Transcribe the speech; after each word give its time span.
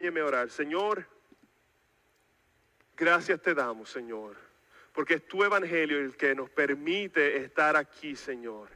Orar. 0.00 0.48
Señor, 0.48 1.04
gracias 2.96 3.42
te 3.42 3.52
damos, 3.52 3.90
Señor, 3.90 4.36
porque 4.92 5.14
es 5.14 5.26
tu 5.26 5.42
evangelio 5.42 5.98
el 5.98 6.16
que 6.16 6.34
nos 6.34 6.48
permite 6.50 7.36
estar 7.36 7.76
aquí, 7.76 8.14
Señor. 8.14 8.68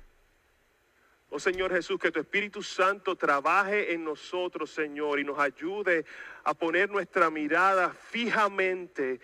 Oh 1.31 1.39
Señor 1.39 1.73
Jesús, 1.73 1.99
que 1.99 2.11
tu 2.11 2.21
Espíritu 2.21 2.63
Santo 2.63 3.17
trabaje 3.17 3.95
en 3.95 4.05
nosotros, 4.05 4.71
Señor, 4.71 5.21
y 5.21 5.25
nos 5.25 5.39
ayude 5.39 6.05
a 6.45 6.53
poner 6.55 6.91
nuestra 6.91 7.31
mirada 7.31 7.91
fijamente 7.91 9.21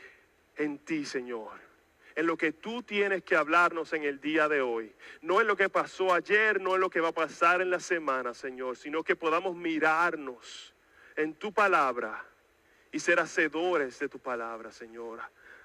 en 0.56 0.78
ti, 0.78 1.04
Señor. 1.04 1.50
En 2.14 2.26
lo 2.26 2.36
que 2.36 2.52
tú 2.52 2.82
tienes 2.82 3.24
que 3.24 3.36
hablarnos 3.36 3.92
en 3.92 4.04
el 4.04 4.20
día 4.20 4.48
de 4.48 4.62
hoy. 4.62 4.94
No 5.20 5.40
en 5.40 5.46
lo 5.46 5.56
que 5.56 5.68
pasó 5.68 6.14
ayer, 6.14 6.60
no 6.60 6.76
en 6.76 6.80
lo 6.80 6.90
que 6.90 7.00
va 7.00 7.08
a 7.08 7.12
pasar 7.12 7.60
en 7.60 7.70
la 7.70 7.80
semana, 7.80 8.32
Señor, 8.32 8.76
sino 8.76 9.02
que 9.02 9.14
podamos 9.14 9.54
mirarnos 9.54 10.74
en 11.18 11.34
tu 11.34 11.52
palabra 11.52 12.24
y 12.92 13.00
ser 13.00 13.18
hacedores 13.18 13.98
de 13.98 14.08
tu 14.08 14.20
palabra, 14.20 14.70
Señor. 14.70 15.20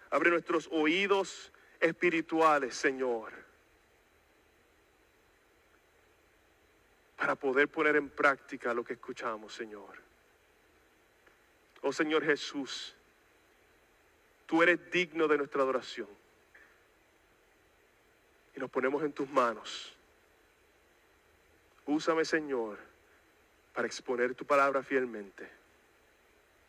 Abre 0.09 0.31
nuestros 0.31 0.67
oídos 0.71 1.51
espirituales, 1.79 2.75
Señor, 2.75 3.31
para 7.15 7.35
poder 7.35 7.67
poner 7.67 7.95
en 7.95 8.09
práctica 8.09 8.73
lo 8.73 8.83
que 8.83 8.93
escuchamos, 8.93 9.53
Señor. 9.53 10.01
Oh 11.83 11.93
Señor 11.93 12.25
Jesús, 12.25 12.95
tú 14.47 14.63
eres 14.63 14.91
digno 14.91 15.27
de 15.27 15.37
nuestra 15.37 15.61
adoración. 15.61 16.09
Y 18.55 18.59
nos 18.59 18.71
ponemos 18.71 19.03
en 19.03 19.13
tus 19.13 19.29
manos. 19.29 19.93
Úsame, 21.85 22.25
Señor, 22.25 22.92
para 23.73 23.87
exponer 23.87 24.35
tu 24.35 24.45
palabra 24.45 24.83
fielmente. 24.83 25.49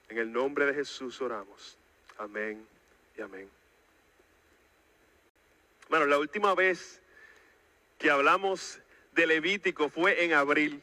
En 0.09 0.19
el 0.19 0.33
nombre 0.33 0.67
de 0.67 0.75
Jesús 0.75 1.21
oramos. 1.21 1.77
Amén 2.19 2.67
y 3.17 3.21
amén. 3.21 3.49
Bueno, 5.89 6.07
la 6.07 6.19
última 6.19 6.55
vez 6.55 7.01
que 7.99 8.11
hablamos 8.11 8.81
de 9.13 9.27
Levítico 9.27 9.89
fue 9.89 10.25
en 10.25 10.33
abril. 10.33 10.83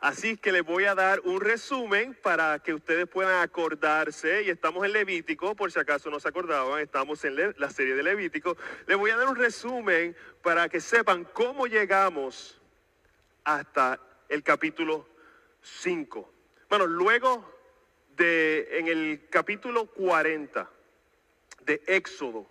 Así 0.00 0.36
que 0.36 0.50
les 0.50 0.64
voy 0.64 0.84
a 0.84 0.96
dar 0.96 1.20
un 1.20 1.40
resumen 1.40 2.14
para 2.22 2.58
que 2.58 2.74
ustedes 2.74 3.06
puedan 3.06 3.40
acordarse. 3.40 4.42
Y 4.42 4.50
estamos 4.50 4.84
en 4.84 4.92
Levítico, 4.92 5.54
por 5.54 5.70
si 5.70 5.78
acaso 5.78 6.10
no 6.10 6.18
se 6.18 6.28
acordaban, 6.28 6.80
estamos 6.80 7.24
en 7.24 7.54
la 7.56 7.70
serie 7.70 7.94
de 7.94 8.02
Levítico. 8.02 8.56
Les 8.86 8.96
voy 8.96 9.12
a 9.12 9.16
dar 9.16 9.28
un 9.28 9.36
resumen 9.36 10.16
para 10.42 10.68
que 10.68 10.80
sepan 10.80 11.24
cómo 11.24 11.68
llegamos 11.68 12.60
hasta 13.44 14.00
el 14.32 14.42
capítulo 14.42 15.06
5. 15.60 16.32
Bueno, 16.70 16.86
luego 16.86 17.44
de 18.16 18.78
en 18.78 18.88
el 18.88 19.28
capítulo 19.28 19.86
40 19.86 20.70
de 21.66 21.82
Éxodo, 21.86 22.46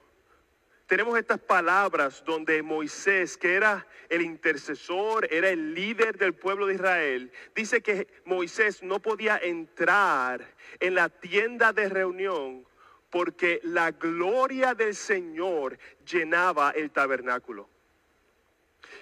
tenemos 0.85 1.17
estas 1.17 1.39
palabras 1.39 2.23
donde 2.23 2.61
Moisés, 2.61 3.35
que 3.35 3.55
era 3.55 3.87
el 4.09 4.21
intercesor, 4.21 5.27
era 5.31 5.49
el 5.49 5.73
líder 5.73 6.19
del 6.19 6.33
pueblo 6.35 6.67
de 6.67 6.75
Israel, 6.75 7.31
dice 7.55 7.81
que 7.81 8.07
Moisés 8.25 8.83
no 8.83 8.99
podía 8.99 9.37
entrar 9.37 10.53
en 10.79 10.93
la 10.93 11.09
tienda 11.09 11.73
de 11.73 11.89
reunión 11.89 12.63
porque 13.09 13.59
la 13.63 13.89
gloria 13.91 14.75
del 14.75 14.93
Señor 14.93 15.79
llenaba 16.05 16.71
el 16.71 16.91
tabernáculo. 16.91 17.67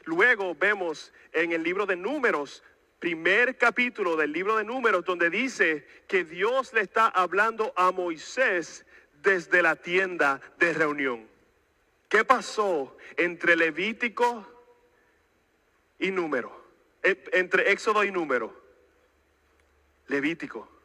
Luego 0.06 0.56
vemos 0.56 1.14
en 1.34 1.52
el 1.52 1.64
libro 1.64 1.86
de 1.86 1.96
números 1.96 2.64
primer 3.00 3.58
capítulo 3.58 4.18
del 4.18 4.34
libro 4.34 4.58
de 4.58 4.66
números 4.66 5.06
donde 5.06 5.30
dice 5.30 5.88
que 6.08 6.26
Dios 6.26 6.74
le 6.74 6.82
está 6.82 7.08
hablando 7.08 7.74
a 7.76 7.92
Moisés 7.92 8.86
desde 9.24 9.62
la 9.62 9.78
tienda 9.78 10.42
de 10.58 10.74
reunión. 10.74 11.28
¿Qué 12.10 12.26
pasó 12.26 12.98
entre 13.18 13.56
Levítico 13.56 14.46
y 15.98 16.12
número? 16.12 16.52
E, 17.02 17.24
entre 17.34 17.72
Éxodo 17.72 18.04
y 18.04 18.12
número. 18.12 18.54
Levítico. 20.08 20.79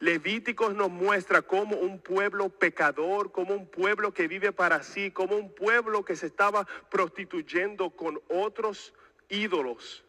Levíticos 0.00 0.74
nos 0.74 0.90
muestra 0.90 1.42
como 1.42 1.76
un 1.76 1.98
pueblo 1.98 2.48
pecador, 2.48 3.32
como 3.32 3.54
un 3.54 3.66
pueblo 3.66 4.14
que 4.14 4.28
vive 4.28 4.52
para 4.52 4.82
sí, 4.82 5.10
como 5.10 5.36
un 5.36 5.52
pueblo 5.52 6.04
que 6.04 6.14
se 6.14 6.26
estaba 6.26 6.66
prostituyendo 6.88 7.90
con 7.90 8.20
otros 8.28 8.94
ídolos 9.28 10.04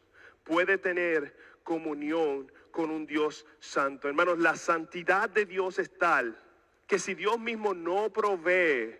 puede 0.50 0.80
tener 0.80 1.36
comunión 1.64 2.52
con 2.72 2.90
un 2.90 3.06
Dios 3.06 3.46
santo. 3.60 4.08
Hermanos, 4.08 4.40
la 4.40 4.56
santidad 4.56 5.30
de 5.30 5.46
Dios 5.46 5.78
es 5.78 5.96
tal 5.98 6.42
que 6.88 6.98
si 6.98 7.14
Dios 7.14 7.40
mismo 7.40 7.76
no 7.76 8.12
provee 8.12 8.98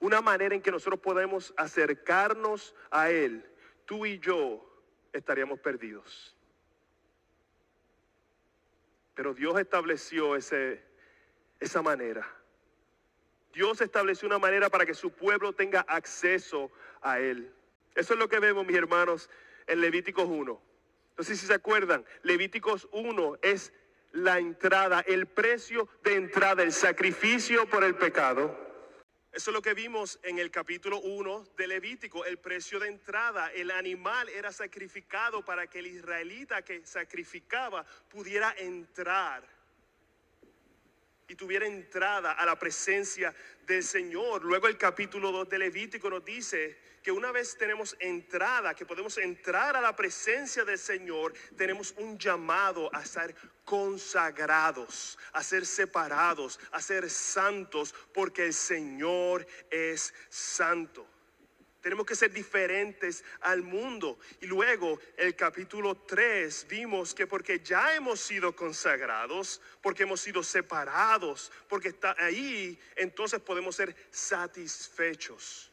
una 0.00 0.20
manera 0.20 0.56
en 0.56 0.60
que 0.60 0.72
nosotros 0.72 0.98
podemos 0.98 1.54
acercarnos 1.56 2.74
a 2.90 3.10
Él, 3.10 3.48
tú 3.84 4.04
y 4.04 4.18
yo 4.18 4.68
estaríamos 5.12 5.60
perdidos. 5.60 6.36
Pero 9.14 9.34
Dios 9.34 9.58
estableció 9.58 10.36
ese, 10.36 10.82
esa 11.60 11.82
manera. 11.82 12.26
Dios 13.52 13.80
estableció 13.80 14.26
una 14.26 14.38
manera 14.38 14.70
para 14.70 14.86
que 14.86 14.94
su 14.94 15.10
pueblo 15.10 15.52
tenga 15.52 15.80
acceso 15.80 16.70
a 17.02 17.20
Él. 17.20 17.52
Eso 17.94 18.14
es 18.14 18.18
lo 18.18 18.28
que 18.28 18.38
vemos, 18.38 18.66
mis 18.66 18.76
hermanos, 18.76 19.28
en 19.66 19.80
Levíticos 19.80 20.24
1. 20.26 20.62
No 21.18 21.24
sé 21.24 21.36
si 21.36 21.46
se 21.46 21.54
acuerdan, 21.54 22.04
Levíticos 22.22 22.88
1 22.92 23.38
es 23.42 23.72
la 24.12 24.38
entrada, 24.38 25.00
el 25.00 25.26
precio 25.26 25.88
de 26.02 26.14
entrada, 26.14 26.62
el 26.62 26.72
sacrificio 26.72 27.66
por 27.66 27.84
el 27.84 27.94
pecado. 27.94 28.61
Eso 29.32 29.50
es 29.50 29.54
lo 29.54 29.62
que 29.62 29.72
vimos 29.72 30.18
en 30.24 30.38
el 30.38 30.50
capítulo 30.50 31.00
1 31.00 31.46
de 31.56 31.66
Levítico, 31.66 32.26
el 32.26 32.38
precio 32.38 32.78
de 32.78 32.88
entrada. 32.88 33.50
El 33.52 33.70
animal 33.70 34.28
era 34.28 34.52
sacrificado 34.52 35.42
para 35.42 35.66
que 35.68 35.78
el 35.78 35.86
israelita 35.86 36.60
que 36.60 36.84
sacrificaba 36.84 37.86
pudiera 38.10 38.54
entrar 38.58 39.42
y 41.28 41.34
tuviera 41.34 41.66
entrada 41.66 42.32
a 42.32 42.44
la 42.44 42.58
presencia 42.58 43.34
del 43.66 43.82
Señor. 43.82 44.44
Luego 44.44 44.68
el 44.68 44.76
capítulo 44.76 45.32
2 45.32 45.48
de 45.48 45.58
Levítico 45.60 46.10
nos 46.10 46.22
dice 46.22 46.76
que 47.02 47.10
una 47.10 47.32
vez 47.32 47.56
tenemos 47.56 47.96
entrada, 47.98 48.74
que 48.74 48.86
podemos 48.86 49.18
entrar 49.18 49.76
a 49.76 49.80
la 49.80 49.94
presencia 49.96 50.64
del 50.64 50.78
Señor, 50.78 51.34
tenemos 51.56 51.92
un 51.98 52.18
llamado 52.18 52.94
a 52.94 53.04
ser 53.04 53.34
consagrados, 53.64 55.18
a 55.32 55.42
ser 55.42 55.66
separados, 55.66 56.60
a 56.70 56.80
ser 56.80 57.10
santos, 57.10 57.94
porque 58.14 58.46
el 58.46 58.54
Señor 58.54 59.46
es 59.70 60.14
santo. 60.28 61.06
Tenemos 61.80 62.06
que 62.06 62.14
ser 62.14 62.32
diferentes 62.32 63.24
al 63.40 63.62
mundo. 63.62 64.20
Y 64.40 64.46
luego, 64.46 65.00
el 65.16 65.34
capítulo 65.34 65.96
3, 65.96 66.68
vimos 66.68 67.12
que 67.12 67.26
porque 67.26 67.58
ya 67.58 67.96
hemos 67.96 68.20
sido 68.20 68.54
consagrados, 68.54 69.60
porque 69.80 70.04
hemos 70.04 70.20
sido 70.20 70.44
separados, 70.44 71.50
porque 71.68 71.88
está 71.88 72.14
ahí, 72.20 72.78
entonces 72.94 73.40
podemos 73.40 73.74
ser 73.74 73.96
satisfechos 74.12 75.71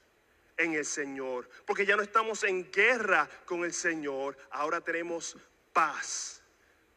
en 0.60 0.74
el 0.74 0.86
Señor. 0.86 1.50
Porque 1.66 1.86
ya 1.86 1.96
no 1.96 2.04
estamos 2.04 2.44
en 2.44 2.70
guerra 2.72 3.28
con 3.46 3.64
el 3.64 3.74
Señor, 3.74 4.38
ahora 4.52 4.82
tenemos 4.82 5.36
paz 5.74 6.44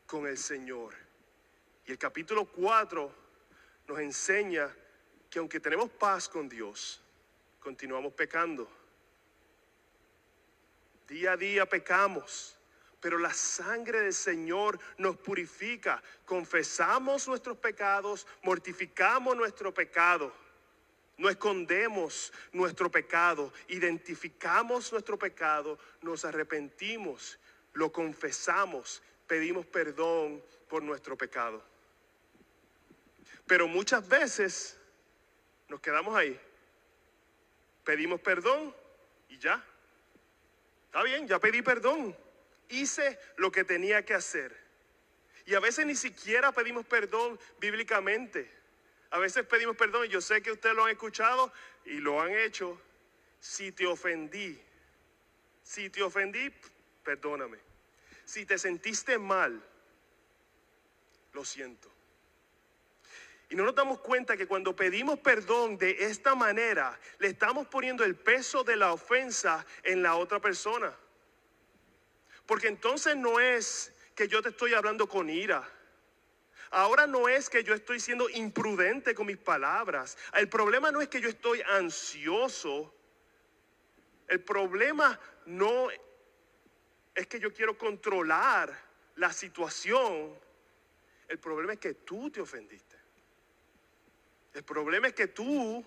con 0.07 0.27
el 0.27 0.37
Señor. 0.37 0.95
Y 1.87 1.93
el 1.93 1.99
capítulo 1.99 2.45
4 2.45 3.15
nos 3.87 3.99
enseña 3.99 4.69
que 5.31 5.39
aunque 5.39 5.61
tenemos 5.61 5.89
paz 5.91 6.29
con 6.29 6.49
Dios, 6.49 7.01
continuamos 7.61 8.13
pecando. 8.13 8.69
Día 11.09 11.33
a 11.33 11.37
día 11.37 11.67
pecamos, 11.67 12.59
pero 13.01 13.17
la 13.19 13.33
sangre 13.33 14.01
del 14.01 14.15
Señor 14.15 14.79
nos 14.99 15.17
purifica. 15.17 16.03
Confesamos 16.25 17.29
nuestros 17.29 17.57
pecados, 17.59 18.27
mortificamos 18.43 19.37
nuestro 19.37 19.73
pecado 19.73 20.42
no 21.19 21.29
escondemos 21.29 22.33
nuestro 22.53 22.91
pecado, 22.91 23.53
identificamos 23.69 24.93
nuestro 24.93 25.19
pecado, 25.19 25.79
nos 26.01 26.25
arrepentimos, 26.25 27.39
lo 27.75 27.93
confesamos, 27.93 29.03
pedimos 29.27 29.67
perdón 29.67 30.43
por 30.69 30.83
nuestro 30.83 31.17
pecado. 31.17 31.63
Pero 33.47 33.69
muchas 33.69 34.07
veces 34.09 34.79
nos 35.69 35.81
quedamos 35.81 36.17
ahí. 36.17 36.39
Pedimos 37.85 38.21
perdón 38.21 38.75
y 39.29 39.39
ya. 39.39 39.65
Está 40.87 41.03
bien, 41.03 41.27
ya 41.27 41.39
pedí 41.39 41.63
perdón. 41.63 42.17
Hice 42.69 43.19
lo 43.37 43.51
que 43.51 43.65
tenía 43.65 44.05
que 44.05 44.15
hacer. 44.15 44.57
Y 45.47 45.55
a 45.55 45.61
veces 45.61 45.85
ni 45.87 45.97
siquiera 45.97 46.53
pedimos 46.53 46.87
perdón 46.87 47.39
bíblicamente. 47.59 48.62
A 49.13 49.19
veces 49.19 49.45
pedimos 49.45 49.77
perdón, 49.77 50.07
y 50.07 50.09
yo 50.09 50.23
sé 50.23 50.43
que 50.43 50.51
ustedes 50.51 50.75
lo 50.75 50.85
han 50.85 50.91
escuchado 50.91 51.53
y 51.85 51.99
lo 51.99 52.21
han 52.21 52.33
hecho. 52.33 52.81
Si 53.39 53.71
te 53.71 53.87
ofendí, 53.87 54.59
si 55.63 55.91
te 55.91 56.03
ofendí, 56.03 56.51
perdóname. 57.05 57.59
Si 58.25 58.47
te 58.47 58.57
sentiste 58.57 59.19
mal, 59.19 59.63
lo 61.35 61.45
siento. 61.45 61.91
Y 63.51 63.55
no 63.55 63.65
nos 63.65 63.75
damos 63.75 64.01
cuenta 64.01 64.35
que 64.35 64.47
cuando 64.47 64.75
pedimos 64.75 65.19
perdón 65.19 65.77
de 65.77 66.07
esta 66.07 66.35
manera, 66.35 66.99
le 67.19 67.29
estamos 67.29 67.67
poniendo 67.67 68.05
el 68.05 68.17
peso 68.17 68.65
de 68.65 68.77
la 68.77 68.95
ofensa 68.95 69.67
en 69.83 70.03
la 70.03 70.17
otra 70.17 70.41
persona. 70.41 70.97
Porque 72.47 72.69
entonces 72.69 73.15
no 73.15 73.41
es 73.41 73.93
que 74.15 74.27
yo 74.27 74.41
te 74.41 74.49
estoy 74.49 74.73
hablando 74.73 75.07
con 75.07 75.29
ira. 75.29 75.69
Ahora 76.73 77.07
no 77.07 77.29
es 77.29 77.51
que 77.51 77.63
yo 77.63 77.75
estoy 77.75 78.01
siendo 78.01 78.31
imprudente 78.31 79.15
con 79.15 79.27
mis 79.27 79.37
palabras. 79.37 80.17
El 80.33 80.49
problema 80.49 80.91
no 80.91 81.03
es 81.03 81.09
que 81.09 81.21
yo 81.21 81.29
estoy 81.29 81.61
ansioso. 81.61 82.95
El 84.27 84.41
problema 84.41 85.21
no 85.45 85.91
es 87.15 87.27
que 87.27 87.39
yo 87.39 87.53
quiero 87.53 87.77
controlar 87.77 88.75
la 89.17 89.35
situación. 89.35 90.35
El 91.29 91.39
problema 91.39 91.75
es 91.75 91.79
que 91.79 91.93
tú 91.93 92.31
te 92.31 92.41
ofendiste. 92.41 92.97
El 94.55 94.65
problema 94.65 95.09
es 95.09 95.13
que 95.13 95.29
tú 95.29 95.85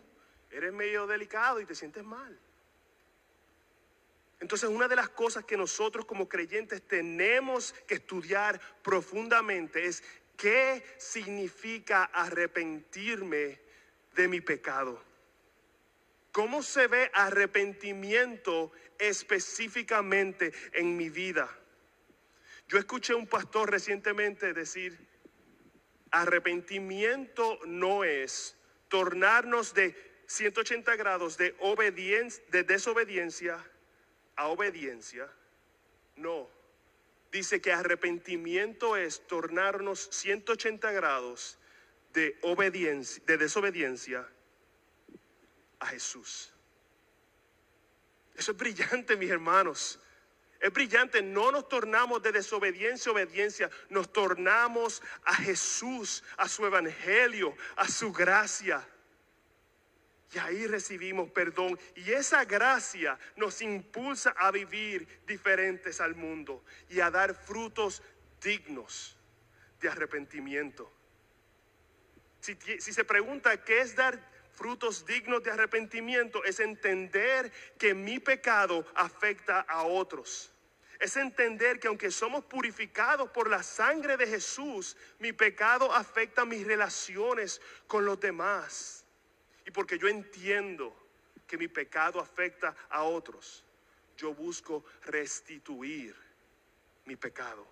eres 0.51 0.71
medio 0.71 1.07
delicado 1.07 1.59
y 1.59 1.65
te 1.65 1.73
sientes 1.73 2.03
mal. 2.03 2.39
Entonces 4.39 4.69
una 4.69 4.87
de 4.87 4.95
las 4.95 5.09
cosas 5.09 5.45
que 5.45 5.57
nosotros 5.57 6.05
como 6.05 6.29
creyentes 6.29 6.87
tenemos 6.87 7.73
que 7.87 7.95
estudiar 7.95 8.61
profundamente 8.83 9.87
es 9.87 10.03
qué 10.37 10.83
significa 10.97 12.05
arrepentirme 12.05 13.59
de 14.15 14.27
mi 14.27 14.41
pecado. 14.41 15.01
¿Cómo 16.31 16.63
se 16.63 16.87
ve 16.87 17.09
arrepentimiento 17.13 18.71
específicamente 18.99 20.51
en 20.73 20.97
mi 20.97 21.09
vida? 21.09 21.49
Yo 22.67 22.77
escuché 22.77 23.13
un 23.13 23.27
pastor 23.27 23.71
recientemente 23.71 24.53
decir, 24.53 24.97
arrepentimiento 26.11 27.59
no 27.65 28.03
es 28.03 28.57
tornarnos 28.87 29.73
de 29.73 29.95
180 30.27 30.95
grados 30.95 31.37
de, 31.37 31.55
obediencia, 31.59 32.43
de 32.49 32.63
desobediencia 32.63 33.63
a 34.35 34.47
obediencia. 34.47 35.29
No. 36.15 36.49
Dice 37.35 37.59
que 37.59 37.73
arrepentimiento 37.73 38.95
es 38.95 39.27
tornarnos 39.27 40.07
180 40.09 40.89
grados 40.93 41.59
de 42.13 42.39
obediencia, 42.43 43.21
de 43.27 43.35
desobediencia 43.35 44.25
a 45.79 45.87
Jesús. 45.87 46.53
Eso 48.35 48.53
es 48.53 48.57
brillante, 48.57 49.17
mis 49.17 49.29
hermanos. 49.29 49.99
Es 50.61 50.71
brillante, 50.71 51.21
no 51.21 51.51
nos 51.51 51.67
tornamos 51.67 52.23
de 52.23 52.31
desobediencia 52.31 53.09
a 53.09 53.15
obediencia, 53.15 53.69
nos 53.89 54.13
tornamos 54.13 55.03
a 55.25 55.35
Jesús, 55.35 56.23
a 56.37 56.47
su 56.47 56.65
evangelio, 56.65 57.53
a 57.75 57.89
su 57.89 58.13
gracia. 58.13 58.81
Y 60.35 60.37
ahí 60.37 60.67
recibimos 60.67 61.31
perdón. 61.31 61.79
Y 61.95 62.11
esa 62.11 62.43
gracia 62.43 63.17
nos 63.37 63.61
impulsa 63.61 64.31
a 64.31 64.51
vivir 64.51 65.07
diferentes 65.25 66.01
al 66.01 66.13
mundo 66.13 66.65
y 66.89 66.99
a 66.99 67.09
dar 67.09 67.33
frutos 67.33 68.03
dignos 68.41 69.17
de 69.79 69.87
arrepentimiento. 69.87 70.91
Si, 72.41 72.53
si 72.55 72.91
se 72.91 73.05
pregunta 73.05 73.63
qué 73.63 73.79
es 73.79 73.95
dar 73.95 74.19
frutos 74.51 75.05
dignos 75.05 75.41
de 75.41 75.51
arrepentimiento 75.51 76.43
es 76.43 76.59
entender 76.59 77.49
que 77.77 77.93
mi 77.93 78.19
pecado 78.19 78.85
afecta 78.93 79.61
a 79.61 79.83
otros. 79.83 80.51
Es 80.99 81.15
entender 81.15 81.79
que 81.79 81.87
aunque 81.87 82.11
somos 82.11 82.43
purificados 82.43 83.29
por 83.29 83.49
la 83.49 83.63
sangre 83.63 84.17
de 84.17 84.27
Jesús, 84.27 84.97
mi 85.19 85.31
pecado 85.31 85.93
afecta 85.93 86.43
mis 86.43 86.67
relaciones 86.67 87.61
con 87.87 88.03
los 88.03 88.19
demás. 88.19 89.04
Y 89.65 89.71
porque 89.71 89.97
yo 89.97 90.07
entiendo 90.07 90.95
que 91.47 91.57
mi 91.57 91.67
pecado 91.67 92.19
afecta 92.19 92.75
a 92.89 93.03
otros, 93.03 93.63
yo 94.17 94.33
busco 94.33 94.85
restituir 95.03 96.15
mi 97.05 97.15
pecado. 97.15 97.67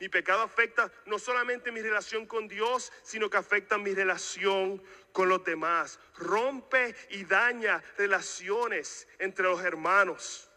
Mi 0.00 0.08
pecado 0.08 0.42
afecta 0.42 0.90
no 1.06 1.18
solamente 1.18 1.70
mi 1.70 1.80
relación 1.80 2.26
con 2.26 2.48
Dios, 2.48 2.92
sino 3.02 3.30
que 3.30 3.36
afecta 3.36 3.78
mi 3.78 3.94
relación 3.94 4.82
con 5.12 5.28
los 5.28 5.44
demás. 5.44 6.00
Rompe 6.16 6.94
y 7.10 7.24
daña 7.24 7.82
relaciones 7.96 9.06
entre 9.18 9.44
los 9.44 9.62
hermanos. 9.62 10.50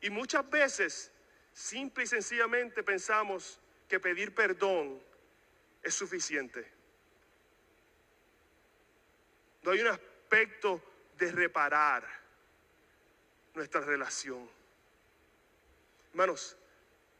Y 0.00 0.10
muchas 0.10 0.48
veces, 0.50 1.10
simple 1.52 2.04
y 2.04 2.06
sencillamente 2.06 2.82
pensamos 2.82 3.58
que 3.88 3.98
pedir 3.98 4.34
perdón 4.34 5.02
es 5.82 5.94
suficiente. 5.94 6.81
No 9.62 9.70
hay 9.70 9.80
un 9.80 9.88
aspecto 9.88 10.80
de 11.18 11.30
reparar 11.30 12.04
nuestra 13.54 13.80
relación. 13.80 14.48
Hermanos, 16.10 16.56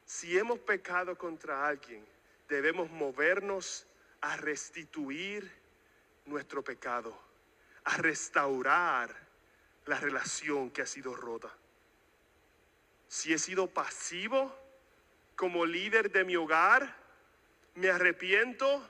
si 0.05 0.37
hemos 0.37 0.59
pecado 0.59 1.17
contra 1.17 1.67
alguien, 1.67 2.05
debemos 2.49 2.91
movernos 2.91 3.87
a 4.21 4.37
restituir 4.37 5.51
nuestro 6.27 6.63
pecado, 6.63 7.19
a 7.85 7.97
restaurar 7.97 9.15
la 9.87 9.99
relación 9.99 10.71
que 10.71 10.83
ha 10.83 10.87
sido 10.87 11.15
rota. 11.15 11.51
Si 13.09 13.33
he 13.33 13.39
sido 13.39 13.69
pasivo 13.69 14.57
como 15.37 15.67
líder 15.67 16.11
de 16.11 16.25
mi 16.25 16.37
hogar, 16.37 16.97
me 17.75 17.91
arrepiento, 17.91 18.89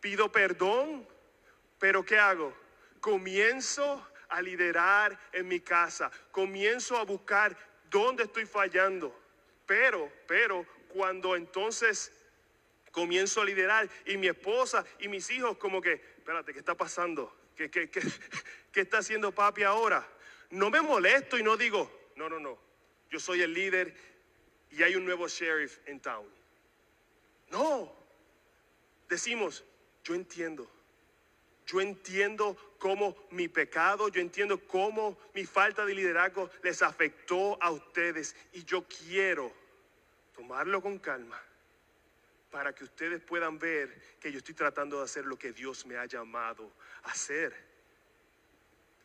pido 0.00 0.30
perdón, 0.30 1.06
pero 1.78 2.04
¿qué 2.04 2.18
hago? 2.18 2.54
Comienzo 3.00 4.06
a 4.28 4.42
liderar 4.42 5.18
en 5.32 5.48
mi 5.48 5.60
casa, 5.60 6.10
comienzo 6.30 6.96
a 6.96 7.04
buscar 7.04 7.56
dónde 7.90 8.24
estoy 8.24 8.44
fallando 8.44 9.14
pero, 9.68 10.10
pero, 10.26 10.66
cuando 10.88 11.36
entonces 11.36 12.10
comienzo 12.90 13.42
a 13.42 13.44
liderar 13.44 13.86
y 14.06 14.16
mi 14.16 14.26
esposa 14.26 14.82
y 14.98 15.08
mis 15.08 15.28
hijos 15.30 15.58
como 15.58 15.82
que, 15.82 15.92
espérate, 15.92 16.54
¿qué 16.54 16.58
está 16.58 16.74
pasando? 16.74 17.36
¿Qué, 17.54 17.70
qué, 17.70 17.90
qué, 17.90 18.00
qué 18.72 18.80
está 18.80 18.98
haciendo 18.98 19.30
papi 19.30 19.64
ahora? 19.64 20.08
No 20.48 20.70
me 20.70 20.80
molesto 20.80 21.36
y 21.36 21.42
no 21.42 21.58
digo, 21.58 22.10
no, 22.16 22.30
no, 22.30 22.40
no, 22.40 22.58
yo 23.10 23.20
soy 23.20 23.42
el 23.42 23.52
líder 23.52 23.94
y 24.70 24.82
hay 24.82 24.96
un 24.96 25.04
nuevo 25.04 25.28
sheriff 25.28 25.80
en 25.84 26.00
town. 26.00 26.26
No, 27.50 27.94
decimos, 29.06 29.66
yo 30.02 30.14
entiendo. 30.14 30.66
Yo 31.68 31.82
entiendo 31.82 32.56
cómo 32.78 33.14
mi 33.30 33.46
pecado, 33.46 34.08
yo 34.08 34.22
entiendo 34.22 34.58
cómo 34.66 35.18
mi 35.34 35.44
falta 35.44 35.84
de 35.84 35.94
liderazgo 35.94 36.50
les 36.62 36.80
afectó 36.80 37.62
a 37.62 37.70
ustedes 37.70 38.34
y 38.54 38.64
yo 38.64 38.86
quiero 38.88 39.52
tomarlo 40.34 40.80
con 40.80 40.98
calma 40.98 41.38
para 42.50 42.74
que 42.74 42.84
ustedes 42.84 43.20
puedan 43.20 43.58
ver 43.58 44.16
que 44.18 44.32
yo 44.32 44.38
estoy 44.38 44.54
tratando 44.54 44.96
de 44.96 45.04
hacer 45.04 45.26
lo 45.26 45.38
que 45.38 45.52
Dios 45.52 45.84
me 45.84 45.98
ha 45.98 46.06
llamado 46.06 46.72
a 47.02 47.10
hacer. 47.10 47.54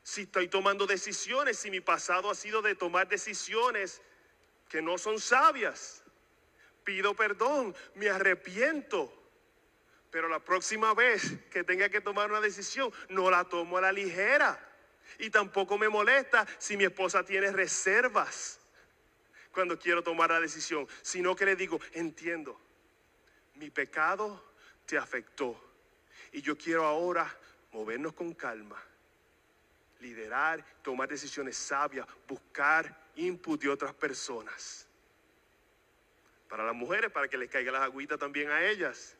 Si 0.01 0.21
estoy 0.21 0.47
tomando 0.47 0.87
decisiones, 0.87 1.59
si 1.59 1.69
mi 1.69 1.81
pasado 1.81 2.31
ha 2.31 2.35
sido 2.35 2.61
de 2.61 2.75
tomar 2.75 3.09
decisiones 3.09 4.01
que 4.69 4.81
no 4.81 4.97
son 4.97 5.19
sabias, 5.19 6.01
pido 6.85 7.13
perdón, 7.13 7.75
me 7.95 8.09
arrepiento 8.09 9.22
pero 10.13 10.27
la 10.27 10.37
próxima 10.37 10.93
vez 10.93 11.39
que 11.49 11.63
tenga 11.63 11.89
que 11.89 11.99
tomar 11.99 12.29
una 12.29 12.39
decisión, 12.39 12.93
no 13.09 13.31
la 13.31 13.45
tomo 13.45 13.79
a 13.79 13.81
la 13.81 13.91
ligera. 13.91 14.59
Y 15.17 15.31
tampoco 15.31 15.75
me 15.75 15.89
molesta 15.89 16.45
si 16.59 16.77
mi 16.77 16.83
esposa 16.83 17.25
tiene 17.25 17.51
reservas 17.51 18.59
cuando 19.51 19.79
quiero 19.79 20.03
tomar 20.03 20.29
la 20.29 20.39
decisión, 20.39 20.87
sino 21.01 21.35
que 21.35 21.45
le 21.45 21.55
digo, 21.55 21.79
entiendo, 21.93 22.61
mi 23.55 23.71
pecado 23.71 24.53
te 24.85 24.99
afectó. 24.99 25.59
Y 26.31 26.43
yo 26.43 26.55
quiero 26.55 26.85
ahora 26.85 27.35
movernos 27.71 28.13
con 28.13 28.35
calma, 28.35 28.79
liderar, 29.99 30.63
tomar 30.83 31.09
decisiones 31.09 31.57
sabias, 31.57 32.05
buscar 32.27 33.09
input 33.15 33.59
de 33.59 33.69
otras 33.69 33.95
personas. 33.95 34.87
Para 36.47 36.63
las 36.63 36.75
mujeres, 36.75 37.09
para 37.09 37.27
que 37.27 37.35
les 37.39 37.49
caiga 37.49 37.71
las 37.71 37.81
agüitas 37.81 38.19
también 38.19 38.51
a 38.51 38.63
ellas 38.63 39.17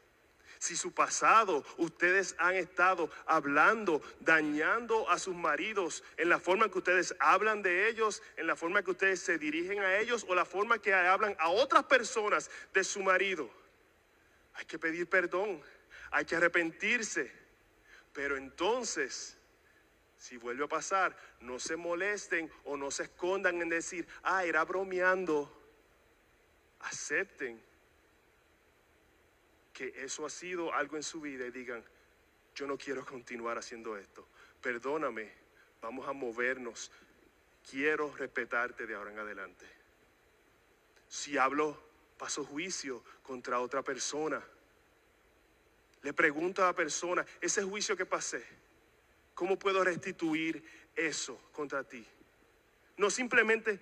si 0.63 0.77
su 0.77 0.93
pasado 0.93 1.65
ustedes 1.75 2.35
han 2.37 2.55
estado 2.55 3.11
hablando, 3.25 4.01
dañando 4.21 5.09
a 5.09 5.19
sus 5.19 5.35
maridos 5.35 6.05
en 6.15 6.29
la 6.29 6.39
forma 6.39 6.71
que 6.71 6.77
ustedes 6.77 7.13
hablan 7.19 7.61
de 7.61 7.89
ellos, 7.89 8.23
en 8.37 8.47
la 8.47 8.55
forma 8.55 8.81
que 8.81 8.91
ustedes 8.91 9.19
se 9.19 9.37
dirigen 9.37 9.81
a 9.81 9.97
ellos 9.97 10.25
o 10.25 10.33
la 10.33 10.45
forma 10.45 10.79
que 10.79 10.93
hablan 10.93 11.35
a 11.37 11.49
otras 11.49 11.83
personas 11.83 12.49
de 12.73 12.81
su 12.85 13.03
marido. 13.03 13.49
Hay 14.53 14.63
que 14.63 14.79
pedir 14.79 15.05
perdón, 15.09 15.61
hay 16.11 16.23
que 16.23 16.37
arrepentirse. 16.37 17.29
Pero 18.13 18.37
entonces, 18.37 19.35
si 20.17 20.37
vuelve 20.37 20.63
a 20.63 20.69
pasar, 20.69 21.13
no 21.41 21.59
se 21.59 21.75
molesten 21.75 22.49
o 22.63 22.77
no 22.77 22.89
se 22.89 23.03
escondan 23.03 23.61
en 23.61 23.67
decir, 23.67 24.07
ah, 24.23 24.45
era 24.45 24.63
bromeando. 24.63 25.51
Acepten 26.79 27.61
que 29.73 29.93
eso 30.03 30.25
ha 30.25 30.29
sido 30.29 30.73
algo 30.73 30.95
en 30.95 31.03
su 31.03 31.19
vida 31.19 31.45
y 31.45 31.51
digan, 31.51 31.83
yo 32.55 32.67
no 32.67 32.77
quiero 32.77 33.03
continuar 33.05 33.57
haciendo 33.57 33.97
esto. 33.97 34.27
Perdóname, 34.61 35.31
vamos 35.81 36.07
a 36.07 36.13
movernos. 36.13 36.91
Quiero 37.69 38.15
respetarte 38.15 38.85
de 38.85 38.95
ahora 38.95 39.11
en 39.11 39.19
adelante. 39.19 39.65
Si 41.07 41.37
hablo, 41.37 41.81
paso 42.17 42.45
juicio 42.45 43.03
contra 43.23 43.59
otra 43.59 43.81
persona. 43.81 44.41
Le 46.03 46.13
pregunto 46.13 46.61
a 46.63 46.67
la 46.67 46.73
persona, 46.73 47.25
ese 47.41 47.63
juicio 47.63 47.97
que 47.97 48.05
pasé, 48.05 48.45
¿cómo 49.33 49.57
puedo 49.57 49.83
restituir 49.83 50.63
eso 50.95 51.39
contra 51.51 51.83
ti? 51.83 52.05
No 52.97 53.09
simplemente 53.09 53.79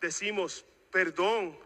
decimos 0.00 0.64
perdón 0.90 1.58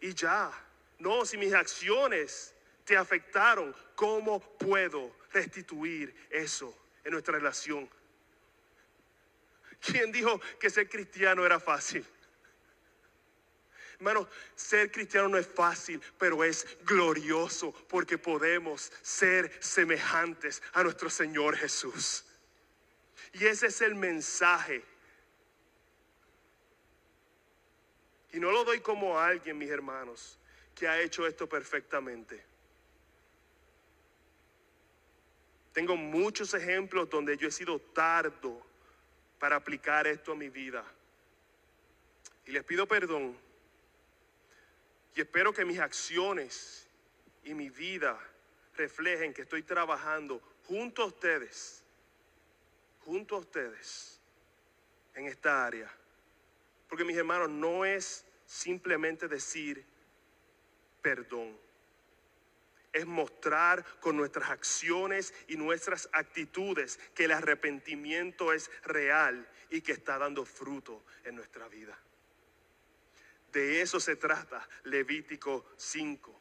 y 0.00 0.14
ya. 0.14 0.50
No, 0.98 1.24
si 1.26 1.36
mis 1.36 1.52
acciones 1.52 2.54
te 2.90 2.96
afectaron, 2.96 3.72
¿cómo 3.94 4.40
puedo 4.58 5.14
restituir 5.32 6.12
eso 6.28 6.76
en 7.04 7.12
nuestra 7.12 7.34
relación? 7.34 7.88
¿Quién 9.80 10.10
dijo 10.10 10.40
que 10.58 10.68
ser 10.68 10.88
cristiano 10.88 11.46
era 11.46 11.60
fácil? 11.60 12.04
Hermano, 13.94 14.28
ser 14.56 14.90
cristiano 14.90 15.28
no 15.28 15.38
es 15.38 15.46
fácil, 15.46 16.02
pero 16.18 16.42
es 16.42 16.66
glorioso 16.84 17.72
porque 17.88 18.18
podemos 18.18 18.90
ser 19.02 19.52
semejantes 19.62 20.60
a 20.72 20.82
nuestro 20.82 21.08
Señor 21.08 21.56
Jesús. 21.56 22.24
Y 23.34 23.46
ese 23.46 23.68
es 23.68 23.82
el 23.82 23.94
mensaje. 23.94 24.82
Y 28.32 28.40
no 28.40 28.50
lo 28.50 28.64
doy 28.64 28.80
como 28.80 29.16
a 29.16 29.28
alguien, 29.28 29.58
mis 29.58 29.70
hermanos, 29.70 30.40
que 30.74 30.88
ha 30.88 31.00
hecho 31.00 31.24
esto 31.24 31.48
perfectamente. 31.48 32.49
Tengo 35.80 35.96
muchos 35.96 36.52
ejemplos 36.52 37.08
donde 37.08 37.38
yo 37.38 37.48
he 37.48 37.50
sido 37.50 37.78
tardo 37.78 38.62
para 39.38 39.56
aplicar 39.56 40.06
esto 40.06 40.32
a 40.32 40.36
mi 40.36 40.50
vida. 40.50 40.84
Y 42.44 42.50
les 42.50 42.62
pido 42.64 42.86
perdón. 42.86 43.34
Y 45.14 45.22
espero 45.22 45.54
que 45.54 45.64
mis 45.64 45.78
acciones 45.78 46.86
y 47.44 47.54
mi 47.54 47.70
vida 47.70 48.20
reflejen 48.76 49.32
que 49.32 49.40
estoy 49.40 49.62
trabajando 49.62 50.42
junto 50.66 51.00
a 51.00 51.06
ustedes, 51.06 51.82
junto 53.06 53.36
a 53.36 53.38
ustedes 53.38 54.20
en 55.14 55.28
esta 55.28 55.64
área. 55.64 55.90
Porque 56.90 57.04
mis 57.04 57.16
hermanos, 57.16 57.48
no 57.48 57.86
es 57.86 58.26
simplemente 58.44 59.28
decir 59.28 59.82
perdón 61.00 61.69
es 62.92 63.06
mostrar 63.06 63.84
con 64.00 64.16
nuestras 64.16 64.50
acciones 64.50 65.32
y 65.48 65.56
nuestras 65.56 66.08
actitudes 66.12 66.98
que 67.14 67.24
el 67.24 67.32
arrepentimiento 67.32 68.52
es 68.52 68.70
real 68.84 69.48
y 69.70 69.80
que 69.80 69.92
está 69.92 70.18
dando 70.18 70.44
fruto 70.44 71.04
en 71.24 71.36
nuestra 71.36 71.68
vida. 71.68 71.98
De 73.52 73.80
eso 73.80 73.98
se 73.98 74.16
trata 74.16 74.68
Levítico 74.84 75.66
5 75.76 76.40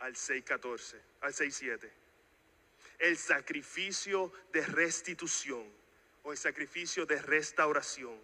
al 0.00 0.14
6.14, 0.14 1.00
al 1.20 1.32
6.7. 1.32 1.90
El 2.98 3.16
sacrificio 3.16 4.32
de 4.52 4.64
restitución 4.64 5.64
o 6.22 6.32
el 6.32 6.38
sacrificio 6.38 7.06
de 7.06 7.20
restauración. 7.20 8.18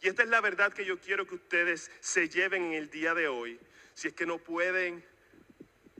Y 0.00 0.08
esta 0.08 0.22
es 0.22 0.28
la 0.28 0.40
verdad 0.40 0.72
que 0.72 0.84
yo 0.84 1.00
quiero 1.00 1.26
que 1.26 1.34
ustedes 1.34 1.90
se 2.00 2.28
lleven 2.28 2.64
en 2.66 2.72
el 2.74 2.90
día 2.90 3.14
de 3.14 3.28
hoy. 3.28 3.58
Si 3.94 4.08
es 4.08 4.14
que 4.14 4.26
no 4.26 4.38
pueden 4.38 5.04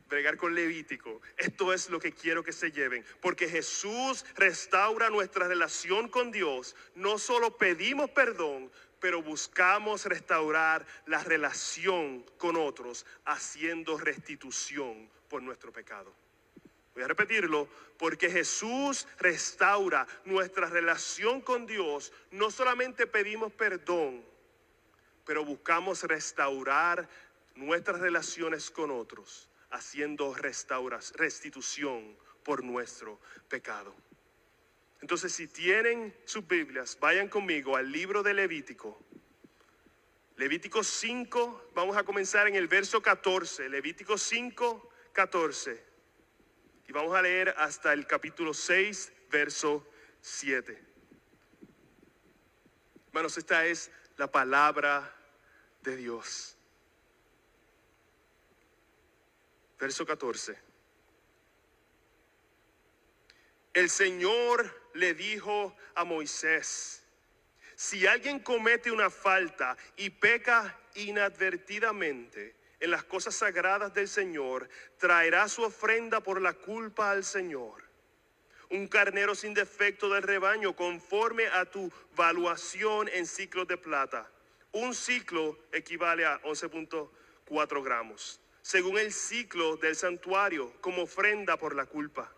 bregar 0.09 0.37
con 0.37 0.55
Levítico, 0.55 1.21
esto 1.37 1.73
es 1.73 1.91
lo 1.91 2.01
que 2.01 2.13
quiero 2.13 2.43
que 2.43 2.53
se 2.53 2.73
lleven, 2.73 3.05
porque 3.21 3.49
Jesús 3.49 4.25
restaura 4.37 5.11
nuestra 5.11 5.47
relación 5.47 6.09
con 6.09 6.33
Dios. 6.33 6.75
No 6.95 7.19
solo 7.19 7.57
pedimos 7.57 8.11
perdón, 8.11 8.71
pero 9.01 9.23
buscamos 9.23 10.07
restaurar 10.07 10.87
la 11.07 11.23
relación 11.23 12.25
con 12.39 12.57
otros, 12.57 13.07
haciendo 13.25 13.99
restitución 13.99 15.09
por 15.29 15.43
nuestro 15.43 15.73
pecado. 15.73 16.13
Voy 16.95 17.05
a 17.05 17.09
repetirlo, 17.09 17.69
porque 17.97 18.31
Jesús 18.31 19.07
restaura 19.19 20.07
nuestra 20.25 20.69
relación 20.69 21.41
con 21.41 21.67
Dios. 21.67 22.13
No 22.33 22.51
solamente 22.51 23.07
pedimos 23.07 23.53
perdón, 23.53 24.25
pero 25.25 25.45
buscamos 25.45 26.03
restaurar 26.03 27.09
nuestras 27.55 28.01
relaciones 28.01 28.71
con 28.71 28.91
otros 28.91 29.49
haciendo 29.71 30.35
restitución 30.35 32.17
por 32.45 32.65
nuestro 32.65 33.21
pecado. 33.49 33.95
Entonces, 35.01 35.33
si 35.33 35.47
tienen 35.47 36.15
sus 36.25 36.47
Biblias, 36.47 36.99
vayan 37.01 37.29
conmigo 37.29 37.77
al 37.77 37.91
libro 37.91 38.23
de 38.23 38.35
Levítico. 38.35 38.99
Levítico 40.37 40.83
5, 40.83 41.71
vamos 41.75 41.97
a 41.97 42.05
comenzar 42.05 42.49
en 42.49 42.57
el 42.57 42.69
verso 42.69 43.03
14. 43.03 43.69
Levítico 43.69 44.19
5, 44.19 44.91
14. 45.13 45.85
Y 46.89 46.93
vamos 46.93 47.15
a 47.17 47.23
leer 47.23 47.55
hasta 47.59 47.93
el 47.93 48.07
capítulo 48.07 48.55
6, 48.55 49.13
verso 49.31 49.87
7. 50.21 50.81
Hermanos, 53.09 53.39
esta 53.39 53.67
es 53.67 53.91
la 54.17 54.31
palabra 54.31 55.15
de 55.83 55.97
Dios. 55.97 56.58
Verso 59.79 60.05
14. 60.05 60.59
El 63.75 63.91
Señor 63.91 64.91
le 64.95 65.15
dijo 65.15 65.77
a 65.95 66.05
Moisés, 66.05 67.05
si 67.77 68.07
alguien 68.07 68.41
comete 68.41 68.91
una 68.91 69.09
falta 69.09 69.77
y 69.97 70.11
peca 70.11 70.77
inadvertidamente 70.97 72.57
en 72.81 72.91
las 72.91 73.05
cosas 73.05 73.37
sagradas 73.37 73.95
del 73.95 74.09
Señor, 74.09 74.69
traerá 74.99 75.49
su 75.49 75.63
ofrenda 75.63 76.21
por 76.21 76.41
la 76.41 76.55
culpa 76.55 77.13
al 77.13 77.25
Señor. 77.25 77.85
Un 78.71 78.89
carnero 78.89 79.35
sin 79.35 79.55
defecto 79.55 80.09
del 80.09 80.25
rebaño 80.25 80.75
conforme 80.75 81.47
a 81.47 81.65
tu 81.67 81.91
valuación 82.17 83.09
en 83.09 83.27
ciclos 83.27 83.69
de 83.69 83.77
plata. 83.77 84.29
Un 84.73 84.95
ciclo 84.95 85.59
equivale 85.73 86.27
a 86.27 86.43
11.4 86.43 87.83
gramos 87.83 88.41
según 88.69 88.99
el 88.99 89.15
ciclo 89.15 89.79
del 89.79 89.97
santuario, 89.97 90.71
como 90.83 91.05
ofrenda 91.05 91.57
por 91.57 91.75
la 91.75 91.87
culpa. 91.87 92.31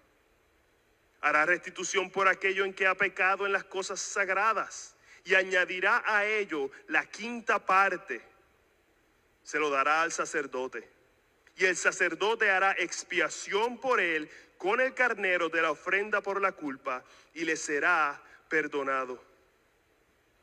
Hará 1.23 1.45
restitución 1.45 2.09
por 2.09 2.29
aquello 2.29 2.65
en 2.65 2.73
que 2.73 2.87
ha 2.87 2.95
pecado 2.95 3.47
en 3.47 3.53
las 3.53 3.65
cosas 3.65 3.99
sagradas 3.99 4.95
y 5.25 5.35
añadirá 5.35 6.05
a 6.07 6.25
ello 6.25 6.71
la 6.87 7.05
quinta 7.05 7.67
parte. 7.67 8.23
Se 9.43 9.59
lo 9.59 9.71
dará 9.71 10.03
al 10.03 10.13
sacerdote. 10.13 10.89
Y 11.57 11.65
el 11.65 11.75
sacerdote 11.75 12.49
hará 12.49 12.77
expiación 12.79 13.81
por 13.81 13.99
él 13.99 14.31
con 14.57 14.81
el 14.81 14.95
carnero 14.95 15.49
de 15.49 15.63
la 15.63 15.73
ofrenda 15.73 16.21
por 16.21 16.41
la 16.41 16.53
culpa 16.53 17.03
y 17.35 17.45
le 17.45 17.57
será 17.57 18.23
perdonado. 18.49 19.21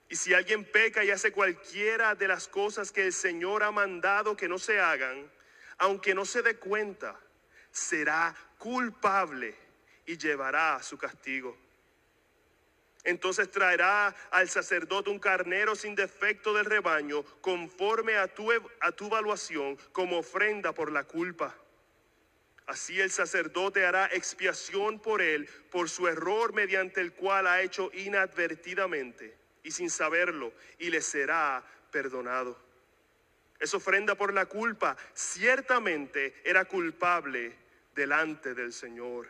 Y 0.10 0.18
si 0.18 0.34
alguien 0.34 0.66
peca 0.66 1.06
y 1.06 1.12
hace 1.12 1.32
cualquiera 1.32 2.14
de 2.14 2.28
las 2.28 2.50
cosas 2.50 2.92
que 2.92 3.06
el 3.06 3.14
Señor 3.14 3.64
ha 3.64 3.72
mandado 3.72 4.36
que 4.36 4.50
no 4.50 4.60
se 4.60 4.82
hagan, 4.82 5.32
aunque 5.78 6.14
no 6.14 6.26
se 6.26 6.42
dé 6.42 6.58
cuenta, 6.58 7.20
será 7.72 8.36
culpable 8.58 9.56
y 10.06 10.18
llevará 10.18 10.82
su 10.82 10.98
castigo. 10.98 11.58
Entonces 13.04 13.50
traerá 13.50 14.14
al 14.32 14.50
sacerdote 14.50 15.10
un 15.10 15.20
carnero 15.20 15.76
sin 15.76 15.96
defecto 15.96 16.54
del 16.54 16.66
rebaño, 16.66 17.24
conforme 17.42 18.18
a 18.18 18.28
tu, 18.28 18.52
a 18.52 18.92
tu 18.92 19.08
evaluación, 19.08 19.78
como 19.94 20.18
ofrenda 20.18 20.74
por 20.74 20.92
la 20.92 21.06
culpa. 21.06 21.56
Así 22.66 23.00
el 23.00 23.10
sacerdote 23.10 23.86
hará 23.86 24.08
expiación 24.08 25.00
por 25.00 25.22
él, 25.22 25.48
por 25.72 25.90
su 25.90 26.10
error 26.10 26.54
mediante 26.54 27.00
el 27.00 27.14
cual 27.14 27.48
ha 27.48 27.62
hecho 27.62 27.90
inadvertidamente 27.94 29.38
y 29.64 29.72
sin 29.72 29.90
saberlo, 29.90 30.52
y 30.78 30.90
le 30.90 31.02
será 31.02 31.64
perdonado. 31.92 32.67
Es 33.60 33.74
ofrenda 33.74 34.16
por 34.16 34.34
la 34.34 34.46
culpa. 34.46 34.96
Ciertamente 35.14 36.36
era 36.44 36.66
culpable 36.66 37.56
delante 37.96 38.54
del 38.54 38.72
Señor. 38.72 39.28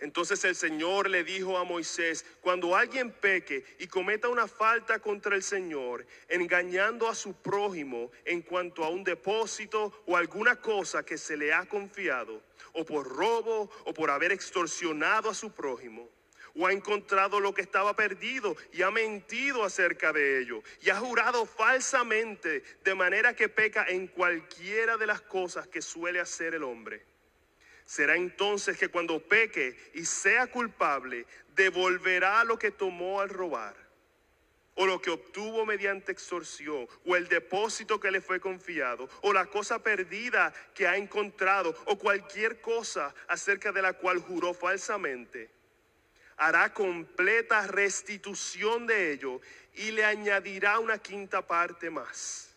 Entonces 0.00 0.44
el 0.44 0.54
Señor 0.54 1.10
le 1.10 1.24
dijo 1.24 1.58
a 1.58 1.64
Moisés, 1.64 2.24
cuando 2.40 2.76
alguien 2.76 3.10
peque 3.10 3.64
y 3.80 3.88
cometa 3.88 4.28
una 4.28 4.46
falta 4.46 5.00
contra 5.00 5.34
el 5.34 5.42
Señor, 5.42 6.06
engañando 6.28 7.08
a 7.08 7.16
su 7.16 7.34
prójimo 7.34 8.12
en 8.24 8.42
cuanto 8.42 8.84
a 8.84 8.90
un 8.90 9.02
depósito 9.02 10.04
o 10.06 10.16
alguna 10.16 10.56
cosa 10.56 11.04
que 11.04 11.18
se 11.18 11.36
le 11.36 11.52
ha 11.52 11.66
confiado, 11.66 12.40
o 12.74 12.84
por 12.84 13.08
robo 13.08 13.70
o 13.86 13.92
por 13.92 14.10
haber 14.10 14.30
extorsionado 14.30 15.30
a 15.30 15.34
su 15.34 15.50
prójimo, 15.50 16.08
o 16.58 16.66
ha 16.66 16.72
encontrado 16.72 17.38
lo 17.38 17.54
que 17.54 17.62
estaba 17.62 17.94
perdido 17.94 18.56
y 18.72 18.82
ha 18.82 18.90
mentido 18.90 19.64
acerca 19.64 20.12
de 20.12 20.40
ello 20.40 20.62
y 20.80 20.90
ha 20.90 20.96
jurado 20.96 21.46
falsamente 21.46 22.64
de 22.82 22.94
manera 22.96 23.34
que 23.34 23.48
peca 23.48 23.84
en 23.86 24.08
cualquiera 24.08 24.96
de 24.96 25.06
las 25.06 25.20
cosas 25.20 25.68
que 25.68 25.80
suele 25.80 26.18
hacer 26.18 26.54
el 26.54 26.64
hombre. 26.64 27.06
Será 27.84 28.16
entonces 28.16 28.76
que 28.76 28.88
cuando 28.88 29.20
peque 29.20 29.76
y 29.94 30.04
sea 30.04 30.48
culpable, 30.48 31.26
devolverá 31.54 32.42
lo 32.42 32.58
que 32.58 32.72
tomó 32.72 33.20
al 33.20 33.28
robar 33.28 33.88
o 34.74 34.86
lo 34.86 35.00
que 35.00 35.10
obtuvo 35.10 35.66
mediante 35.66 36.12
extorsión, 36.12 36.86
o 37.04 37.16
el 37.16 37.26
depósito 37.26 37.98
que 37.98 38.12
le 38.12 38.20
fue 38.20 38.38
confiado, 38.38 39.08
o 39.22 39.32
la 39.32 39.46
cosa 39.46 39.82
perdida 39.82 40.54
que 40.72 40.86
ha 40.86 40.96
encontrado, 40.96 41.74
o 41.86 41.98
cualquier 41.98 42.60
cosa 42.60 43.12
acerca 43.26 43.72
de 43.72 43.82
la 43.82 43.94
cual 43.94 44.20
juró 44.20 44.54
falsamente, 44.54 45.50
hará 46.38 46.72
completa 46.72 47.66
restitución 47.66 48.86
de 48.86 49.12
ello 49.12 49.40
y 49.74 49.90
le 49.90 50.04
añadirá 50.04 50.78
una 50.78 50.98
quinta 50.98 51.46
parte 51.46 51.90
más. 51.90 52.54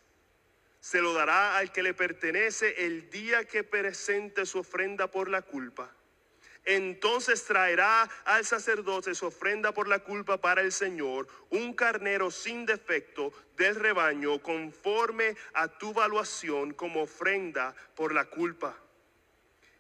Se 0.80 1.02
lo 1.02 1.14
dará 1.14 1.58
al 1.58 1.72
que 1.72 1.84
le 1.84 1.94
pertenece 1.94 2.86
el 2.86 3.10
día 3.10 3.46
que 3.46 3.64
presente 3.64 4.46
su 4.46 4.60
ofrenda 4.60 5.08
por 5.08 5.30
la 5.30 5.42
culpa 5.42 5.92
entonces 6.66 7.44
traerá 7.46 8.04
al 8.26 8.46
sacerdote 8.46 9.16
su 9.16 9.26
ofrenda 9.26 9.74
por 9.74 9.88
la 9.88 10.00
culpa 10.00 10.38
para 10.38 10.62
el 10.62 10.72
Señor, 10.72 11.28
un 11.50 11.74
carnero 11.74 12.30
sin 12.30 12.66
defecto 12.66 13.34
del 13.58 13.76
rebaño, 13.76 14.42
conforme 14.42 15.36
a 15.54 15.68
tu 15.68 15.92
evaluación 15.92 16.74
como 16.74 17.04
ofrenda 17.04 17.76
por 17.96 18.14
la 18.14 18.26
culpa. 18.26 18.78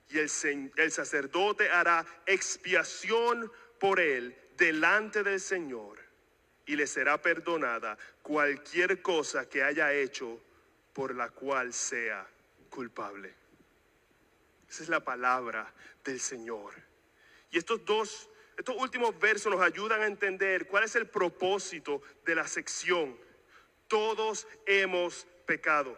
Y 0.10 0.18
el, 0.18 0.30
el 0.76 0.92
sacerdote 0.92 1.70
hará 1.70 2.06
expiación 2.26 3.52
por 3.82 4.00
él 4.00 4.38
delante 4.58 5.24
del 5.24 5.40
Señor, 5.40 5.98
y 6.68 6.76
le 6.76 6.86
será 6.86 7.20
perdonada 7.20 7.98
cualquier 8.22 9.02
cosa 9.02 9.50
que 9.50 9.64
haya 9.64 9.92
hecho 9.92 10.40
por 10.94 11.16
la 11.16 11.30
cual 11.30 11.74
sea 11.74 12.28
culpable. 12.70 13.34
Esa 14.70 14.84
es 14.84 14.90
la 14.90 15.00
palabra 15.04 15.74
del 16.04 16.20
Señor. 16.20 16.76
Y 17.50 17.58
estos 17.58 17.84
dos, 17.84 18.30
estos 18.56 18.76
últimos 18.78 19.20
versos 19.20 19.52
nos 19.52 19.64
ayudan 19.64 20.04
a 20.04 20.06
entender 20.06 20.68
cuál 20.68 20.84
es 20.84 20.96
el 20.96 21.08
propósito 21.08 22.04
de 22.24 22.36
la 22.36 22.48
sección. 22.48 23.18
Todos 23.88 24.48
hemos 24.68 25.26
pecado. 25.48 25.98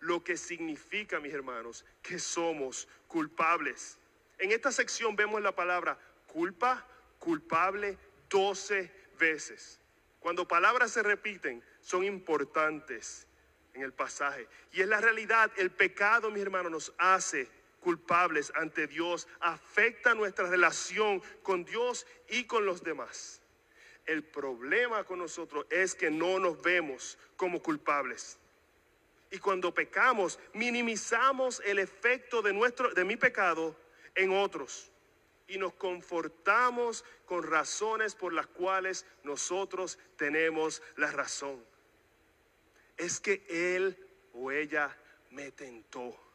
Lo 0.00 0.24
que 0.24 0.36
significa, 0.36 1.20
mis 1.20 1.32
hermanos, 1.32 1.84
que 2.02 2.18
somos 2.18 2.88
culpables. 3.06 3.98
En 4.38 4.50
esta 4.50 4.72
sección 4.72 5.14
vemos 5.14 5.40
la 5.40 5.54
palabra 5.54 5.96
culpa, 6.38 6.86
culpable, 7.18 7.98
doce 8.30 8.92
veces. 9.18 9.80
Cuando 10.20 10.46
palabras 10.46 10.92
se 10.92 11.02
repiten, 11.02 11.64
son 11.80 12.04
importantes 12.04 13.26
en 13.74 13.82
el 13.82 13.92
pasaje. 13.92 14.46
Y 14.70 14.80
es 14.80 14.86
la 14.86 15.00
realidad, 15.00 15.50
el 15.56 15.72
pecado, 15.72 16.30
mis 16.30 16.40
hermanos, 16.40 16.70
nos 16.70 16.94
hace 16.96 17.48
culpables 17.80 18.52
ante 18.54 18.86
Dios, 18.86 19.26
afecta 19.40 20.14
nuestra 20.14 20.48
relación 20.48 21.20
con 21.42 21.64
Dios 21.64 22.06
y 22.28 22.44
con 22.44 22.64
los 22.64 22.84
demás. 22.84 23.42
El 24.06 24.22
problema 24.22 25.02
con 25.02 25.18
nosotros 25.18 25.66
es 25.70 25.96
que 25.96 26.08
no 26.08 26.38
nos 26.38 26.62
vemos 26.62 27.18
como 27.36 27.60
culpables. 27.60 28.38
Y 29.32 29.40
cuando 29.40 29.74
pecamos, 29.74 30.38
minimizamos 30.54 31.60
el 31.66 31.80
efecto 31.80 32.42
de 32.42 32.52
nuestro 32.52 32.94
de 32.94 33.02
mi 33.02 33.16
pecado 33.16 33.74
en 34.14 34.30
otros 34.30 34.92
y 35.48 35.58
nos 35.58 35.72
confortamos 35.74 37.04
con 37.26 37.42
razones 37.42 38.14
por 38.14 38.32
las 38.32 38.46
cuales 38.46 39.04
nosotros 39.24 39.98
tenemos 40.16 40.82
la 40.96 41.10
razón. 41.10 41.64
Es 42.96 43.20
que 43.20 43.44
él 43.48 43.96
o 44.32 44.50
ella 44.52 44.96
me 45.30 45.50
tentó 45.50 46.28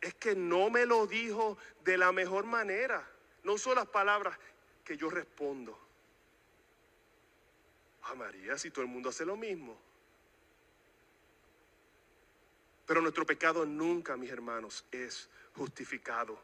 es 0.00 0.14
que 0.14 0.34
no 0.34 0.70
me 0.70 0.86
lo 0.86 1.06
dijo 1.06 1.58
de 1.84 1.98
la 1.98 2.12
mejor 2.12 2.44
manera. 2.44 3.06
No 3.44 3.58
son 3.58 3.76
las 3.76 3.86
palabras 3.86 4.38
que 4.84 4.96
yo 4.96 5.10
respondo. 5.10 5.78
A 8.02 8.10
ah, 8.10 8.14
María, 8.14 8.56
si 8.56 8.70
todo 8.70 8.82
el 8.82 8.90
mundo 8.90 9.10
hace 9.10 9.26
lo 9.26 9.36
mismo. 9.36 9.78
Pero 12.86 13.02
nuestro 13.02 13.26
pecado 13.26 13.66
nunca, 13.66 14.16
mis 14.16 14.30
hermanos, 14.30 14.84
es 14.90 15.28
justificado. 15.54 16.40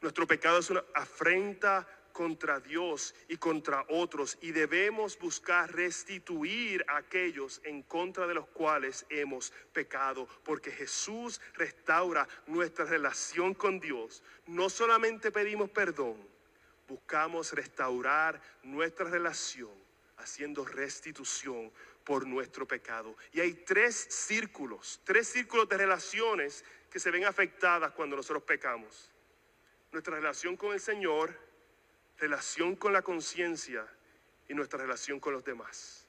Nuestro 0.00 0.26
pecado 0.26 0.58
es 0.58 0.70
una 0.70 0.84
afrenta 0.94 1.86
contra 2.12 2.58
Dios 2.58 3.14
y 3.28 3.36
contra 3.36 3.84
otros 3.88 4.38
y 4.40 4.50
debemos 4.50 5.18
buscar 5.18 5.72
restituir 5.72 6.84
a 6.88 6.96
aquellos 6.96 7.60
en 7.64 7.82
contra 7.82 8.26
de 8.26 8.34
los 8.34 8.48
cuales 8.48 9.06
hemos 9.08 9.52
pecado, 9.72 10.28
porque 10.44 10.70
Jesús 10.70 11.40
restaura 11.54 12.26
nuestra 12.46 12.84
relación 12.84 13.54
con 13.54 13.78
Dios. 13.78 14.22
No 14.46 14.68
solamente 14.68 15.30
pedimos 15.30 15.70
perdón, 15.70 16.16
buscamos 16.88 17.52
restaurar 17.52 18.40
nuestra 18.62 19.08
relación 19.08 19.70
haciendo 20.16 20.64
restitución 20.64 21.70
por 22.02 22.26
nuestro 22.26 22.66
pecado. 22.66 23.16
Y 23.32 23.40
hay 23.40 23.54
tres 23.54 23.94
círculos, 24.10 25.00
tres 25.04 25.28
círculos 25.28 25.68
de 25.68 25.76
relaciones 25.76 26.64
que 26.90 26.98
se 26.98 27.10
ven 27.10 27.26
afectadas 27.26 27.92
cuando 27.92 28.16
nosotros 28.16 28.42
pecamos. 28.42 29.12
Nuestra 29.90 30.16
relación 30.16 30.56
con 30.56 30.72
el 30.72 30.80
Señor, 30.80 31.34
relación 32.18 32.76
con 32.76 32.92
la 32.92 33.02
conciencia 33.02 33.86
y 34.48 34.54
nuestra 34.54 34.78
relación 34.78 35.18
con 35.18 35.32
los 35.32 35.44
demás. 35.44 36.06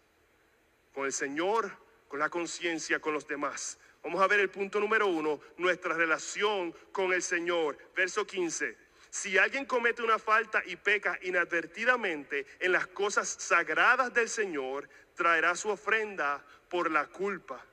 Con 0.94 1.06
el 1.06 1.14
Señor, 1.14 1.72
con 2.08 2.20
la 2.20 2.30
conciencia, 2.30 3.00
con 3.00 3.14
los 3.14 3.28
demás. 3.28 3.80
Vamos 4.04 4.22
a 4.22 4.28
ver 4.28 4.40
el 4.40 4.50
punto 4.50 4.80
número 4.80 5.08
uno, 5.08 5.40
nuestra 5.58 5.94
relación 5.94 6.74
con 6.92 7.14
el 7.14 7.22
Señor. 7.22 7.78
Verso 7.96 8.26
15. 8.26 8.78
Si 9.10 9.38
alguien 9.38 9.66
comete 9.66 10.02
una 10.02 10.20
falta 10.20 10.62
y 10.66 10.76
peca 10.76 11.18
inadvertidamente 11.22 12.46
en 12.60 12.72
las 12.74 12.88
cosas 12.88 13.30
sagradas 13.30 14.14
del 14.14 14.30
Señor, 14.30 14.90
traerá 15.16 15.56
su 15.56 15.70
ofrenda 15.70 16.46
por 16.70 16.92
la 16.92 17.08
culpa 17.08 17.66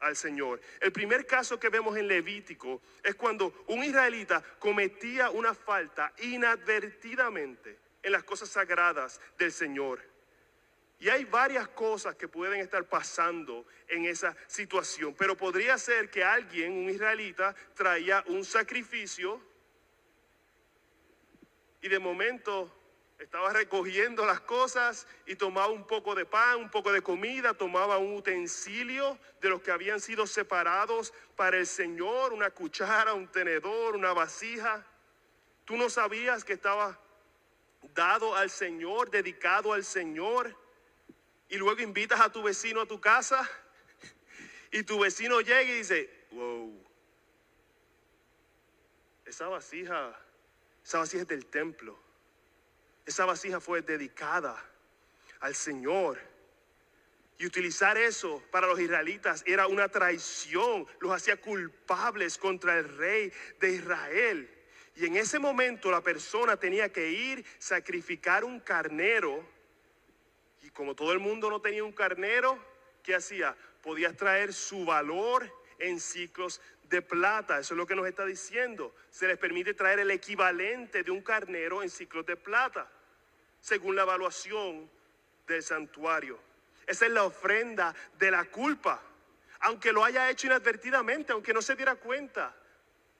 al 0.00 0.16
Señor. 0.16 0.60
El 0.80 0.92
primer 0.92 1.26
caso 1.26 1.60
que 1.60 1.68
vemos 1.68 1.96
en 1.96 2.08
Levítico 2.08 2.80
es 3.02 3.14
cuando 3.14 3.64
un 3.68 3.84
israelita 3.84 4.42
cometía 4.58 5.30
una 5.30 5.54
falta 5.54 6.12
inadvertidamente 6.22 7.78
en 8.02 8.12
las 8.12 8.24
cosas 8.24 8.48
sagradas 8.48 9.20
del 9.38 9.52
Señor. 9.52 10.00
Y 10.98 11.08
hay 11.08 11.24
varias 11.24 11.68
cosas 11.68 12.14
que 12.14 12.28
pueden 12.28 12.60
estar 12.60 12.84
pasando 12.84 13.66
en 13.88 14.04
esa 14.04 14.36
situación, 14.46 15.14
pero 15.16 15.34
podría 15.34 15.78
ser 15.78 16.10
que 16.10 16.22
alguien, 16.22 16.72
un 16.72 16.90
israelita, 16.90 17.54
traía 17.74 18.22
un 18.26 18.44
sacrificio 18.44 19.40
y 21.80 21.88
de 21.88 21.98
momento 21.98 22.79
estaba 23.20 23.52
recogiendo 23.52 24.24
las 24.24 24.40
cosas 24.40 25.06
y 25.26 25.36
tomaba 25.36 25.68
un 25.68 25.86
poco 25.86 26.14
de 26.14 26.24
pan, 26.24 26.58
un 26.58 26.70
poco 26.70 26.90
de 26.90 27.02
comida, 27.02 27.52
tomaba 27.52 27.98
un 27.98 28.16
utensilio 28.16 29.18
de 29.42 29.50
los 29.50 29.60
que 29.60 29.70
habían 29.70 30.00
sido 30.00 30.26
separados 30.26 31.12
para 31.36 31.58
el 31.58 31.66
Señor, 31.66 32.32
una 32.32 32.50
cuchara, 32.50 33.12
un 33.12 33.28
tenedor, 33.28 33.94
una 33.94 34.14
vasija. 34.14 34.86
Tú 35.66 35.76
no 35.76 35.90
sabías 35.90 36.44
que 36.44 36.54
estaba 36.54 36.98
dado 37.94 38.34
al 38.34 38.48
Señor, 38.48 39.10
dedicado 39.10 39.74
al 39.74 39.84
Señor, 39.84 40.56
y 41.50 41.58
luego 41.58 41.82
invitas 41.82 42.20
a 42.20 42.32
tu 42.32 42.42
vecino 42.42 42.80
a 42.80 42.86
tu 42.86 43.00
casa 43.02 43.48
y 44.70 44.82
tu 44.82 44.98
vecino 44.98 45.40
llega 45.42 45.62
y 45.62 45.78
dice, 45.78 46.26
wow, 46.30 46.86
esa 49.26 49.48
vasija, 49.48 50.18
esa 50.82 50.98
vasija 50.98 51.22
es 51.22 51.28
del 51.28 51.44
templo 51.44 52.09
esa 53.10 53.26
vasija 53.26 53.60
fue 53.60 53.82
dedicada 53.82 54.56
al 55.40 55.54
Señor. 55.54 56.18
Y 57.38 57.46
utilizar 57.46 57.98
eso 57.98 58.42
para 58.50 58.66
los 58.66 58.78
israelitas 58.78 59.42
era 59.46 59.66
una 59.66 59.88
traición, 59.88 60.86
los 61.00 61.12
hacía 61.12 61.40
culpables 61.40 62.38
contra 62.38 62.78
el 62.78 62.96
rey 62.96 63.32
de 63.58 63.70
Israel. 63.70 64.48
Y 64.94 65.06
en 65.06 65.16
ese 65.16 65.38
momento 65.38 65.90
la 65.90 66.02
persona 66.02 66.56
tenía 66.56 66.92
que 66.92 67.10
ir, 67.10 67.44
sacrificar 67.58 68.44
un 68.44 68.60
carnero. 68.60 69.44
Y 70.62 70.70
como 70.70 70.94
todo 70.94 71.12
el 71.12 71.18
mundo 71.18 71.50
no 71.50 71.60
tenía 71.60 71.82
un 71.82 71.92
carnero, 71.92 72.58
¿qué 73.02 73.14
hacía? 73.14 73.56
Podía 73.82 74.14
traer 74.14 74.52
su 74.52 74.84
valor 74.84 75.50
en 75.78 75.98
ciclos 75.98 76.60
de 76.84 77.00
plata. 77.00 77.58
Eso 77.58 77.74
es 77.74 77.78
lo 77.78 77.86
que 77.86 77.96
nos 77.96 78.06
está 78.06 78.26
diciendo. 78.26 78.94
Se 79.10 79.26
les 79.26 79.38
permite 79.38 79.74
traer 79.74 80.00
el 80.00 80.10
equivalente 80.10 81.02
de 81.02 81.10
un 81.10 81.22
carnero 81.22 81.82
en 81.82 81.88
ciclos 81.88 82.26
de 82.26 82.36
plata 82.36 82.88
según 83.60 83.96
la 83.96 84.02
evaluación 84.02 84.90
del 85.46 85.62
santuario. 85.62 86.38
Esa 86.86 87.06
es 87.06 87.12
la 87.12 87.24
ofrenda 87.24 87.94
de 88.18 88.30
la 88.30 88.44
culpa, 88.46 89.00
aunque 89.60 89.92
lo 89.92 90.04
haya 90.04 90.30
hecho 90.30 90.46
inadvertidamente, 90.46 91.32
aunque 91.32 91.52
no 91.52 91.62
se 91.62 91.76
diera 91.76 91.94
cuenta 91.96 92.54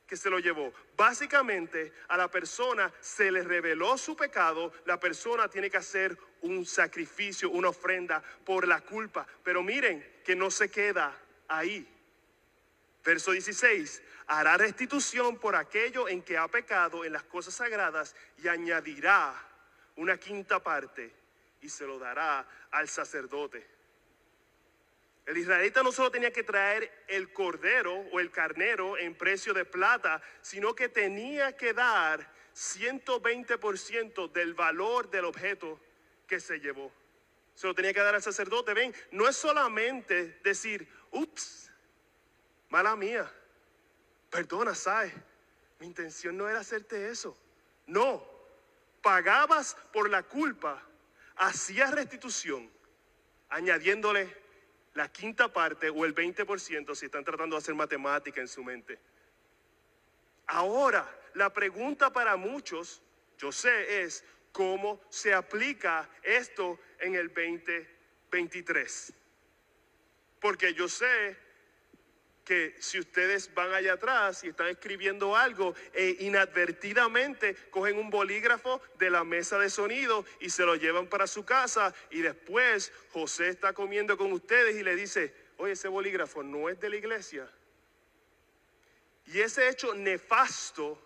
que 0.06 0.16
se 0.16 0.28
lo 0.28 0.40
llevó. 0.40 0.72
Básicamente 0.96 1.92
a 2.08 2.16
la 2.16 2.28
persona 2.28 2.92
se 3.00 3.30
le 3.30 3.44
reveló 3.44 3.96
su 3.96 4.16
pecado, 4.16 4.72
la 4.86 4.98
persona 4.98 5.48
tiene 5.48 5.70
que 5.70 5.76
hacer 5.76 6.18
un 6.40 6.66
sacrificio, 6.66 7.50
una 7.50 7.68
ofrenda 7.68 8.20
por 8.44 8.66
la 8.66 8.80
culpa. 8.80 9.24
Pero 9.44 9.62
miren 9.62 10.20
que 10.24 10.34
no 10.34 10.50
se 10.50 10.68
queda 10.68 11.16
ahí. 11.46 11.86
Verso 13.04 13.30
16, 13.30 14.02
hará 14.26 14.56
restitución 14.56 15.38
por 15.38 15.54
aquello 15.54 16.08
en 16.08 16.22
que 16.22 16.36
ha 16.36 16.48
pecado 16.48 17.04
en 17.04 17.12
las 17.12 17.22
cosas 17.22 17.54
sagradas 17.54 18.16
y 18.42 18.48
añadirá 18.48 19.49
una 20.00 20.16
quinta 20.16 20.62
parte 20.62 21.12
y 21.60 21.68
se 21.68 21.86
lo 21.86 21.98
dará 21.98 22.46
al 22.70 22.88
sacerdote. 22.88 23.66
El 25.26 25.36
israelita 25.36 25.82
no 25.82 25.92
solo 25.92 26.10
tenía 26.10 26.32
que 26.32 26.42
traer 26.42 27.04
el 27.06 27.34
cordero 27.34 27.94
o 28.10 28.18
el 28.18 28.30
carnero 28.30 28.96
en 28.96 29.14
precio 29.14 29.52
de 29.52 29.66
plata, 29.66 30.22
sino 30.40 30.74
que 30.74 30.88
tenía 30.88 31.54
que 31.54 31.74
dar 31.74 32.32
120% 32.54 34.32
del 34.32 34.54
valor 34.54 35.10
del 35.10 35.26
objeto 35.26 35.78
que 36.26 36.40
se 36.40 36.58
llevó. 36.60 36.90
Se 37.54 37.66
lo 37.66 37.74
tenía 37.74 37.92
que 37.92 38.00
dar 38.00 38.14
al 38.14 38.22
sacerdote. 38.22 38.72
Ven, 38.72 38.94
no 39.10 39.28
es 39.28 39.36
solamente 39.36 40.40
decir, 40.42 40.88
ups, 41.10 41.70
mala 42.70 42.96
mía, 42.96 43.30
perdona, 44.30 44.74
¿sabes? 44.74 45.12
Mi 45.78 45.86
intención 45.86 46.38
no 46.38 46.48
era 46.48 46.60
hacerte 46.60 47.10
eso. 47.10 47.36
No, 47.86 48.29
pagabas 49.02 49.76
por 49.92 50.10
la 50.10 50.22
culpa, 50.22 50.82
hacías 51.36 51.90
restitución, 51.92 52.70
añadiéndole 53.48 54.36
la 54.94 55.10
quinta 55.10 55.52
parte 55.52 55.88
o 55.88 56.04
el 56.04 56.14
20% 56.14 56.94
si 56.94 57.06
están 57.06 57.24
tratando 57.24 57.56
de 57.56 57.60
hacer 57.60 57.74
matemática 57.74 58.40
en 58.40 58.48
su 58.48 58.62
mente. 58.62 58.98
Ahora, 60.46 61.08
la 61.34 61.52
pregunta 61.52 62.12
para 62.12 62.36
muchos, 62.36 63.02
yo 63.38 63.52
sé, 63.52 64.02
es 64.02 64.24
cómo 64.52 65.00
se 65.08 65.32
aplica 65.32 66.08
esto 66.22 66.78
en 66.98 67.14
el 67.14 67.28
2023. 67.28 69.12
Porque 70.40 70.74
yo 70.74 70.88
sé 70.88 71.36
que 72.50 72.74
si 72.80 72.98
ustedes 72.98 73.54
van 73.54 73.72
allá 73.72 73.92
atrás 73.92 74.42
y 74.42 74.48
están 74.48 74.66
escribiendo 74.66 75.36
algo 75.36 75.72
e 75.92 76.16
inadvertidamente 76.18 77.54
cogen 77.70 77.96
un 77.96 78.10
bolígrafo 78.10 78.82
de 78.98 79.08
la 79.08 79.22
mesa 79.22 79.56
de 79.56 79.70
sonido 79.70 80.24
y 80.40 80.50
se 80.50 80.64
lo 80.64 80.74
llevan 80.74 81.06
para 81.06 81.28
su 81.28 81.44
casa 81.44 81.94
y 82.10 82.22
después 82.22 82.92
José 83.12 83.50
está 83.50 83.72
comiendo 83.72 84.16
con 84.16 84.32
ustedes 84.32 84.74
y 84.74 84.82
le 84.82 84.96
dice, 84.96 85.32
oye, 85.58 85.74
ese 85.74 85.86
bolígrafo 85.86 86.42
no 86.42 86.68
es 86.68 86.80
de 86.80 86.90
la 86.90 86.96
iglesia. 86.96 87.48
Y 89.26 89.38
ese 89.38 89.68
hecho 89.68 89.94
nefasto 89.94 91.00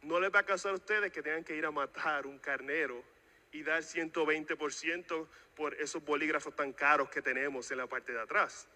no 0.00 0.18
les 0.18 0.34
va 0.34 0.38
a 0.38 0.46
causar 0.46 0.72
a 0.72 0.76
ustedes 0.76 1.12
que 1.12 1.20
tengan 1.20 1.44
que 1.44 1.54
ir 1.54 1.66
a 1.66 1.70
matar 1.70 2.26
un 2.26 2.38
carnero 2.38 3.04
y 3.52 3.62
dar 3.62 3.82
120% 3.82 5.26
por 5.54 5.74
esos 5.74 6.02
bolígrafos 6.02 6.56
tan 6.56 6.72
caros 6.72 7.10
que 7.10 7.20
tenemos 7.20 7.70
en 7.70 7.76
la 7.76 7.86
parte 7.86 8.12
de 8.12 8.20
atrás. 8.22 8.66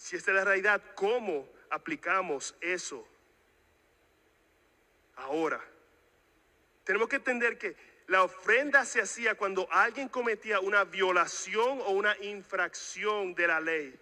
Si 0.00 0.16
esta 0.16 0.30
es 0.30 0.36
la 0.38 0.44
realidad, 0.44 0.82
¿cómo 0.94 1.46
aplicamos 1.68 2.56
eso? 2.62 3.06
Ahora, 5.14 5.62
tenemos 6.84 7.06
que 7.06 7.16
entender 7.16 7.58
que 7.58 7.76
la 8.06 8.22
ofrenda 8.22 8.86
se 8.86 9.02
hacía 9.02 9.34
cuando 9.34 9.70
alguien 9.70 10.08
cometía 10.08 10.58
una 10.60 10.84
violación 10.84 11.82
o 11.82 11.90
una 11.90 12.16
infracción 12.22 13.34
de 13.34 13.46
la 13.46 13.60
ley. 13.60 13.94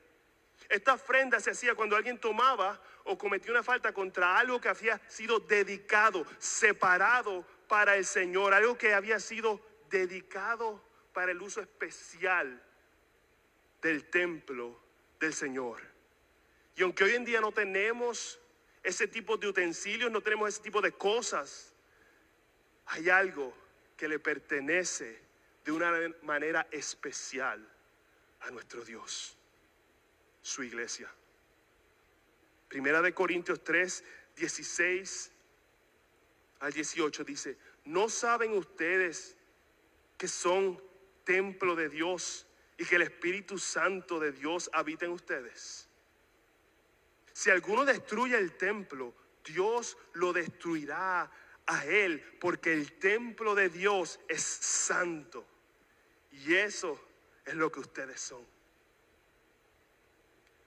Esta 0.68 0.94
ofrenda 0.94 1.40
se 1.40 1.50
hacía 1.50 1.74
cuando 1.74 1.96
alguien 1.96 2.18
tomaba 2.18 2.80
o 3.02 3.18
cometía 3.18 3.50
una 3.50 3.64
falta 3.64 3.92
contra 3.92 4.38
algo 4.38 4.60
que 4.60 4.68
había 4.68 5.00
sido 5.08 5.40
dedicado, 5.40 6.24
separado 6.38 7.44
para 7.66 7.96
el 7.96 8.04
Señor, 8.04 8.54
algo 8.54 8.78
que 8.78 8.94
había 8.94 9.18
sido 9.18 9.60
dedicado 9.90 10.80
para 11.12 11.32
el 11.32 11.42
uso 11.42 11.60
especial 11.60 12.62
del 13.82 14.08
templo 14.08 14.87
del 15.20 15.34
Señor. 15.34 15.80
Y 16.76 16.82
aunque 16.82 17.04
hoy 17.04 17.14
en 17.14 17.24
día 17.24 17.40
no 17.40 17.52
tenemos 17.52 18.38
ese 18.82 19.08
tipo 19.08 19.36
de 19.36 19.48
utensilios, 19.48 20.10
no 20.10 20.20
tenemos 20.20 20.48
ese 20.48 20.62
tipo 20.62 20.80
de 20.80 20.92
cosas, 20.92 21.74
hay 22.86 23.10
algo 23.10 23.52
que 23.96 24.08
le 24.08 24.18
pertenece 24.18 25.20
de 25.64 25.72
una 25.72 25.92
manera 26.22 26.66
especial 26.70 27.66
a 28.40 28.50
nuestro 28.50 28.84
Dios, 28.84 29.36
su 30.40 30.62
iglesia. 30.62 31.12
Primera 32.68 33.02
de 33.02 33.12
Corintios 33.12 33.62
3, 33.64 34.04
16 34.36 35.32
al 36.60 36.72
18 36.72 37.24
dice, 37.24 37.58
¿no 37.84 38.08
saben 38.08 38.52
ustedes 38.52 39.36
que 40.16 40.28
son 40.28 40.82
templo 41.24 41.76
de 41.76 41.88
Dios 41.88 42.46
y 42.78 42.84
que 42.84 42.96
el 42.96 43.02
Espíritu 43.02 43.58
Santo 43.58 44.20
de 44.20 44.32
Dios 44.32 44.70
habita 44.72 45.04
en 45.04 45.10
ustedes. 45.10 45.88
Si 47.32 47.50
alguno 47.50 47.84
destruye 47.84 48.38
el 48.38 48.56
templo, 48.56 49.14
Dios 49.44 49.98
lo 50.14 50.32
destruirá 50.32 51.30
a 51.66 51.84
él, 51.84 52.22
porque 52.40 52.72
el 52.72 52.98
templo 52.98 53.54
de 53.54 53.68
Dios 53.68 54.20
es 54.28 54.42
santo. 54.42 55.44
Y 56.30 56.54
eso 56.54 57.00
es 57.44 57.54
lo 57.54 57.70
que 57.70 57.80
ustedes 57.80 58.20
son. 58.20 58.46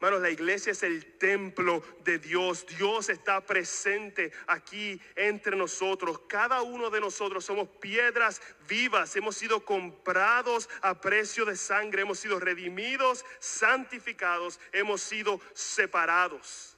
Hermanos, 0.01 0.23
la 0.23 0.31
iglesia 0.31 0.71
es 0.71 0.81
el 0.81 1.05
templo 1.19 1.83
de 2.03 2.17
Dios. 2.17 2.65
Dios 2.65 3.07
está 3.09 3.39
presente 3.45 4.31
aquí 4.47 4.99
entre 5.15 5.55
nosotros. 5.55 6.21
Cada 6.27 6.63
uno 6.63 6.89
de 6.89 6.99
nosotros 6.99 7.45
somos 7.45 7.69
piedras 7.79 8.41
vivas. 8.67 9.15
Hemos 9.15 9.37
sido 9.37 9.63
comprados 9.63 10.67
a 10.81 10.99
precio 10.99 11.45
de 11.45 11.55
sangre. 11.55 12.01
Hemos 12.01 12.17
sido 12.17 12.39
redimidos, 12.39 13.23
santificados. 13.37 14.59
Hemos 14.71 15.01
sido 15.01 15.39
separados 15.53 16.75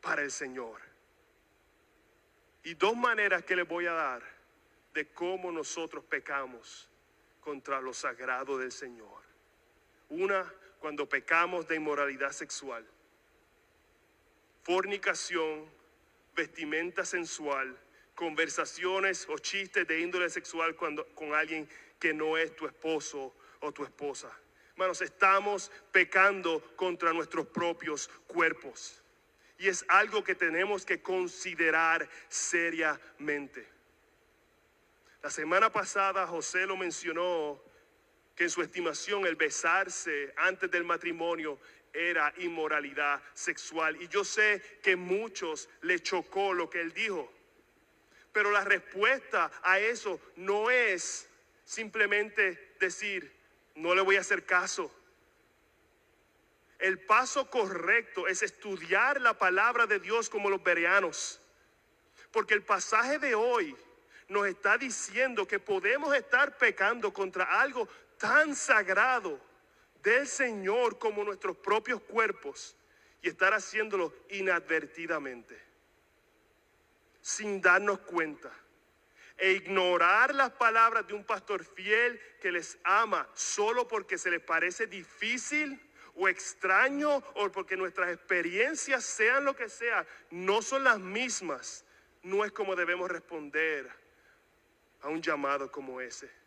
para 0.00 0.22
el 0.22 0.32
Señor. 0.32 0.80
Y 2.64 2.74
dos 2.74 2.96
maneras 2.96 3.44
que 3.44 3.54
les 3.54 3.68
voy 3.68 3.86
a 3.86 3.92
dar 3.92 4.22
de 4.94 5.06
cómo 5.12 5.52
nosotros 5.52 6.02
pecamos 6.02 6.88
contra 7.40 7.80
lo 7.80 7.94
sagrado 7.94 8.58
del 8.58 8.72
Señor. 8.72 9.22
Una 10.08 10.52
cuando 10.84 11.08
pecamos 11.08 11.66
de 11.66 11.76
inmoralidad 11.76 12.32
sexual, 12.32 12.86
fornicación, 14.64 15.64
vestimenta 16.36 17.06
sensual, 17.06 17.74
conversaciones 18.14 19.26
o 19.30 19.38
chistes 19.38 19.88
de 19.88 20.00
índole 20.00 20.28
sexual 20.28 20.76
cuando, 20.76 21.06
con 21.14 21.32
alguien 21.32 21.66
que 21.98 22.12
no 22.12 22.36
es 22.36 22.54
tu 22.54 22.66
esposo 22.66 23.34
o 23.60 23.72
tu 23.72 23.82
esposa. 23.82 24.30
Hermanos, 24.72 25.00
estamos 25.00 25.72
pecando 25.90 26.60
contra 26.76 27.14
nuestros 27.14 27.46
propios 27.46 28.10
cuerpos. 28.26 29.02
Y 29.56 29.68
es 29.68 29.86
algo 29.88 30.22
que 30.22 30.34
tenemos 30.34 30.84
que 30.84 31.00
considerar 31.00 32.06
seriamente. 32.28 33.66
La 35.22 35.30
semana 35.30 35.72
pasada 35.72 36.26
José 36.26 36.66
lo 36.66 36.76
mencionó 36.76 37.58
que 38.34 38.44
en 38.44 38.50
su 38.50 38.62
estimación 38.62 39.26
el 39.26 39.36
besarse 39.36 40.32
antes 40.36 40.70
del 40.70 40.84
matrimonio 40.84 41.58
era 41.92 42.32
inmoralidad 42.38 43.22
sexual. 43.32 44.00
Y 44.02 44.08
yo 44.08 44.24
sé 44.24 44.60
que 44.82 44.96
muchos 44.96 45.68
le 45.82 46.00
chocó 46.00 46.52
lo 46.52 46.68
que 46.68 46.80
él 46.80 46.92
dijo. 46.92 47.32
Pero 48.32 48.50
la 48.50 48.64
respuesta 48.64 49.50
a 49.62 49.78
eso 49.78 50.20
no 50.36 50.70
es 50.70 51.28
simplemente 51.64 52.74
decir, 52.80 53.32
no 53.76 53.94
le 53.94 54.02
voy 54.02 54.16
a 54.16 54.20
hacer 54.20 54.44
caso. 54.44 54.92
El 56.80 56.98
paso 56.98 57.48
correcto 57.48 58.26
es 58.26 58.42
estudiar 58.42 59.20
la 59.20 59.38
palabra 59.38 59.86
de 59.86 60.00
Dios 60.00 60.28
como 60.28 60.50
los 60.50 60.62
bereanos. 60.62 61.40
Porque 62.32 62.54
el 62.54 62.64
pasaje 62.64 63.20
de 63.20 63.36
hoy 63.36 63.76
nos 64.28 64.46
está 64.46 64.76
diciendo 64.76 65.46
que 65.46 65.60
podemos 65.60 66.14
estar 66.14 66.58
pecando 66.58 67.12
contra 67.12 67.60
algo 67.60 67.88
tan 68.24 68.56
sagrado 68.56 69.38
del 70.02 70.26
Señor 70.26 70.98
como 70.98 71.22
nuestros 71.24 71.58
propios 71.58 72.00
cuerpos 72.00 72.74
y 73.20 73.28
estar 73.28 73.52
haciéndolo 73.52 74.14
inadvertidamente, 74.30 75.60
sin 77.20 77.60
darnos 77.60 77.98
cuenta, 77.98 78.50
e 79.36 79.52
ignorar 79.52 80.34
las 80.34 80.52
palabras 80.52 81.06
de 81.06 81.12
un 81.12 81.22
pastor 81.22 81.66
fiel 81.66 82.18
que 82.40 82.50
les 82.50 82.78
ama 82.84 83.28
solo 83.34 83.86
porque 83.86 84.16
se 84.16 84.30
les 84.30 84.40
parece 84.40 84.86
difícil 84.86 85.78
o 86.14 86.26
extraño 86.26 87.16
o 87.34 87.52
porque 87.52 87.76
nuestras 87.76 88.10
experiencias, 88.10 89.04
sean 89.04 89.44
lo 89.44 89.54
que 89.54 89.68
sea, 89.68 90.06
no 90.30 90.62
son 90.62 90.82
las 90.84 90.98
mismas, 90.98 91.84
no 92.22 92.42
es 92.42 92.52
como 92.52 92.74
debemos 92.74 93.10
responder 93.10 93.86
a 95.02 95.08
un 95.08 95.20
llamado 95.20 95.70
como 95.70 96.00
ese 96.00 96.43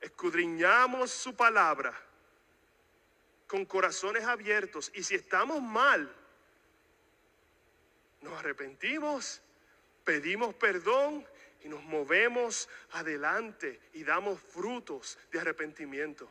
escudriñamos 0.00 1.10
su 1.10 1.34
palabra 1.34 1.94
con 3.46 3.64
corazones 3.64 4.24
abiertos. 4.24 4.90
Y 4.94 5.02
si 5.02 5.14
estamos 5.14 5.60
mal, 5.62 6.14
nos 8.20 8.38
arrepentimos, 8.38 9.42
pedimos 10.04 10.54
perdón 10.54 11.26
y 11.62 11.68
nos 11.68 11.82
movemos 11.82 12.68
adelante 12.92 13.80
y 13.94 14.04
damos 14.04 14.40
frutos 14.40 15.18
de 15.32 15.40
arrepentimiento. 15.40 16.30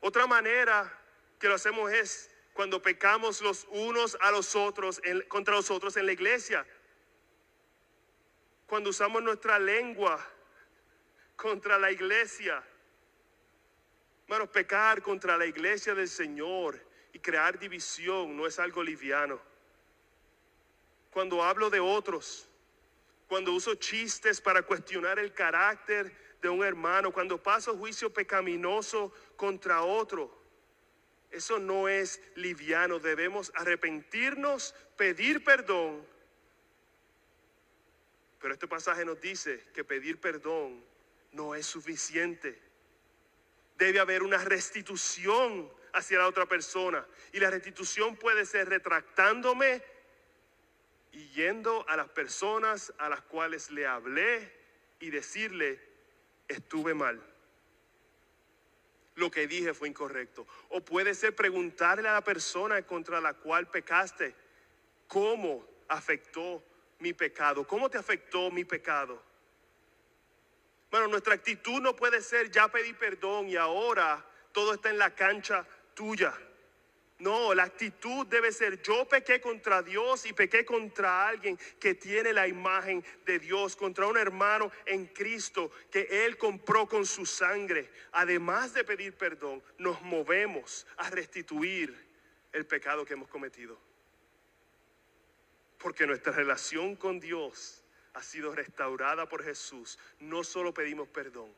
Otra 0.00 0.26
manera 0.26 0.92
que 1.38 1.48
lo 1.48 1.54
hacemos 1.54 1.90
es 1.92 2.30
cuando 2.52 2.80
pecamos 2.80 3.42
los 3.42 3.66
unos 3.70 4.16
a 4.20 4.30
los 4.30 4.56
otros, 4.56 5.00
contra 5.28 5.54
los 5.54 5.70
otros 5.70 5.96
en 5.96 6.06
la 6.06 6.12
iglesia. 6.12 6.66
Cuando 8.66 8.90
usamos 8.90 9.22
nuestra 9.22 9.58
lengua 9.58 10.24
contra 11.36 11.78
la 11.78 11.90
iglesia. 11.90 12.62
Hermanos, 14.24 14.48
pecar 14.48 15.02
contra 15.02 15.36
la 15.36 15.46
iglesia 15.46 15.94
del 15.94 16.08
Señor 16.08 16.80
y 17.12 17.18
crear 17.18 17.58
división 17.58 18.36
no 18.36 18.46
es 18.46 18.58
algo 18.58 18.82
liviano. 18.82 19.40
Cuando 21.10 21.42
hablo 21.42 21.70
de 21.70 21.80
otros, 21.80 22.48
cuando 23.28 23.52
uso 23.52 23.74
chistes 23.76 24.40
para 24.40 24.62
cuestionar 24.62 25.18
el 25.18 25.32
carácter 25.32 26.12
de 26.42 26.48
un 26.48 26.64
hermano, 26.64 27.12
cuando 27.12 27.42
paso 27.42 27.76
juicio 27.76 28.12
pecaminoso 28.12 29.12
contra 29.36 29.82
otro, 29.82 30.36
eso 31.30 31.58
no 31.58 31.88
es 31.88 32.20
liviano. 32.34 32.98
Debemos 32.98 33.52
arrepentirnos, 33.54 34.74
pedir 34.96 35.44
perdón. 35.44 36.04
Pero 38.40 38.54
este 38.54 38.68
pasaje 38.68 39.04
nos 39.04 39.20
dice 39.20 39.64
que 39.72 39.84
pedir 39.84 40.20
perdón 40.20 40.82
no 41.36 41.54
es 41.54 41.66
suficiente. 41.66 42.58
Debe 43.76 44.00
haber 44.00 44.22
una 44.22 44.38
restitución 44.38 45.70
hacia 45.92 46.18
la 46.18 46.26
otra 46.26 46.46
persona. 46.46 47.06
Y 47.32 47.38
la 47.38 47.50
restitución 47.50 48.16
puede 48.16 48.46
ser 48.46 48.68
retractándome 48.68 49.82
y 51.12 51.28
yendo 51.28 51.88
a 51.88 51.96
las 51.96 52.08
personas 52.08 52.92
a 52.98 53.08
las 53.08 53.20
cuales 53.22 53.70
le 53.70 53.86
hablé 53.86 54.52
y 54.98 55.10
decirle, 55.10 55.80
estuve 56.48 56.94
mal. 56.94 57.22
Lo 59.14 59.30
que 59.30 59.46
dije 59.46 59.72
fue 59.72 59.88
incorrecto. 59.88 60.46
O 60.70 60.82
puede 60.82 61.14
ser 61.14 61.34
preguntarle 61.34 62.08
a 62.08 62.14
la 62.14 62.24
persona 62.24 62.82
contra 62.82 63.20
la 63.20 63.34
cual 63.34 63.70
pecaste, 63.70 64.34
¿cómo 65.06 65.66
afectó 65.88 66.62
mi 66.98 67.12
pecado? 67.12 67.66
¿Cómo 67.66 67.88
te 67.88 67.98
afectó 67.98 68.50
mi 68.50 68.64
pecado? 68.64 69.22
Bueno, 70.90 71.08
nuestra 71.08 71.34
actitud 71.34 71.80
no 71.80 71.96
puede 71.96 72.20
ser 72.22 72.50
ya 72.50 72.68
pedí 72.68 72.92
perdón 72.92 73.48
y 73.48 73.56
ahora 73.56 74.24
todo 74.52 74.74
está 74.74 74.90
en 74.90 74.98
la 74.98 75.14
cancha 75.14 75.66
tuya. 75.94 76.32
No, 77.18 77.54
la 77.54 77.62
actitud 77.62 78.26
debe 78.26 78.52
ser 78.52 78.82
yo 78.82 79.08
pequé 79.08 79.40
contra 79.40 79.82
Dios 79.82 80.26
y 80.26 80.34
pequé 80.34 80.66
contra 80.66 81.26
alguien 81.26 81.58
que 81.80 81.94
tiene 81.94 82.32
la 82.34 82.46
imagen 82.46 83.02
de 83.24 83.38
Dios, 83.38 83.74
contra 83.74 84.06
un 84.06 84.18
hermano 84.18 84.70
en 84.84 85.06
Cristo 85.06 85.70
que 85.90 86.26
Él 86.26 86.36
compró 86.36 86.86
con 86.86 87.06
su 87.06 87.24
sangre. 87.24 87.90
Además 88.12 88.74
de 88.74 88.84
pedir 88.84 89.14
perdón, 89.14 89.62
nos 89.78 90.02
movemos 90.02 90.86
a 90.98 91.08
restituir 91.08 91.96
el 92.52 92.66
pecado 92.66 93.06
que 93.06 93.14
hemos 93.14 93.28
cometido. 93.28 93.80
Porque 95.78 96.06
nuestra 96.06 96.32
relación 96.32 96.96
con 96.96 97.18
Dios 97.18 97.82
ha 98.16 98.22
sido 98.22 98.54
restaurada 98.54 99.28
por 99.28 99.44
Jesús. 99.44 99.98
No 100.20 100.42
solo 100.42 100.72
pedimos 100.72 101.06
perdón, 101.08 101.52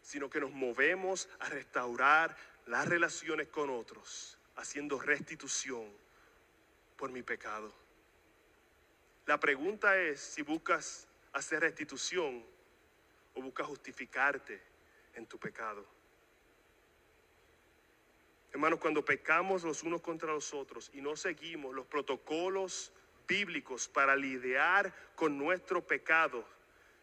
sino 0.00 0.30
que 0.30 0.40
nos 0.40 0.50
movemos 0.50 1.28
a 1.38 1.50
restaurar 1.50 2.34
las 2.66 2.88
relaciones 2.88 3.48
con 3.48 3.68
otros 3.68 4.38
haciendo 4.56 4.98
restitución 4.98 5.86
por 6.96 7.12
mi 7.12 7.22
pecado. 7.22 7.70
La 9.26 9.38
pregunta 9.38 9.98
es 9.98 10.18
si 10.18 10.40
buscas 10.40 11.06
hacer 11.34 11.60
restitución 11.60 12.42
o 13.34 13.42
buscas 13.42 13.66
justificarte 13.66 14.62
en 15.14 15.26
tu 15.26 15.38
pecado. 15.38 15.84
Hermanos, 18.50 18.80
cuando 18.80 19.04
pecamos 19.04 19.62
los 19.62 19.82
unos 19.82 20.00
contra 20.00 20.32
los 20.32 20.54
otros 20.54 20.90
y 20.94 21.02
no 21.02 21.16
seguimos 21.16 21.74
los 21.74 21.86
protocolos 21.86 22.92
bíblicos 23.26 23.88
para 23.88 24.16
lidiar 24.16 24.92
con 25.14 25.38
nuestro 25.38 25.86
pecado, 25.86 26.46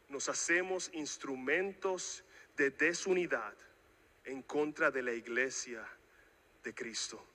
nos 0.08 0.30
hacemos 0.30 0.90
instrumentos 0.94 2.24
de 2.58 2.72
desunidad 2.72 3.54
en 4.26 4.42
contra 4.42 4.92
de 4.92 5.02
la 5.02 5.14
iglesia 5.14 5.86
de 6.64 6.74
Cristo 6.74 7.26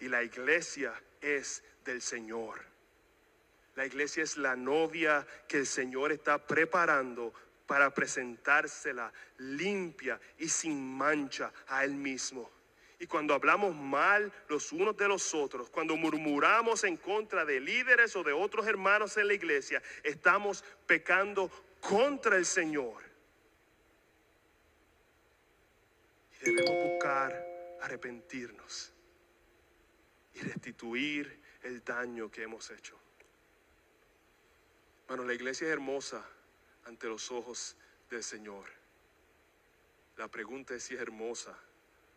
y 0.00 0.08
la 0.08 0.22
iglesia 0.22 0.92
es 1.20 1.62
del 1.84 2.02
Señor. 2.02 2.60
La 3.74 3.86
iglesia 3.86 4.22
es 4.22 4.36
la 4.36 4.54
novia 4.54 5.26
que 5.48 5.58
el 5.58 5.66
Señor 5.66 6.12
está 6.12 6.46
preparando 6.46 7.32
para 7.66 7.92
presentársela 7.92 9.12
limpia 9.38 10.20
y 10.38 10.48
sin 10.48 10.96
mancha 10.96 11.52
a 11.68 11.84
Él 11.84 11.94
mismo. 11.94 12.50
Y 12.98 13.06
cuando 13.06 13.34
hablamos 13.34 13.74
mal 13.74 14.32
los 14.48 14.72
unos 14.72 14.96
de 14.96 15.08
los 15.08 15.34
otros, 15.34 15.68
cuando 15.68 15.96
murmuramos 15.96 16.84
en 16.84 16.96
contra 16.96 17.44
de 17.44 17.60
líderes 17.60 18.14
o 18.16 18.22
de 18.22 18.32
otros 18.32 18.66
hermanos 18.66 19.16
en 19.16 19.28
la 19.28 19.34
iglesia, 19.34 19.82
estamos 20.02 20.64
pecando 20.86 21.50
contra 21.80 22.36
el 22.36 22.46
Señor. 22.46 23.02
Y 26.40 26.44
debemos 26.50 26.92
buscar 26.92 27.46
arrepentirnos 27.80 28.92
y 30.34 30.40
restituir 30.40 31.40
el 31.62 31.82
daño 31.82 32.30
que 32.30 32.42
hemos 32.42 32.70
hecho. 32.70 32.98
Bueno, 35.08 35.24
la 35.24 35.34
iglesia 35.34 35.66
es 35.66 35.72
hermosa 35.72 36.24
ante 36.84 37.08
los 37.08 37.30
ojos 37.30 37.76
del 38.10 38.22
Señor. 38.22 38.66
La 40.16 40.28
pregunta 40.28 40.74
es 40.74 40.84
si 40.84 40.94
es 40.94 41.00
hermosa 41.00 41.58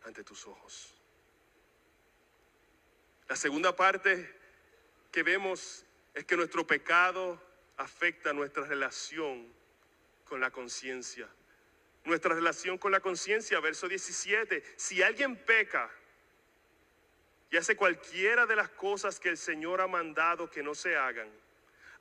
ante 0.08 0.24
tus 0.24 0.46
ojos. 0.46 0.94
La 3.28 3.36
segunda 3.36 3.76
parte 3.76 4.34
que 5.12 5.22
vemos 5.22 5.84
es 6.14 6.24
que 6.24 6.36
nuestro 6.36 6.66
pecado 6.66 7.40
afecta 7.76 8.32
nuestra 8.32 8.64
relación 8.64 9.46
con 10.24 10.40
la 10.40 10.50
conciencia. 10.50 11.28
Nuestra 12.04 12.34
relación 12.34 12.78
con 12.78 12.90
la 12.90 13.00
conciencia, 13.00 13.60
verso 13.60 13.86
17. 13.86 14.64
Si 14.76 15.02
alguien 15.02 15.36
peca, 15.36 15.90
y 17.50 17.56
hace 17.56 17.76
cualquiera 17.76 18.46
de 18.46 18.56
las 18.56 18.68
cosas 18.70 19.20
que 19.20 19.28
el 19.28 19.38
Señor 19.38 19.80
ha 19.80 19.86
mandado 19.86 20.50
que 20.50 20.62
no 20.62 20.74
se 20.74 20.96
hagan, 20.96 21.28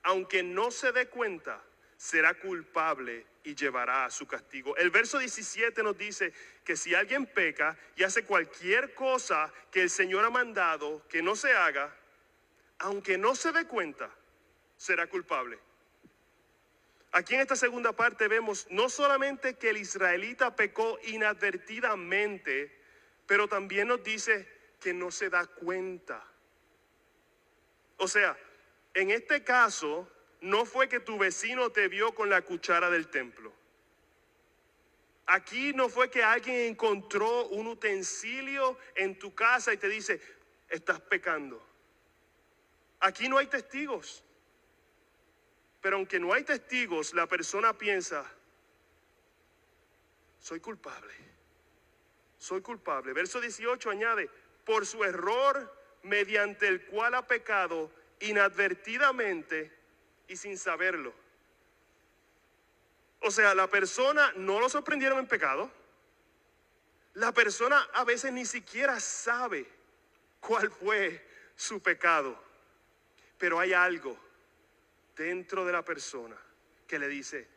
aunque 0.03 0.43
no 0.43 0.71
se 0.71 0.91
dé 0.91 1.07
cuenta, 1.07 1.61
será 1.97 2.35
culpable 2.35 3.25
y 3.43 3.55
llevará 3.55 4.05
a 4.05 4.11
su 4.11 4.27
castigo. 4.27 4.77
El 4.77 4.91
verso 4.91 5.17
17 5.17 5.81
nos 5.81 5.97
dice 5.97 6.31
que 6.63 6.77
si 6.77 6.93
alguien 6.93 7.25
peca 7.25 7.77
y 7.95 8.03
hace 8.03 8.23
cualquier 8.23 8.93
cosa 8.93 9.51
que 9.71 9.81
el 9.81 9.89
Señor 9.89 10.23
ha 10.23 10.29
mandado 10.29 11.05
que 11.07 11.21
no 11.21 11.35
se 11.35 11.51
haga, 11.53 11.93
aunque 12.79 13.17
no 13.17 13.35
se 13.35 13.51
dé 13.51 13.65
cuenta, 13.65 14.09
será 14.77 15.07
culpable. 15.07 15.57
Aquí 17.11 17.33
en 17.33 17.41
esta 17.41 17.55
segunda 17.55 17.93
parte 17.93 18.27
vemos 18.27 18.67
no 18.69 18.89
solamente 18.89 19.55
que 19.55 19.71
el 19.71 19.77
israelita 19.77 20.55
pecó 20.55 20.99
inadvertidamente, 21.05 22.79
pero 23.25 23.47
también 23.47 23.87
nos 23.87 24.03
dice 24.03 24.47
que 24.79 24.93
no 24.93 25.09
se 25.09 25.29
da 25.29 25.47
cuenta. 25.47 26.23
O 27.97 28.07
sea, 28.07 28.37
en 28.93 29.09
este 29.09 29.43
caso, 29.43 30.07
no 30.41 30.65
fue 30.65 30.87
que 30.87 30.99
tu 30.99 31.17
vecino 31.17 31.71
te 31.71 31.87
vio 31.87 32.13
con 32.13 32.29
la 32.29 32.41
cuchara 32.41 32.89
del 32.89 33.07
templo. 33.07 33.51
Aquí 35.25 35.73
no 35.73 35.89
fue 35.89 36.09
que 36.09 36.23
alguien 36.23 36.71
encontró 36.71 37.47
un 37.47 37.67
utensilio 37.67 38.77
en 38.95 39.19
tu 39.19 39.35
casa 39.35 39.73
y 39.73 39.77
te 39.77 39.89
dice, 39.89 40.21
estás 40.69 41.01
pecando. 41.01 41.61
Aquí 43.01 43.27
no 43.27 43.37
hay 43.37 43.47
testigos. 43.47 44.23
Pero 45.81 45.97
aunque 45.97 46.19
no 46.19 46.33
hay 46.33 46.43
testigos, 46.43 47.13
la 47.13 47.27
persona 47.27 47.77
piensa, 47.77 48.25
soy 50.39 50.59
culpable. 50.59 51.13
Soy 52.37 52.61
culpable. 52.61 53.13
Verso 53.13 53.41
18 53.41 53.89
añade, 53.89 54.29
por 54.65 54.85
su 54.85 55.03
error 55.03 55.75
mediante 56.03 56.67
el 56.67 56.85
cual 56.85 57.15
ha 57.15 57.27
pecado 57.27 57.91
inadvertidamente 58.19 59.76
y 60.27 60.35
sin 60.35 60.57
saberlo. 60.57 61.13
O 63.21 63.31
sea, 63.31 63.55
la 63.55 63.67
persona 63.67 64.31
no 64.35 64.59
lo 64.59 64.69
sorprendieron 64.69 65.19
en 65.19 65.27
pecado. 65.27 65.71
La 67.15 67.31
persona 67.31 67.87
a 67.93 68.03
veces 68.03 68.31
ni 68.31 68.45
siquiera 68.45 68.99
sabe 68.99 69.67
cuál 70.39 70.69
fue 70.69 71.25
su 71.55 71.81
pecado. 71.81 72.41
Pero 73.37 73.59
hay 73.59 73.73
algo 73.73 74.17
dentro 75.15 75.65
de 75.65 75.71
la 75.71 75.83
persona 75.83 76.37
que 76.87 76.99
le 76.99 77.07
dice, 77.07 77.47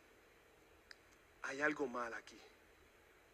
hay 1.43 1.61
algo 1.61 1.87
mal 1.87 2.13
aquí. 2.15 2.41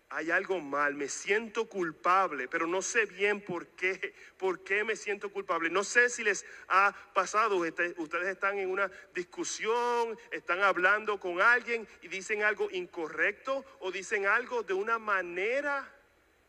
Hay 0.08 0.30
algo 0.30 0.60
mal, 0.60 0.94
me 0.94 1.08
siento 1.08 1.68
culpable, 1.68 2.46
pero 2.46 2.66
no 2.66 2.80
sé 2.80 3.06
bien 3.06 3.40
por 3.40 3.66
qué, 3.68 4.14
por 4.38 4.62
qué 4.62 4.84
me 4.84 4.94
siento 4.94 5.32
culpable. 5.32 5.68
No 5.68 5.82
sé 5.82 6.08
si 6.08 6.22
les 6.22 6.46
ha 6.68 6.94
pasado, 7.12 7.56
ustedes 7.56 8.28
están 8.28 8.58
en 8.58 8.70
una 8.70 8.90
discusión, 9.14 10.16
están 10.30 10.62
hablando 10.62 11.18
con 11.18 11.40
alguien 11.40 11.88
y 12.02 12.08
dicen 12.08 12.44
algo 12.44 12.70
incorrecto 12.70 13.64
o 13.80 13.90
dicen 13.90 14.26
algo 14.26 14.62
de 14.62 14.74
una 14.74 14.98
manera 14.98 15.92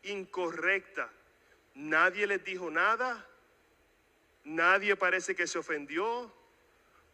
incorrecta. 0.04 1.10
Nadie 1.74 2.28
les 2.28 2.44
dijo 2.44 2.70
nada, 2.70 3.26
nadie 4.44 4.94
parece 4.94 5.34
que 5.34 5.48
se 5.48 5.58
ofendió, 5.58 6.32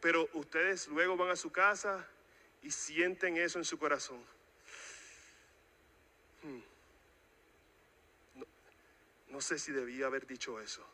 pero 0.01 0.29
ustedes 0.35 0.89
luego 0.89 1.17
van 1.17 1.31
a 1.31 1.37
su 1.37 1.51
casa 1.51 2.07
y 2.63 2.71
sienten 2.71 3.39
eso 3.39 3.59
en 3.59 3.65
su 3.65 3.79
corazón. 3.79 4.34
No, 9.35 9.41
sé 9.41 9.59
si 9.59 9.73
debía 9.73 10.07
haber 10.07 10.29
dicho 10.29 10.61
eso. 10.61 10.87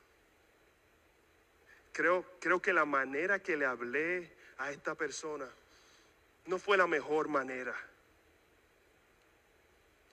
Creo, 1.93 2.25
creo 2.41 2.63
que 2.63 2.73
la 2.73 2.87
manera 2.87 3.43
que 3.43 3.55
le 3.55 3.67
hablé 3.67 4.33
a 4.57 4.71
esta 4.71 4.95
persona 4.95 5.47
no 6.47 6.59
fue 6.59 6.79
la 6.79 6.87
mejor 6.87 7.29
manera. 7.29 7.77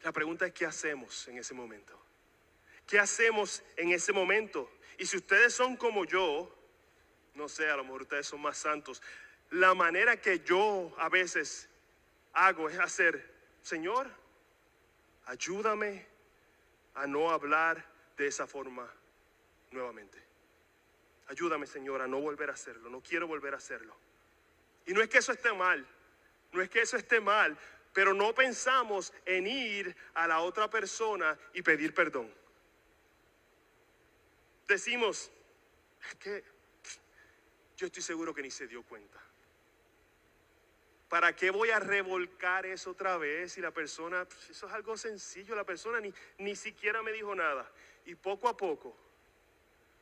La 0.04 0.12
pregunta 0.12 0.46
es, 0.46 0.52
¿qué 0.52 0.66
hacemos 0.66 1.26
en 1.30 1.38
ese 1.38 1.54
momento? 1.54 1.98
¿Qué 2.86 3.00
hacemos 3.00 3.64
en 3.78 3.94
ese 3.94 4.12
momento? 4.12 4.70
Y 4.98 5.06
si 5.06 5.16
ustedes 5.16 5.54
son 5.54 5.78
como 5.78 6.04
yo, 6.04 6.54
no 7.34 7.48
sé, 7.48 7.70
a 7.70 7.78
lo 7.78 7.86
mejor 7.86 8.02
ustedes 8.02 8.28
son 8.28 8.42
más 8.42 8.58
santos, 8.58 9.02
la 9.52 9.74
manera 9.74 10.20
que 10.20 10.42
yo 10.42 10.94
a 10.98 11.08
veces 11.08 11.70
hago 12.34 12.68
es 12.68 12.78
hacer, 12.78 13.26
Señor, 13.62 14.12
ayúdame 15.28 16.06
a 16.94 17.08
no 17.08 17.32
hablar 17.32 17.96
de 18.18 18.28
esa 18.28 18.48
forma 18.48 18.92
nuevamente. 19.72 20.22
Ayúdame, 21.28 21.68
Señor, 21.68 22.02
a 22.02 22.08
no 22.08 22.20
volver 22.20 22.50
a 22.50 22.54
hacerlo. 22.54 22.90
No 22.90 23.02
quiero 23.02 23.28
volver 23.28 23.54
a 23.54 23.58
hacerlo. 23.58 23.96
Y 24.86 24.94
no 24.94 25.02
es 25.02 25.10
que 25.10 25.18
eso 25.20 25.32
esté 25.32 25.54
mal, 25.54 25.86
no 26.54 26.62
es 26.62 26.70
que 26.70 26.82
eso 26.82 26.96
esté 26.96 27.20
mal, 27.20 27.58
pero 27.94 28.14
no 28.14 28.34
pensamos 28.34 29.14
en 29.26 29.46
ir 29.46 29.96
a 30.14 30.28
la 30.28 30.40
otra 30.40 30.70
persona 30.70 31.38
y 31.54 31.62
pedir 31.62 31.94
perdón. 31.94 32.34
Decimos, 34.66 35.30
es 36.10 36.16
que 36.16 36.44
yo 37.76 37.88
estoy 37.88 38.02
seguro 38.02 38.34
que 38.34 38.42
ni 38.42 38.52
se 38.52 38.68
dio 38.68 38.82
cuenta. 38.84 39.20
¿Para 41.10 41.36
qué 41.36 41.52
voy 41.52 41.70
a 41.70 41.80
revolcar 41.80 42.66
eso 42.66 42.92
otra 42.92 43.18
vez? 43.18 43.58
Y 43.58 43.62
la 43.62 43.72
persona, 43.72 44.28
eso 44.50 44.68
es 44.68 44.74
algo 44.74 44.98
sencillo, 44.98 45.56
la 45.56 45.64
persona 45.64 46.00
ni, 46.02 46.14
ni 46.40 46.56
siquiera 46.56 47.02
me 47.02 47.12
dijo 47.12 47.34
nada. 47.34 47.70
Y 48.08 48.16
poco 48.16 48.48
a 48.48 48.56
poco, 48.56 48.96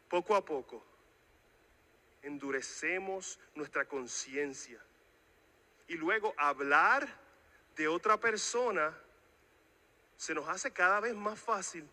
poco 0.08 0.36
a 0.36 0.46
poco, 0.46 0.86
endurecemos 2.22 3.40
nuestra 3.56 3.86
conciencia. 3.86 4.80
Y 5.88 5.96
luego 5.96 6.36
hablar 6.38 7.08
de 7.76 7.88
otra 7.88 8.20
persona 8.20 8.96
se 10.18 10.36
nos 10.36 10.48
hace 10.48 10.72
cada 10.72 11.00
vez 11.00 11.16
más 11.16 11.40
fácil. 11.40 11.90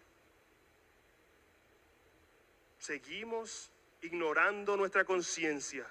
Seguimos 2.78 3.70
ignorando 4.02 4.76
nuestra 4.76 5.06
conciencia 5.06 5.86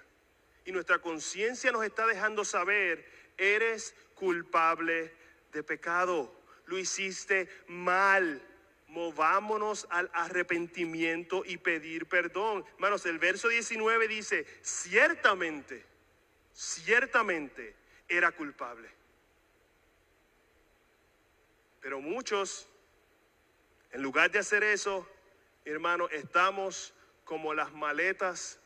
y 0.65 0.71
nuestra 0.71 0.99
conciencia 0.99 1.71
nos 1.71 1.83
está 1.83 2.05
dejando 2.05 2.45
saber, 2.45 3.09
eres 3.39 3.95
culpable 4.13 5.11
de 5.51 5.63
pecado, 5.63 6.31
lo 6.67 6.77
hiciste 6.77 7.49
mal. 7.65 8.39
Movámonos 8.91 9.87
al 9.89 10.09
arrepentimiento 10.13 11.43
y 11.45 11.57
pedir 11.57 12.05
perdón. 12.07 12.65
Hermanos, 12.75 13.05
el 13.05 13.19
verso 13.19 13.47
19 13.47 14.07
dice, 14.07 14.45
ciertamente, 14.61 15.83
ciertamente 16.53 17.75
era 18.07 18.31
culpable. 18.31 18.89
Pero 21.81 21.99
muchos, 21.99 22.69
en 23.91 24.01
lugar 24.01 24.29
de 24.29 24.39
hacer 24.39 24.63
eso, 24.63 25.07
hermano, 25.65 26.07
estamos 26.09 26.93
como 27.23 27.53
las 27.53 27.73
maletas 27.73 28.59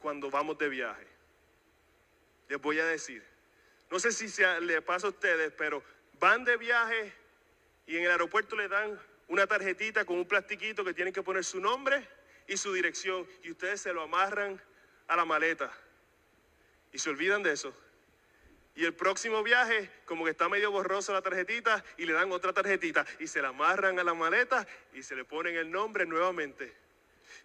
cuando 0.00 0.30
vamos 0.30 0.56
de 0.58 0.68
viaje 0.68 1.12
les 2.52 2.60
voy 2.60 2.78
a 2.78 2.84
decir. 2.84 3.24
No 3.90 3.98
sé 3.98 4.12
si 4.12 4.28
se 4.28 4.60
le 4.60 4.82
pasa 4.82 5.06
a 5.06 5.10
ustedes, 5.10 5.54
pero 5.56 5.82
van 6.20 6.44
de 6.44 6.58
viaje 6.58 7.10
y 7.86 7.96
en 7.96 8.04
el 8.04 8.10
aeropuerto 8.10 8.56
le 8.56 8.68
dan 8.68 9.00
una 9.28 9.46
tarjetita 9.46 10.04
con 10.04 10.18
un 10.18 10.26
plastiquito 10.26 10.84
que 10.84 10.94
tienen 10.94 11.12
que 11.12 11.22
poner 11.22 11.44
su 11.44 11.60
nombre 11.60 12.06
y 12.46 12.56
su 12.56 12.72
dirección 12.72 13.26
y 13.42 13.50
ustedes 13.50 13.80
se 13.80 13.92
lo 13.92 14.02
amarran 14.02 14.60
a 15.08 15.16
la 15.16 15.24
maleta 15.24 15.72
y 16.92 16.98
se 16.98 17.10
olvidan 17.10 17.42
de 17.42 17.52
eso. 17.52 17.74
Y 18.74 18.84
el 18.84 18.94
próximo 18.94 19.42
viaje, 19.42 19.90
como 20.06 20.24
que 20.24 20.30
está 20.30 20.48
medio 20.48 20.70
borroso 20.70 21.12
la 21.12 21.20
tarjetita 21.20 21.84
y 21.98 22.06
le 22.06 22.14
dan 22.14 22.32
otra 22.32 22.52
tarjetita 22.52 23.04
y 23.20 23.26
se 23.26 23.42
la 23.42 23.48
amarran 23.48 23.98
a 23.98 24.04
la 24.04 24.14
maleta 24.14 24.66
y 24.94 25.02
se 25.02 25.14
le 25.14 25.24
ponen 25.24 25.56
el 25.56 25.70
nombre 25.70 26.06
nuevamente 26.06 26.81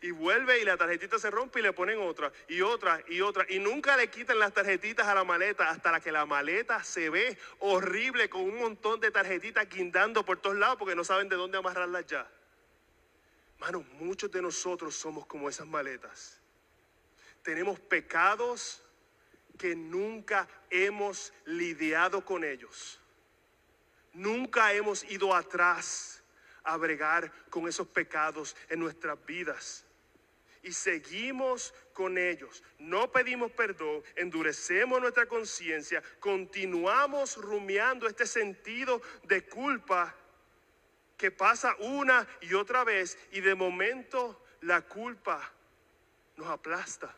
y 0.02 0.12
vuelve 0.12 0.60
y 0.60 0.65
la 0.65 0.78
tarjetita 0.78 1.19
se 1.19 1.32
rompe 1.32 1.60
y 1.60 1.63
le 1.63 1.73
ponen 1.73 2.00
otra 2.00 2.32
y 2.47 2.62
otra 2.62 3.02
y 3.08 3.21
otra. 3.21 3.45
Y 3.50 3.60
nunca 3.60 3.97
le 3.97 4.10
quitan 4.10 4.39
las 4.39 4.54
tarjetitas 4.54 5.08
a 5.08 5.15
la 5.15 5.23
maleta 5.23 5.69
hasta 5.69 5.91
la 5.91 6.00
que 6.00 6.12
la 6.12 6.26
maleta 6.26 6.84
se 6.84 7.10
ve 7.10 7.38
horrible 7.60 8.30
con 8.30 8.41
un 8.41 8.58
montón 8.58 9.00
de 9.00 9.12
tarjetitas 9.12 9.67
guindando 9.69 10.23
por 10.23 10.39
todos 10.39 10.58
lados 10.58 10.78
porque 10.78 10.95
no 10.95 11.04
saben 11.04 11.30
de 11.30 11.36
dónde 11.36 11.58
amarrarlas 11.58 12.06
ya. 12.06 12.30
Hermanos, 13.56 13.86
muchos 13.93 14.32
de 14.32 14.41
nosotros 14.41 14.95
somos 14.95 15.26
como 15.26 15.50
esas 15.50 15.65
maletas. 15.65 16.39
Tenemos 17.41 17.80
pecados 17.80 18.84
que 19.58 19.76
nunca 19.76 20.47
hemos 20.69 21.34
lidiado 21.45 22.23
con 22.23 22.43
ellos. 22.43 23.00
Nunca 24.13 24.73
hemos 24.73 25.04
ido 25.04 25.34
atrás 25.36 26.16
a 26.67 27.32
con 27.49 27.67
esos 27.67 27.88
pecados 27.88 28.56
en 28.69 28.80
nuestras 28.80 29.17
vidas 29.25 29.88
y 30.67 30.73
seguimos 30.73 31.73
con 31.93 32.17
ellos. 32.17 32.62
No 32.77 33.10
pedimos 33.12 33.51
perdón, 33.51 34.03
endurecemos 34.15 34.99
nuestra 34.99 35.25
conciencia, 35.25 36.03
continuamos 36.19 37.38
rumiando 37.38 38.08
este 38.08 38.25
sentido 38.25 39.01
de 39.23 39.45
culpa 39.45 40.13
que 41.15 41.32
pasa 41.32 41.75
una 41.80 42.27
y 42.41 42.53
otra 42.53 42.84
vez 42.84 43.17
y 43.32 43.39
de 43.39 43.56
momento 43.56 44.43
la 44.62 44.82
culpa 44.82 45.51
nos 46.36 46.47
aplasta. 46.47 47.15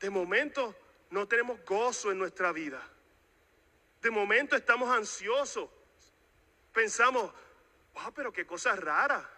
De 0.00 0.10
momento 0.10 0.76
no 1.10 1.28
tenemos 1.28 1.64
gozo 1.64 2.10
en 2.10 2.18
nuestra 2.18 2.52
vida. 2.52 2.82
De 4.02 4.10
momento 4.10 4.56
estamos 4.56 4.90
ansiosos. 4.90 5.70
Pensamos, 6.74 7.32
wow, 7.94 8.12
pero 8.12 8.32
qué 8.32 8.44
cosa 8.44 8.74
rara. 8.74 9.30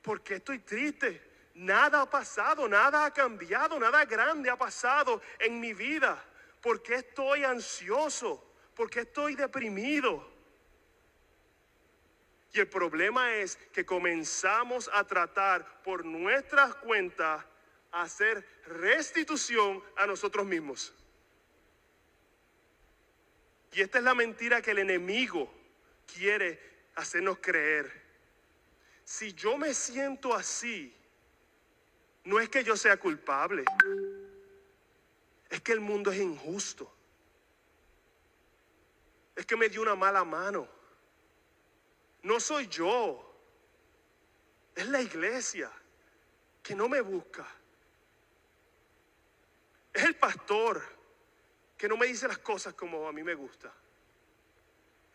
¿Por 0.00 0.22
qué 0.22 0.36
estoy 0.36 0.60
triste? 0.60 1.30
Nada 1.54 2.00
ha 2.00 2.10
pasado, 2.10 2.66
nada 2.66 3.04
ha 3.04 3.12
cambiado, 3.12 3.78
nada 3.78 4.06
grande 4.06 4.48
ha 4.48 4.56
pasado 4.56 5.20
en 5.38 5.60
mi 5.60 5.74
vida. 5.74 6.24
¿Por 6.62 6.82
qué 6.82 6.94
estoy 6.96 7.44
ansioso? 7.44 8.42
¿Por 8.74 8.88
qué 8.88 9.00
estoy 9.00 9.36
deprimido? 9.36 10.26
Y 12.54 12.60
el 12.60 12.68
problema 12.68 13.34
es 13.34 13.56
que 13.70 13.84
comenzamos 13.84 14.90
a 14.94 15.04
tratar 15.04 15.82
por 15.82 16.02
nuestras 16.04 16.74
cuentas 16.76 17.44
a 17.90 18.02
hacer 18.02 18.46
restitución 18.66 19.84
a 19.96 20.06
nosotros 20.06 20.46
mismos. 20.46 20.94
Y 23.72 23.82
esta 23.82 23.98
es 23.98 24.04
la 24.04 24.14
mentira 24.14 24.62
que 24.62 24.70
el 24.70 24.78
enemigo 24.78 25.61
quiere 26.12 26.60
hacernos 26.94 27.38
creer 27.38 28.02
si 29.04 29.32
yo 29.34 29.58
me 29.58 29.74
siento 29.74 30.34
así, 30.34 30.94
no 32.24 32.40
es 32.40 32.48
que 32.48 32.62
yo 32.64 32.76
sea 32.76 32.96
culpable, 32.96 33.64
es 35.50 35.60
que 35.60 35.72
el 35.72 35.80
mundo 35.80 36.10
es 36.10 36.18
injusto. 36.18 36.90
Es 39.34 39.44
que 39.44 39.56
me 39.56 39.68
dio 39.68 39.82
una 39.82 39.94
mala 39.94 40.24
mano. 40.24 40.68
No 42.22 42.38
soy 42.38 42.68
yo. 42.68 43.28
Es 44.74 44.86
la 44.88 45.02
iglesia 45.02 45.70
que 46.62 46.74
no 46.74 46.88
me 46.88 47.00
busca. 47.00 47.46
Es 49.92 50.04
el 50.04 50.16
pastor 50.16 50.82
que 51.76 51.88
no 51.88 51.96
me 51.96 52.06
dice 52.06 52.28
las 52.28 52.38
cosas 52.38 52.72
como 52.74 53.06
a 53.06 53.12
mí 53.12 53.22
me 53.22 53.34
gusta. 53.34 53.72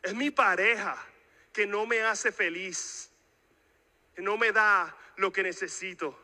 Es 0.02 0.14
mi 0.14 0.32
pareja 0.32 0.98
que 1.52 1.66
no 1.66 1.86
me 1.86 2.02
hace 2.02 2.32
feliz 2.32 3.08
no 4.18 4.38
me 4.38 4.52
da 4.52 4.95
lo 5.18 5.32
que 5.32 5.43
necesito. 5.43 6.18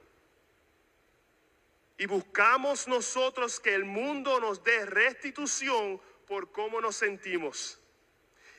Y 1.98 2.06
buscamos 2.06 2.88
nosotros 2.88 3.60
que 3.60 3.74
el 3.74 3.86
mundo 3.86 4.40
nos 4.40 4.64
dé 4.64 4.86
restitución 4.86 6.02
por 6.28 6.52
cómo 6.52 6.82
nos 6.82 6.96
sentimos. 6.96 7.80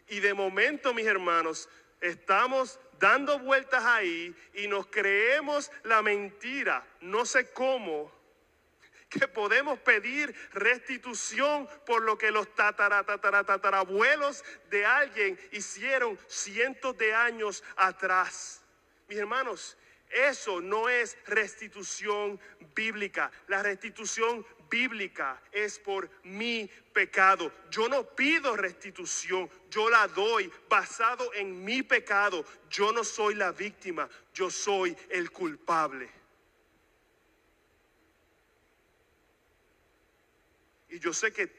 Y 0.08 0.20
de 0.20 0.34
momento, 0.34 0.94
mis 0.94 1.06
hermanos, 1.06 1.68
estamos 2.00 2.78
dando 2.98 3.38
vueltas 3.40 3.84
ahí 3.84 4.34
y 4.54 4.68
nos 4.68 4.86
creemos 4.86 5.70
la 5.82 6.00
mentira, 6.00 6.86
no 7.00 7.26
sé 7.26 7.50
cómo, 7.52 8.12
que 9.14 9.28
podemos 9.28 9.78
pedir 9.78 10.34
restitución 10.52 11.68
por 11.86 12.02
lo 12.02 12.18
que 12.18 12.30
los 12.30 12.54
tataratataratatarabuelos 12.54 14.44
de 14.70 14.84
alguien 14.84 15.38
hicieron 15.52 16.18
cientos 16.28 16.96
de 16.98 17.14
años 17.14 17.62
atrás. 17.76 18.62
Mis 19.08 19.18
hermanos, 19.18 19.76
eso 20.10 20.60
no 20.60 20.88
es 20.88 21.16
restitución 21.26 22.40
bíblica. 22.74 23.30
La 23.48 23.62
restitución 23.62 24.46
bíblica 24.70 25.42
es 25.52 25.78
por 25.78 26.08
mi 26.22 26.70
pecado. 26.92 27.52
Yo 27.70 27.88
no 27.88 28.04
pido 28.04 28.56
restitución, 28.56 29.50
yo 29.70 29.90
la 29.90 30.06
doy 30.08 30.50
basado 30.68 31.32
en 31.34 31.64
mi 31.64 31.82
pecado. 31.82 32.44
Yo 32.70 32.92
no 32.92 33.04
soy 33.04 33.34
la 33.34 33.52
víctima, 33.52 34.08
yo 34.32 34.50
soy 34.50 34.96
el 35.10 35.30
culpable. 35.30 36.23
Y 40.94 41.00
yo 41.00 41.12
sé 41.12 41.32
que 41.32 41.50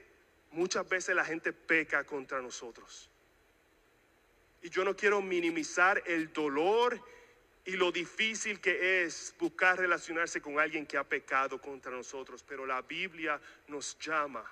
muchas 0.51 0.87
veces 0.87 1.13
la 1.13 1.25
gente 1.25 1.51
peca 1.51 2.05
contra 2.05 2.41
nosotros. 2.41 3.09
Y 4.61 4.69
yo 4.69 4.85
no 4.85 4.95
quiero 4.95 5.21
minimizar 5.21 6.01
el 6.05 6.31
dolor 6.31 6.97
y 7.65 7.71
lo 7.71 7.91
difícil 7.91 8.61
que 8.61 9.03
es 9.03 9.35
buscar 9.37 9.77
relacionarse 9.77 10.39
con 10.39 10.57
alguien 10.57 10.85
que 10.85 10.97
ha 10.97 11.03
pecado 11.03 11.59
contra 11.59 11.91
nosotros, 11.91 12.45
pero 12.47 12.65
la 12.65 12.81
Biblia 12.81 13.37
nos 13.67 13.99
llama 13.99 14.49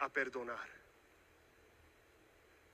a 0.00 0.10
perdonar. 0.10 0.68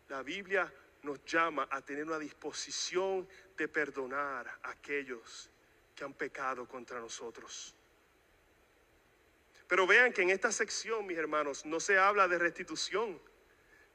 La 0.09 0.24
Biblia 0.24 0.68
nos 1.05 1.24
llama 1.26 1.68
a 1.70 1.80
tener 1.80 2.03
una 2.03 2.18
disposición 2.18 3.28
de 3.57 3.68
perdonar 3.68 4.49
a 4.64 4.70
aquellos 4.70 5.49
que 5.94 6.03
han 6.03 6.14
pecado 6.14 6.66
contra 6.66 6.99
nosotros. 6.99 7.72
Pero 9.69 9.87
vean 9.87 10.12
que 10.12 10.23
en 10.23 10.31
esta 10.31 10.53
sección, 10.53 11.07
mis 11.07 11.19
hermanos, 11.19 11.64
no 11.67 11.81
se 11.81 11.99
habla 11.99 12.29
de 12.29 12.39
restitución. 12.39 13.21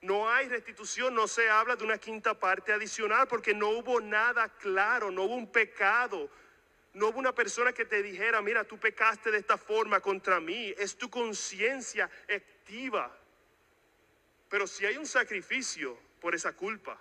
No 0.01 0.29
hay 0.29 0.49
restitución, 0.49 1.13
no 1.13 1.27
se 1.27 1.49
habla 1.49 1.75
de 1.75 1.83
una 1.83 1.97
quinta 1.97 2.33
parte 2.33 2.73
adicional 2.73 3.27
porque 3.27 3.53
no 3.53 3.69
hubo 3.69 4.01
nada 4.01 4.49
claro, 4.57 5.11
no 5.11 5.23
hubo 5.23 5.35
un 5.35 5.51
pecado. 5.51 6.29
No 6.93 7.07
hubo 7.07 7.19
una 7.19 7.33
persona 7.33 7.71
que 7.71 7.85
te 7.85 8.03
dijera, 8.03 8.41
mira, 8.41 8.65
tú 8.65 8.77
pecaste 8.77 9.31
de 9.31 9.37
esta 9.37 9.57
forma 9.57 10.01
contra 10.01 10.39
mí. 10.39 10.73
Es 10.77 10.97
tu 10.97 11.09
conciencia 11.09 12.09
activa. 12.27 13.15
Pero 14.49 14.67
si 14.67 14.85
hay 14.85 14.97
un 14.97 15.05
sacrificio 15.05 15.97
por 16.19 16.35
esa 16.35 16.53
culpa. 16.53 16.99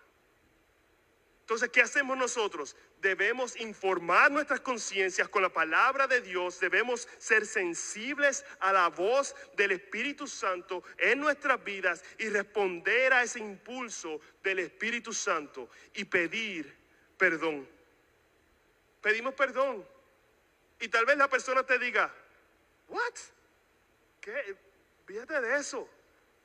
Entonces, 1.51 1.71
¿qué 1.71 1.83
hacemos 1.83 2.17
nosotros? 2.17 2.77
debemos 3.01 3.57
informar 3.57 4.31
nuestras 4.31 4.61
conciencias 4.61 5.29
con 5.29 5.43
la 5.43 5.49
palabra 5.49 6.07
de 6.07 6.21
Dios, 6.21 6.61
debemos 6.61 7.09
ser 7.19 7.47
sensibles 7.47 8.45
a 8.61 8.73
la 8.73 8.89
voz 8.89 9.35
del 9.57 9.73
Espíritu 9.73 10.27
Santo 10.27 10.85
en 10.99 11.19
nuestras 11.19 11.63
vidas 11.65 12.05
y 12.19 12.29
responder 12.29 13.13
a 13.13 13.23
ese 13.23 13.39
impulso 13.39 14.21
del 14.43 14.61
Espíritu 14.61 15.13
Santo 15.13 15.69
y 15.95 16.05
pedir 16.05 16.77
perdón. 17.17 17.69
Pedimos 19.01 19.35
perdón. 19.35 19.85
Y 20.79 20.89
tal 20.89 21.05
vez 21.05 21.17
la 21.17 21.29
persona 21.29 21.63
te 21.65 21.79
diga, 21.79 22.15
¿what? 22.89 23.15
¿Qué? 24.21 24.57
Fíjate 25.07 25.41
de 25.41 25.59
eso. 25.59 25.89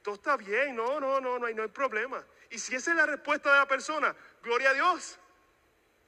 Todo 0.02 0.16
está 0.16 0.38
bien, 0.38 0.76
no, 0.76 1.00
no, 1.00 1.20
no, 1.20 1.40
no 1.40 1.46
hay, 1.48 1.54
no 1.54 1.64
hay 1.64 1.70
problema. 1.70 2.26
Y 2.50 2.60
si 2.60 2.76
esa 2.76 2.92
es 2.92 2.98
la 2.98 3.06
respuesta 3.06 3.52
de 3.52 3.58
la 3.58 3.68
persona, 3.68 4.16
gloria 4.46 4.70
a 4.70 4.74
Dios. 4.74 5.20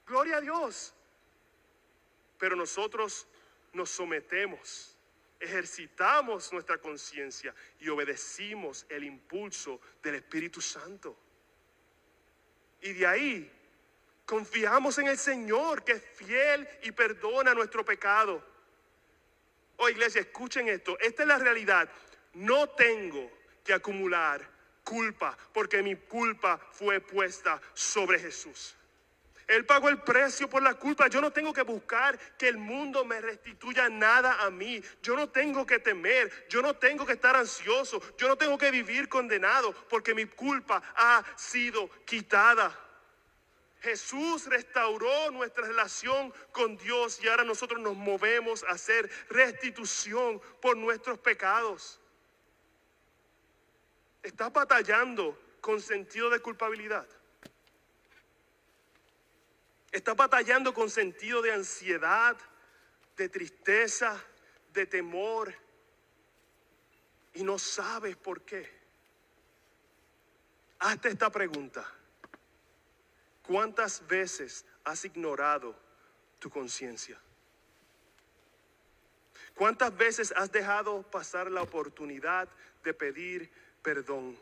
Gloria 0.06 0.38
a 0.38 0.42
Dios. 0.42 0.94
Pero 2.38 2.56
nosotros 2.56 3.28
nos 3.74 3.90
sometemos, 3.90 4.96
ejercitamos 5.40 6.54
nuestra 6.54 6.78
conciencia 6.78 7.54
y 7.80 7.90
obedecimos 7.90 8.86
el 8.90 9.04
impulso 9.04 9.82
del 10.02 10.16
Espíritu 10.16 10.62
Santo. 10.62 11.18
Y 12.82 12.94
de 12.94 13.08
ahí 13.08 13.52
confiamos 14.26 14.98
en 15.00 15.08
el 15.08 15.18
Señor 15.18 15.84
que 15.84 15.94
es 15.94 16.04
fiel 16.16 16.68
y 16.84 16.92
perdona 16.92 17.54
nuestro 17.54 17.84
pecado. 17.84 18.44
Oh 19.78 19.90
iglesia, 19.90 20.22
escuchen 20.22 20.70
esto. 20.70 20.98
Esta 21.00 21.24
es 21.24 21.28
la 21.28 21.38
realidad. 21.38 21.90
No 22.34 22.70
tengo 22.70 23.32
que 23.64 23.74
acumular 23.74 24.57
culpa 24.88 25.38
porque 25.54 25.84
mi 25.84 25.96
culpa 25.96 26.58
fue 26.72 27.02
puesta 27.02 27.60
sobre 27.74 28.20
Jesús. 28.20 28.74
Él 29.48 29.66
pagó 29.66 29.88
el 29.88 30.00
precio 30.00 30.50
por 30.50 30.62
la 30.62 30.74
culpa. 30.74 31.08
Yo 31.08 31.22
no 31.22 31.32
tengo 31.32 31.54
que 31.54 31.62
buscar 31.62 32.18
que 32.38 32.50
el 32.50 32.58
mundo 32.58 33.06
me 33.06 33.22
restituya 33.22 33.90
nada 33.90 34.44
a 34.44 34.50
mí. 34.50 34.82
Yo 35.02 35.16
no 35.16 35.30
tengo 35.30 35.66
que 35.66 35.80
temer. 35.80 36.48
Yo 36.50 36.62
no 36.62 36.74
tengo 36.76 37.06
que 37.06 37.14
estar 37.14 37.36
ansioso. 37.36 38.02
Yo 38.18 38.28
no 38.28 38.36
tengo 38.36 38.58
que 38.58 38.72
vivir 38.72 39.08
condenado 39.08 39.74
porque 39.90 40.14
mi 40.14 40.26
culpa 40.26 40.82
ha 40.96 41.24
sido 41.38 41.90
quitada. 42.06 42.78
Jesús 43.82 44.48
restauró 44.48 45.32
nuestra 45.32 45.66
relación 45.66 46.34
con 46.52 46.76
Dios 46.78 47.20
y 47.24 47.30
ahora 47.30 47.46
nosotros 47.46 47.80
nos 47.80 47.96
movemos 47.96 48.64
a 48.66 48.72
hacer 48.72 49.10
restitución 49.30 50.42
por 50.62 50.76
nuestros 50.76 51.20
pecados. 51.20 52.02
¿Estás 54.24 54.52
batallando 54.52 55.38
con 55.62 55.82
sentido 55.82 56.30
de 56.30 56.40
culpabilidad? 56.40 57.08
Estás 59.92 60.16
batallando 60.16 60.74
con 60.74 60.90
sentido 60.90 61.42
de 61.42 61.54
ansiedad, 61.54 62.38
de 63.16 63.30
tristeza, 63.30 64.22
de 64.74 64.86
temor 64.86 65.54
y 67.34 67.44
no 67.44 67.58
sabes 67.58 68.16
por 68.16 68.42
qué. 68.42 68.70
Hazte 70.80 71.10
esta 71.10 71.30
pregunta. 71.30 71.86
¿Cuántas 73.42 74.06
veces 74.08 74.66
has 74.84 75.06
ignorado 75.06 75.76
tu 76.40 76.50
conciencia? 76.50 77.20
¿Cuántas 79.56 79.96
veces 79.98 80.32
has 80.36 80.52
dejado 80.52 81.02
pasar 81.04 81.50
la 81.50 81.64
oportunidad 81.64 82.48
de 82.84 82.94
pedir 82.94 83.52
perdón? 83.88 84.38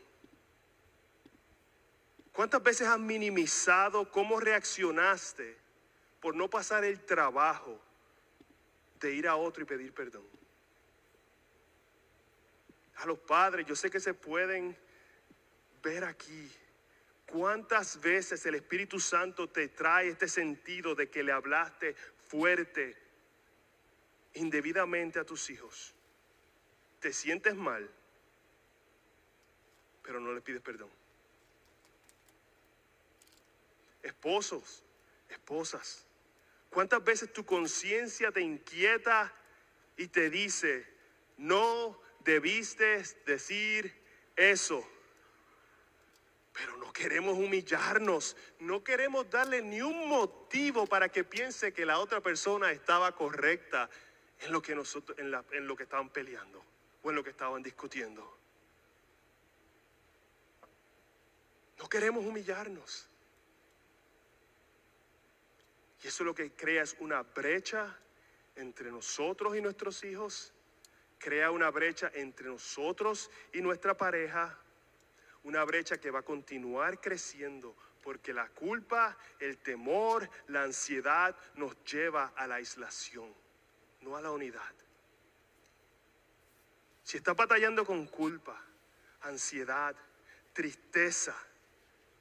¿Cuántas 2.32 2.60
veces 2.64 2.88
has 2.88 2.98
minimizado 2.98 4.10
cómo 4.10 4.40
reaccionaste 4.40 5.56
por 6.20 6.34
no 6.34 6.50
pasar 6.50 6.84
el 6.84 6.98
trabajo 7.06 7.80
de 8.98 9.14
ir 9.14 9.28
a 9.28 9.36
otro 9.36 9.62
y 9.62 9.66
pedir 9.66 9.94
perdón? 9.94 10.26
A 12.96 13.06
los 13.06 13.20
padres, 13.20 13.64
yo 13.66 13.76
sé 13.76 13.88
que 13.88 14.00
se 14.00 14.14
pueden 14.14 14.76
ver 15.80 16.02
aquí. 16.02 16.50
¿Cuántas 17.30 18.00
veces 18.00 18.44
el 18.46 18.56
Espíritu 18.56 18.98
Santo 18.98 19.48
te 19.48 19.68
trae 19.68 20.08
este 20.08 20.26
sentido 20.26 20.96
de 20.96 21.08
que 21.08 21.22
le 21.22 21.30
hablaste 21.30 21.94
fuerte, 22.26 22.96
indebidamente 24.34 25.20
a 25.20 25.24
tus 25.24 25.50
hijos? 25.50 25.94
Te 26.98 27.12
sientes 27.12 27.54
mal, 27.54 27.88
pero 30.06 30.20
no 30.20 30.32
le 30.32 30.40
pides 30.40 30.62
perdón 30.62 30.88
esposos, 34.06 34.82
esposas. 35.28 36.06
¿Cuántas 36.70 37.02
veces 37.04 37.32
tu 37.32 37.44
conciencia 37.44 38.30
te 38.32 38.40
inquieta 38.40 39.32
y 39.96 40.08
te 40.08 40.30
dice, 40.30 40.86
no 41.36 42.00
debiste 42.24 43.02
decir 43.24 43.92
eso? 44.36 44.86
Pero 46.52 46.76
no 46.78 46.92
queremos 46.92 47.36
humillarnos, 47.36 48.36
no 48.60 48.82
queremos 48.82 49.28
darle 49.28 49.60
ni 49.60 49.82
un 49.82 50.08
motivo 50.08 50.86
para 50.86 51.08
que 51.10 51.24
piense 51.24 51.72
que 51.72 51.84
la 51.84 51.98
otra 51.98 52.20
persona 52.20 52.72
estaba 52.72 53.12
correcta 53.14 53.90
en 54.40 54.52
lo 54.52 54.62
que 54.62 54.74
nosotros, 54.74 55.18
en, 55.18 55.34
en 55.52 55.66
lo 55.66 55.76
que 55.76 55.82
estaban 55.82 56.08
peleando 56.08 56.64
o 57.02 57.10
en 57.10 57.16
lo 57.16 57.24
que 57.24 57.30
estaban 57.30 57.62
discutiendo. 57.62 58.35
No 61.78 61.88
queremos 61.88 62.24
humillarnos. 62.24 63.08
Y 66.02 66.08
eso 66.08 66.24
lo 66.24 66.34
que 66.34 66.52
crea 66.52 66.82
es 66.82 66.96
una 67.00 67.22
brecha 67.22 67.98
entre 68.54 68.90
nosotros 68.90 69.56
y 69.56 69.60
nuestros 69.60 70.04
hijos, 70.04 70.52
crea 71.18 71.50
una 71.50 71.70
brecha 71.70 72.10
entre 72.14 72.46
nosotros 72.46 73.30
y 73.52 73.60
nuestra 73.60 73.96
pareja, 73.96 74.58
una 75.44 75.64
brecha 75.64 75.98
que 75.98 76.10
va 76.10 76.20
a 76.20 76.22
continuar 76.22 77.00
creciendo 77.00 77.76
porque 78.06 78.32
la 78.32 78.48
culpa, 78.50 79.18
el 79.40 79.58
temor, 79.58 80.30
la 80.46 80.62
ansiedad 80.62 81.34
nos 81.56 81.76
lleva 81.82 82.32
a 82.36 82.46
la 82.46 82.54
aislación, 82.54 83.34
no 84.02 84.16
a 84.16 84.20
la 84.20 84.30
unidad. 84.30 84.72
Si 87.02 87.16
estás 87.16 87.34
batallando 87.34 87.84
con 87.84 88.06
culpa, 88.06 88.62
ansiedad, 89.22 89.96
tristeza, 90.52 91.36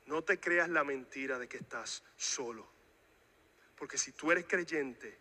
no 0.05 0.23
te 0.23 0.39
creas 0.39 0.69
la 0.69 0.83
mentira 0.83 1.39
de 1.39 1.47
que 1.47 1.57
estás 1.57 2.03
solo. 2.15 2.67
Porque 3.75 3.97
si 3.97 4.11
tú 4.11 4.31
eres 4.31 4.45
creyente, 4.47 5.17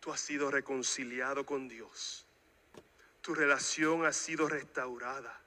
tú 0.00 0.12
has 0.12 0.20
sido 0.20 0.50
reconciliado 0.50 1.46
con 1.46 1.68
Dios. 1.68 2.26
Tu 3.20 3.34
relación 3.34 4.04
ha 4.04 4.12
sido 4.12 4.48
restaurada. 4.48 5.40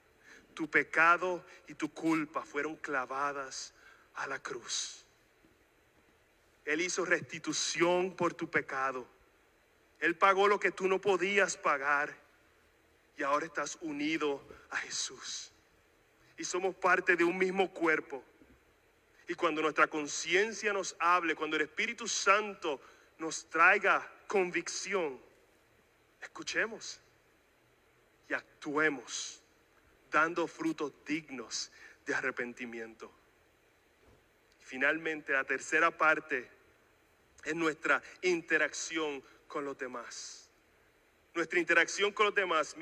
Tu 0.54 0.70
pecado 0.70 1.46
y 1.68 1.76
tu 1.76 1.94
culpa 1.94 2.44
fueron 2.44 2.76
clavadas 2.78 3.74
a 4.16 4.26
la 4.28 4.42
cruz. 4.42 5.06
Él 6.66 6.82
hizo 6.82 7.06
restitución 7.06 8.16
por 8.16 8.34
tu 8.34 8.50
pecado. 8.50 9.08
Él 10.00 10.18
pagó 10.18 10.48
lo 10.48 10.60
que 10.60 10.72
tú 10.72 10.88
no 10.88 11.00
podías 11.00 11.56
pagar. 11.56 12.16
Y 13.16 13.24
ahora 13.24 13.46
estás 13.46 13.78
unido 13.82 14.42
a 14.72 14.78
Jesús. 14.78 15.52
Y 16.38 16.44
somos 16.44 16.76
parte 16.76 17.16
de 17.16 17.24
un 17.24 17.38
mismo 17.38 17.72
cuerpo. 17.72 18.24
Y 19.28 19.36
cuando 19.36 19.62
nuestra 19.62 19.88
conciencia 19.88 20.72
nos 20.72 20.96
hable, 21.00 21.36
cuando 21.36 21.58
el 21.58 21.64
Espíritu 21.64 22.08
Santo 22.08 22.80
nos 23.18 23.50
traiga 23.50 24.10
convicción, 24.28 25.20
escuchemos 26.22 27.02
y 28.30 28.34
actuemos 28.34 29.42
dando 30.10 30.48
frutos 30.48 30.94
dignos 31.06 31.72
de 32.06 32.16
arrepentimiento. 32.16 33.12
Finalmente, 34.60 35.34
la 35.34 35.44
tercera 35.44 35.92
parte 35.92 36.50
es 37.44 37.56
nuestra 37.56 38.02
interacción 38.22 39.24
con 39.48 39.66
los 39.66 39.78
demás. 39.78 40.50
Nuestra 41.34 41.60
interacción 41.60 42.12
con 42.12 42.28
los 42.28 42.36
demás, 42.36 42.76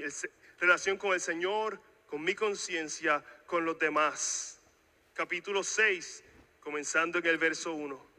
relación 0.59 0.97
con 0.97 1.13
el 1.13 1.21
Señor, 1.21 1.79
con 2.07 2.23
mi 2.23 2.33
conciencia, 2.33 3.23
con 3.45 3.65
los 3.65 3.77
demás. 3.77 4.59
Capítulo 5.13 5.63
6, 5.63 6.23
comenzando 6.66 7.20
en 7.20 7.28
el 7.28 7.38
verso 7.38 7.74
1. 7.74 8.16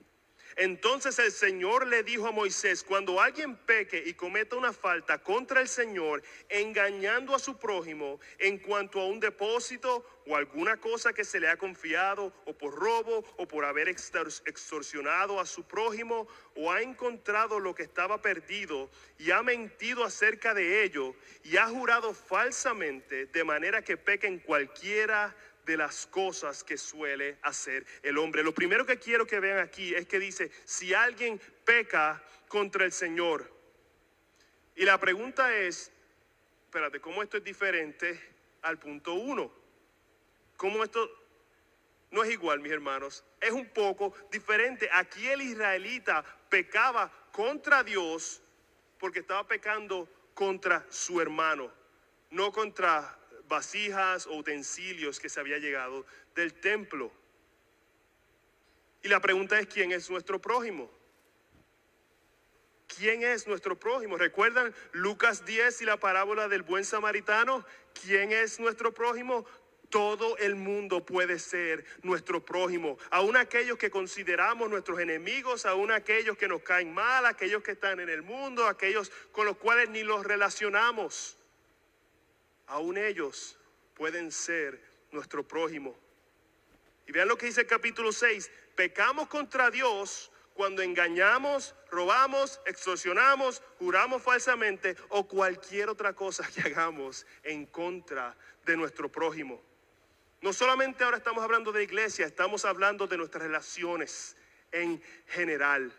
Entonces 0.59 1.19
el 1.19 1.33
Señor 1.33 1.87
le 1.87 2.03
dijo 2.03 2.29
a 2.29 2.33
Moisés, 2.33 2.83
cuando 2.83 3.21
alguien 3.21 3.57
peque 3.57 4.03
y 4.07 4.15
cometa 4.15 4.57
una 4.57 4.73
falta 4.73 5.19
contra 5.19 5.61
el 5.61 5.69
Señor, 5.69 6.23
engañando 6.49 7.35
a 7.35 7.39
su 7.39 7.59
prójimo 7.59 8.21
en 8.39 8.59
cuanto 8.59 9.01
a 9.01 9.07
un 9.07 9.21
depósito 9.21 10.07
o 10.27 10.35
alguna 10.35 10.79
cosa 10.79 11.13
que 11.13 11.25
se 11.25 11.41
le 11.41 11.49
ha 11.49 11.59
confiado, 11.59 12.33
o 12.47 12.57
por 12.57 12.75
robo, 12.75 13.23
o 13.37 13.47
por 13.47 13.65
haber 13.65 13.89
extorsionado 13.89 15.41
a 15.41 15.45
su 15.45 15.65
prójimo, 15.65 16.27
o 16.55 16.73
ha 16.73 16.81
encontrado 16.81 17.61
lo 17.61 17.75
que 17.75 17.83
estaba 17.83 18.23
perdido 18.23 18.89
y 19.19 19.33
ha 19.33 19.43
mentido 19.43 20.05
acerca 20.05 20.55
de 20.55 20.85
ello, 20.85 21.15
y 21.45 21.59
ha 21.59 21.67
jurado 21.67 22.15
falsamente, 22.15 23.27
de 23.27 23.45
manera 23.45 23.83
que 23.83 23.97
peque 23.99 24.27
en 24.27 24.39
cualquiera 24.39 25.37
de 25.67 25.77
las 25.77 26.07
cosas 26.07 26.63
que 26.63 26.79
suele 26.79 27.39
hacer 27.43 27.85
el 28.03 28.17
hombre. 28.19 28.45
Lo 28.45 28.55
primero 28.55 28.87
que 28.87 28.99
quiero 28.99 29.27
que 29.27 29.41
vean 29.41 29.59
aquí 29.59 29.95
es 29.95 30.07
que 30.07 30.21
dice, 30.21 30.51
si 30.65 30.95
alguien 30.95 31.41
peca 31.65 32.23
contra 32.49 32.85
el 32.85 32.93
Señor. 32.93 33.53
Y 34.77 34.85
la 34.85 34.99
pregunta 34.99 35.55
es, 35.55 35.91
espérate, 36.65 37.01
¿cómo 37.01 37.23
esto 37.23 37.37
es 37.37 37.45
diferente 37.45 38.19
al 38.63 38.79
punto 38.79 39.15
uno? 39.15 39.53
¿Cómo 40.57 40.85
esto 40.85 41.11
no 42.13 42.23
es 42.23 42.31
igual, 42.31 42.61
mis 42.61 42.73
hermanos? 42.73 43.25
Es 43.41 43.51
un 43.51 43.67
poco 43.67 44.15
diferente. 44.31 44.89
Aquí 44.93 45.27
el 45.27 45.43
israelita 45.43 46.25
pecaba 46.49 47.11
contra 47.33 47.83
Dios 47.83 48.41
porque 49.01 49.19
estaba 49.19 49.47
pecando 49.47 50.09
contra 50.33 50.87
su 50.91 51.21
hermano, 51.21 51.73
no 52.31 52.53
contra 52.53 53.19
vasijas 53.49 54.27
o 54.27 54.37
utensilios 54.37 55.21
que 55.21 55.29
se 55.29 55.41
había 55.41 55.59
llegado 55.59 56.07
del 56.35 56.55
templo. 56.55 57.13
Y 59.03 59.09
la 59.09 59.21
pregunta 59.21 59.59
es, 59.59 59.67
¿quién 59.67 59.93
es 59.93 60.11
nuestro 60.11 60.41
prójimo? 60.41 60.91
¿Quién 62.97 63.23
es 63.23 63.47
nuestro 63.47 63.79
prójimo? 63.79 64.17
¿Recuerdan 64.17 64.75
Lucas 64.93 65.45
10 65.45 65.83
y 65.83 65.85
la 65.85 65.99
parábola 65.99 66.49
del 66.49 66.63
buen 66.63 66.85
samaritano? 66.85 67.65
¿Quién 68.03 68.33
es 68.33 68.59
nuestro 68.59 68.95
prójimo? 68.95 69.45
Todo 69.91 70.37
el 70.39 70.57
mundo 70.57 71.05
puede 71.05 71.39
ser 71.39 71.85
nuestro 72.03 72.45
prójimo, 72.45 72.99
aún 73.11 73.37
aquellos 73.37 73.79
que 73.79 73.89
consideramos 73.89 74.69
nuestros 74.69 74.99
enemigos, 74.99 75.65
aún 75.65 75.93
aquellos 75.93 76.37
que 76.37 76.49
nos 76.49 76.63
caen 76.63 76.93
mal, 76.93 77.25
aquellos 77.25 77.63
que 77.63 77.73
están 77.73 78.01
en 78.01 78.09
el 78.09 78.23
mundo, 78.23 78.67
aquellos 78.67 79.13
con 79.31 79.47
los 79.47 79.57
cuales 79.57 79.89
ni 79.91 80.03
los 80.03 80.25
relacionamos 80.27 81.39
aún 82.67 82.99
ellos 82.99 83.59
pueden 83.95 84.31
ser 84.31 84.81
nuestro 85.13 85.47
prójimo. 85.47 85.97
Y 87.07 87.13
vean 87.13 87.29
lo 87.29 87.39
que 87.39 87.47
dice 87.47 87.63
el 87.63 87.67
capítulo 87.67 88.13
6, 88.13 88.51
pecamos 88.75 89.29
contra 89.29 89.71
Dios 89.71 90.31
cuando 90.55 90.83
engañamos, 90.83 91.75
robamos, 91.91 92.61
extorsionamos, 92.65 93.63
juramos 93.79 94.23
falsamente 94.23 94.97
o 95.11 95.29
cualquier 95.29 95.89
otra 95.91 96.15
cosa 96.15 96.49
que 96.55 96.63
hagamos 96.63 97.27
en 97.43 97.67
contra 97.67 98.37
de 98.65 98.77
nuestro 98.77 99.11
prójimo. 99.11 99.63
No 100.41 100.53
solamente 100.53 101.05
ahora 101.05 101.19
estamos 101.19 101.45
hablando 101.45 101.73
de 101.73 101.83
iglesia, 101.83 102.27
estamos 102.27 102.65
hablando 102.65 103.07
de 103.07 103.17
nuestras 103.17 103.43
relaciones 103.43 104.37
en 104.73 105.03
general. 105.27 105.93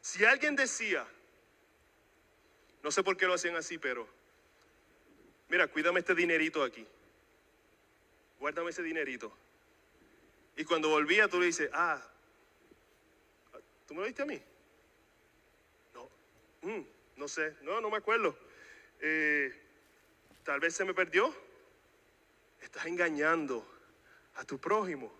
Si 0.00 0.24
alguien 0.24 0.56
decía, 0.56 1.06
no 2.82 2.90
sé 2.90 3.02
por 3.02 3.16
qué 3.16 3.26
lo 3.26 3.34
hacen 3.34 3.56
así, 3.56 3.78
pero 3.78 4.08
mira, 5.52 5.68
cuídame 5.68 6.00
este 6.00 6.14
dinerito 6.14 6.64
aquí. 6.64 6.86
Guárdame 8.40 8.70
ese 8.70 8.82
dinerito. 8.82 9.30
Y 10.56 10.64
cuando 10.64 10.88
volvía 10.88 11.28
tú 11.28 11.38
le 11.38 11.46
dices, 11.46 11.68
ah, 11.74 12.02
¿tú 13.86 13.92
me 13.92 14.00
lo 14.00 14.06
diste 14.06 14.22
a 14.22 14.24
mí? 14.24 14.40
No, 15.92 16.08
mm, 16.62 16.86
no 17.16 17.28
sé, 17.28 17.54
no, 17.60 17.82
no 17.82 17.90
me 17.90 17.98
acuerdo. 17.98 18.34
Eh, 19.00 19.54
tal 20.42 20.58
vez 20.58 20.74
se 20.74 20.86
me 20.86 20.94
perdió. 20.94 21.34
Estás 22.62 22.86
engañando 22.86 23.62
a 24.36 24.44
tu 24.44 24.58
prójimo. 24.58 25.12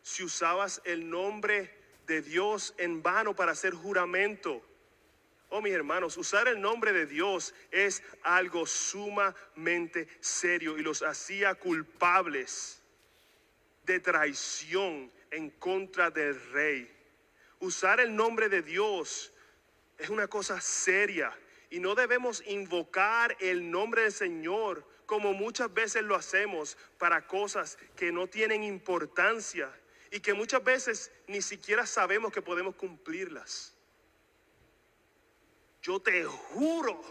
Si 0.00 0.24
usabas 0.24 0.80
el 0.86 1.10
nombre 1.10 1.78
de 2.06 2.22
Dios 2.22 2.74
en 2.78 3.02
vano 3.02 3.36
para 3.36 3.52
hacer 3.52 3.74
juramento, 3.74 4.64
Oh, 5.54 5.60
mis 5.60 5.74
hermanos, 5.74 6.16
usar 6.16 6.48
el 6.48 6.62
nombre 6.62 6.94
de 6.94 7.04
Dios 7.04 7.54
es 7.70 8.02
algo 8.22 8.64
sumamente 8.64 10.08
serio 10.18 10.78
y 10.78 10.82
los 10.82 11.02
hacía 11.02 11.54
culpables 11.56 12.80
de 13.84 14.00
traición 14.00 15.12
en 15.30 15.50
contra 15.50 16.10
del 16.10 16.40
rey. 16.52 16.90
Usar 17.60 18.00
el 18.00 18.16
nombre 18.16 18.48
de 18.48 18.62
Dios 18.62 19.30
es 19.98 20.08
una 20.08 20.26
cosa 20.26 20.58
seria 20.58 21.38
y 21.68 21.80
no 21.80 21.94
debemos 21.94 22.42
invocar 22.46 23.36
el 23.38 23.70
nombre 23.70 24.04
del 24.04 24.12
Señor 24.12 24.88
como 25.04 25.34
muchas 25.34 25.70
veces 25.74 26.02
lo 26.02 26.14
hacemos 26.14 26.78
para 26.96 27.26
cosas 27.26 27.76
que 27.94 28.10
no 28.10 28.26
tienen 28.26 28.62
importancia 28.62 29.70
y 30.10 30.20
que 30.20 30.32
muchas 30.32 30.64
veces 30.64 31.12
ni 31.26 31.42
siquiera 31.42 31.84
sabemos 31.84 32.32
que 32.32 32.40
podemos 32.40 32.74
cumplirlas. 32.74 33.74
Yo 35.82 36.00
te 36.00 36.24
juro, 36.24 37.02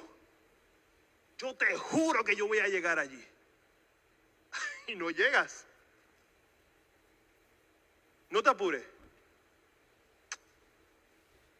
yo 1.37 1.53
te 1.55 1.75
juro 1.75 2.23
que 2.23 2.35
yo 2.35 2.47
voy 2.47 2.59
a 2.59 2.69
llegar 2.69 2.97
allí. 2.97 3.21
y 4.87 4.95
no 4.95 5.11
llegas. 5.11 5.65
No 8.29 8.41
te 8.41 8.49
apures. 8.49 8.83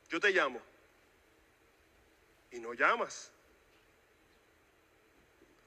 Yo 0.08 0.22
te 0.22 0.32
llamo. 0.32 0.62
Y 2.52 2.60
no 2.60 2.74
llamas. 2.74 3.30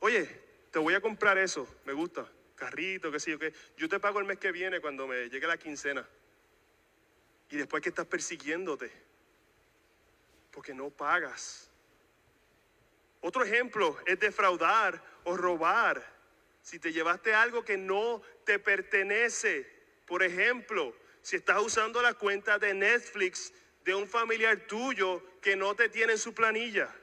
Oye, 0.01 0.26
te 0.70 0.78
voy 0.78 0.95
a 0.95 1.01
comprar 1.03 1.36
eso. 1.36 1.68
Me 1.84 1.92
gusta. 1.92 2.26
Carrito, 2.57 3.12
qué 3.12 3.20
sé 3.20 3.32
yo 3.32 3.38
qué. 3.38 3.53
Yo 3.76 3.86
te 3.86 4.01
pago 4.01 4.18
el 4.18 4.24
mes 4.24 4.38
que 4.38 4.51
viene 4.51 4.80
cuando 4.80 5.07
me 5.07 5.28
llegue 5.28 5.47
la 5.47 5.59
quincena. 5.59 6.09
Y 7.51 7.57
después 7.57 7.82
que 7.82 7.90
estás 7.90 8.07
persiguiéndote 8.07 8.90
porque 10.55 10.72
no 10.72 10.88
pagas. 10.88 11.68
Otro 13.20 13.42
ejemplo 13.42 13.98
es 14.07 14.20
defraudar 14.20 15.02
o 15.24 15.36
robar. 15.36 16.14
Si 16.62 16.78
te 16.78 16.92
llevaste 16.92 17.34
algo 17.34 17.64
que 17.64 17.76
no 17.76 18.22
te 18.44 18.59
pertenece, 18.59 19.68
por 20.07 20.22
ejemplo, 20.22 20.94
si 21.22 21.36
estás 21.36 21.61
usando 21.61 22.00
la 22.00 22.14
cuenta 22.14 22.59
de 22.59 22.72
Netflix 22.72 23.52
de 23.84 23.94
un 23.94 24.07
familiar 24.07 24.66
tuyo 24.66 25.22
que 25.40 25.57
no 25.57 25.74
te 25.74 25.88
tiene 25.88 26.12
en 26.12 26.18
su 26.18 26.32
planilla. 26.32 26.94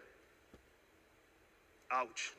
Ouch. 1.90 2.32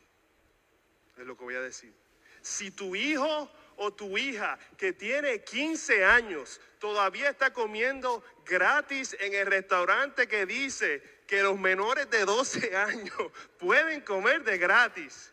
Es 1.19 1.27
lo 1.27 1.37
que 1.37 1.45
voy 1.45 1.55
a 1.55 1.61
decir. 1.61 1.93
Si 2.41 2.71
tu 2.71 2.97
hijo 2.97 3.53
o 3.83 3.93
tu 3.93 4.17
hija 4.17 4.59
que 4.77 4.93
tiene 4.93 5.43
15 5.43 6.05
años 6.05 6.61
todavía 6.79 7.29
está 7.29 7.53
comiendo 7.53 8.23
gratis 8.47 9.17
en 9.19 9.35
el 9.35 9.47
restaurante 9.47 10.29
que 10.29 10.47
dice 10.47 11.03
que 11.27 11.43
los 11.43 11.59
menores 11.59 12.09
de 12.09 12.25
12 12.25 12.77
años 12.77 13.17
pueden 13.59 14.01
comer 14.03 14.45
de 14.45 14.57
gratis. 14.57 15.33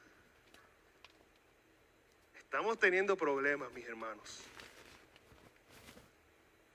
Estamos 2.39 2.79
teniendo 2.79 3.15
problemas, 3.15 3.71
mis 3.71 3.85
hermanos. 3.85 4.39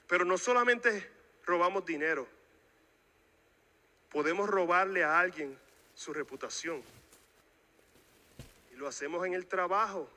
Pero 0.07 0.25
no 0.25 0.39
solamente 0.39 1.11
robamos 1.45 1.85
dinero, 1.85 2.29
podemos 4.11 4.49
robarle 4.49 5.03
a 5.03 5.19
alguien 5.19 5.59
su 5.93 6.13
reputación. 6.13 6.85
Y 8.73 8.77
lo 8.77 8.87
hacemos 8.87 9.27
en 9.27 9.35
el 9.35 9.47
trabajo. 9.47 10.09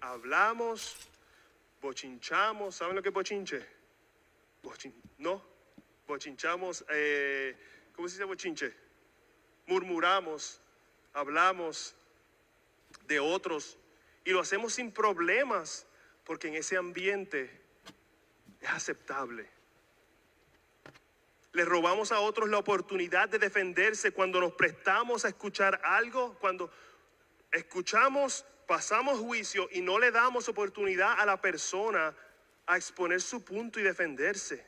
Hablamos, 0.00 0.96
bochinchamos. 1.80 2.76
¿Saben 2.76 2.96
lo 2.96 3.02
que 3.02 3.08
es 3.08 3.14
bochinche? 3.14 3.66
no, 5.18 5.42
bochinchamos. 6.06 6.84
Eh, 6.90 7.56
¿Cómo 7.94 8.08
se 8.08 8.14
dice 8.14 8.24
bochinche? 8.24 8.74
Murmuramos, 9.66 10.60
hablamos 11.12 11.94
de 13.06 13.20
otros 13.20 13.78
y 14.24 14.30
lo 14.30 14.40
hacemos 14.40 14.74
sin 14.74 14.92
problemas 14.92 15.86
porque 16.24 16.48
en 16.48 16.54
ese 16.54 16.76
ambiente 16.76 17.62
es 18.60 18.68
aceptable. 18.70 19.48
Le 21.52 21.64
robamos 21.64 22.10
a 22.10 22.20
otros 22.20 22.48
la 22.48 22.58
oportunidad 22.58 23.28
de 23.28 23.38
defenderse 23.38 24.10
cuando 24.10 24.40
nos 24.40 24.54
prestamos 24.54 25.24
a 25.24 25.28
escuchar 25.28 25.80
algo, 25.84 26.34
cuando 26.40 26.70
escuchamos, 27.52 28.44
pasamos 28.66 29.18
juicio 29.18 29.68
y 29.72 29.80
no 29.80 29.98
le 29.98 30.10
damos 30.10 30.48
oportunidad 30.48 31.18
a 31.18 31.26
la 31.26 31.40
persona 31.40 32.14
a 32.66 32.76
exponer 32.76 33.20
su 33.20 33.44
punto 33.44 33.80
y 33.80 33.82
defenderse. 33.82 34.64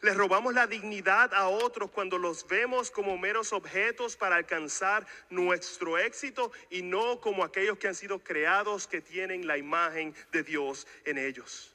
Le 0.00 0.12
robamos 0.12 0.52
la 0.52 0.66
dignidad 0.66 1.32
a 1.32 1.48
otros 1.48 1.90
cuando 1.90 2.18
los 2.18 2.46
vemos 2.46 2.90
como 2.90 3.16
meros 3.16 3.54
objetos 3.54 4.16
para 4.16 4.36
alcanzar 4.36 5.06
nuestro 5.30 5.96
éxito 5.96 6.52
y 6.68 6.82
no 6.82 7.20
como 7.20 7.42
aquellos 7.42 7.78
que 7.78 7.88
han 7.88 7.94
sido 7.94 8.18
creados 8.18 8.86
que 8.86 9.00
tienen 9.00 9.46
la 9.46 9.56
imagen 9.56 10.14
de 10.30 10.42
Dios 10.42 10.86
en 11.06 11.16
ellos. 11.16 11.74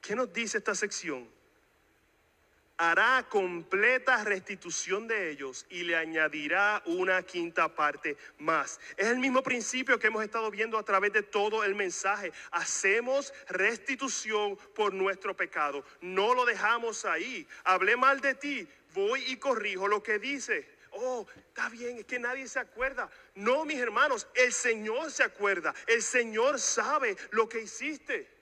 ¿Qué 0.00 0.14
nos 0.14 0.32
dice 0.32 0.58
esta 0.58 0.76
sección? 0.76 1.28
Hará 2.78 3.26
completa 3.28 4.22
restitución 4.24 5.08
de 5.08 5.30
ellos 5.30 5.66
y 5.68 5.82
le 5.82 5.96
añadirá 5.96 6.80
una 6.86 7.22
quinta 7.22 7.74
parte 7.74 8.16
más. 8.38 8.80
Es 8.96 9.08
el 9.08 9.18
mismo 9.18 9.42
principio 9.42 9.98
que 9.98 10.06
hemos 10.06 10.24
estado 10.24 10.50
viendo 10.50 10.78
a 10.78 10.84
través 10.84 11.12
de 11.12 11.22
todo 11.22 11.64
el 11.64 11.74
mensaje. 11.74 12.32
Hacemos 12.52 13.34
restitución 13.48 14.56
por 14.74 14.94
nuestro 14.94 15.36
pecado. 15.36 15.84
No 16.00 16.34
lo 16.34 16.44
dejamos 16.44 17.04
ahí. 17.04 17.46
Hablé 17.64 17.96
mal 17.96 18.20
de 18.20 18.34
ti, 18.34 18.68
voy 18.94 19.24
y 19.26 19.36
corrijo 19.36 19.88
lo 19.88 20.02
que 20.02 20.20
dice. 20.20 20.78
Oh, 20.92 21.26
está 21.48 21.68
bien, 21.68 21.98
es 21.98 22.04
que 22.06 22.18
nadie 22.18 22.46
se 22.46 22.60
acuerda. 22.60 23.10
No, 23.34 23.64
mis 23.64 23.78
hermanos, 23.78 24.26
el 24.34 24.52
Señor 24.52 25.10
se 25.10 25.24
acuerda. 25.24 25.74
El 25.86 26.02
Señor 26.02 26.60
sabe 26.60 27.16
lo 27.30 27.48
que 27.48 27.62
hiciste. 27.62 28.37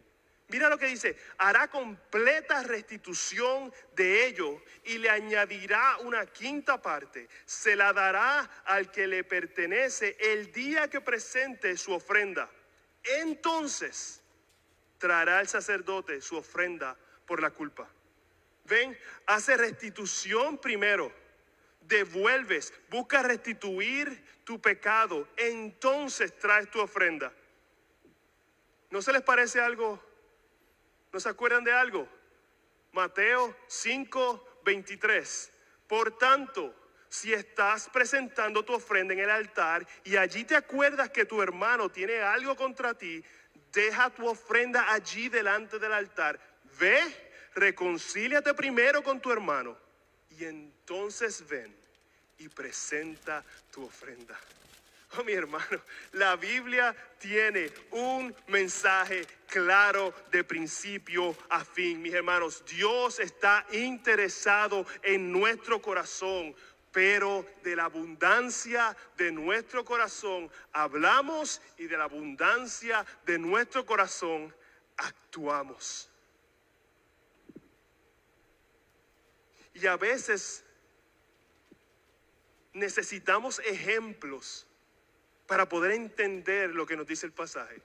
Mira 0.49 0.68
lo 0.68 0.78
que 0.78 0.86
dice, 0.86 1.16
hará 1.38 1.68
completa 1.68 2.62
restitución 2.62 3.72
de 3.97 4.26
ello 4.26 4.62
y 4.84 4.99
le 4.99 5.11
añadirá 5.11 5.97
una 5.99 6.24
quinta 6.26 6.80
parte. 6.80 7.28
Se 7.44 7.74
la 7.74 7.92
dará 7.92 8.49
al 8.64 8.92
que 8.92 9.09
le 9.09 9.24
pertenece 9.24 10.16
el 10.20 10.53
día 10.53 10.88
que 10.88 11.01
presente 11.01 11.76
su 11.76 11.92
ofrenda. 11.92 12.49
Entonces 13.03 14.22
traerá 14.99 15.40
el 15.40 15.49
sacerdote 15.49 16.20
su 16.20 16.36
ofrenda 16.36 16.97
por 17.26 17.42
la 17.42 17.51
culpa. 17.51 17.88
Ven, 18.64 18.97
hace 19.26 19.57
restitución 19.57 20.59
primero. 20.59 21.12
Devuelves, 21.80 22.72
busca 22.88 23.22
restituir 23.22 24.24
tu 24.44 24.61
pecado. 24.61 25.26
Entonces 25.36 26.38
traes 26.38 26.70
tu 26.70 26.80
ofrenda. 26.80 27.32
¿No 28.90 29.03
se 29.03 29.12
les 29.12 29.22
parece 29.22 29.61
algo 29.61 30.05
¿No 31.16 31.20
se 31.20 31.30
acuerdan 31.30 31.64
de 31.64 31.72
algo? 31.72 32.06
Mateo 32.92 33.56
5, 33.68 34.60
23. 34.66 35.50
Por 35.88 36.18
tanto, 36.18 36.74
si 37.08 37.32
estás 37.32 37.88
presentando 37.88 38.62
tu 38.62 38.74
ofrenda 38.74 39.14
en 39.14 39.20
el 39.20 39.30
altar 39.30 39.86
y 40.04 40.18
allí 40.18 40.44
te 40.44 40.54
acuerdas 40.54 41.08
que 41.08 41.24
tu 41.24 41.40
hermano 41.40 41.88
tiene 41.88 42.20
algo 42.20 42.54
contra 42.54 42.92
ti, 42.92 43.24
deja 43.72 44.10
tu 44.10 44.28
ofrenda 44.28 44.92
allí 44.92 45.30
delante 45.30 45.78
del 45.78 45.94
altar. 45.94 46.38
Ve, 46.78 47.00
reconcíliate 47.54 48.52
primero 48.52 49.02
con 49.02 49.18
tu 49.18 49.32
hermano 49.32 49.74
y 50.38 50.44
entonces 50.44 51.48
ven 51.48 51.74
y 52.36 52.50
presenta 52.50 53.42
tu 53.70 53.86
ofrenda. 53.86 54.38
Oh, 55.14 55.22
mi 55.24 55.32
hermano, 55.32 55.80
la 56.12 56.36
Biblia 56.36 56.94
tiene 57.18 57.70
un 57.92 58.34
mensaje 58.48 59.26
claro 59.46 60.12
de 60.30 60.44
principio 60.44 61.36
a 61.48 61.64
fin. 61.64 62.02
Mis 62.02 62.14
hermanos, 62.14 62.64
Dios 62.66 63.20
está 63.20 63.66
interesado 63.72 64.86
en 65.02 65.30
nuestro 65.30 65.80
corazón, 65.80 66.54
pero 66.92 67.46
de 67.62 67.76
la 67.76 67.84
abundancia 67.84 68.96
de 69.16 69.30
nuestro 69.30 69.84
corazón 69.84 70.50
hablamos 70.72 71.61
y 71.78 71.86
de 71.86 71.96
la 71.96 72.04
abundancia 72.04 73.04
de 73.24 73.38
nuestro 73.38 73.84
corazón 73.86 74.54
actuamos. 74.96 76.11
Y 79.74 79.86
a 79.86 79.96
veces 79.96 80.64
necesitamos 82.72 83.59
ejemplos 83.61 84.65
para 85.47 85.68
poder 85.68 85.92
entender 85.92 86.70
lo 86.70 86.86
que 86.86 86.97
nos 86.97 87.07
dice 87.07 87.26
el 87.26 87.32
pasaje. 87.32 87.80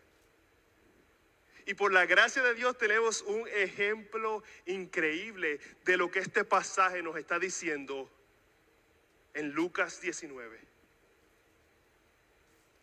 Y 1.65 1.73
por 1.73 1.93
la 1.93 2.05
gracia 2.05 2.41
de 2.41 2.55
Dios 2.55 2.77
tenemos 2.77 3.21
un 3.21 3.47
ejemplo 3.49 4.43
increíble 4.65 5.59
de 5.85 5.97
lo 5.97 6.09
que 6.09 6.19
este 6.19 6.43
pasaje 6.43 7.03
nos 7.03 7.17
está 7.17 7.39
diciendo 7.39 8.09
en 9.33 9.51
Lucas 9.51 10.01
19. 10.01 10.59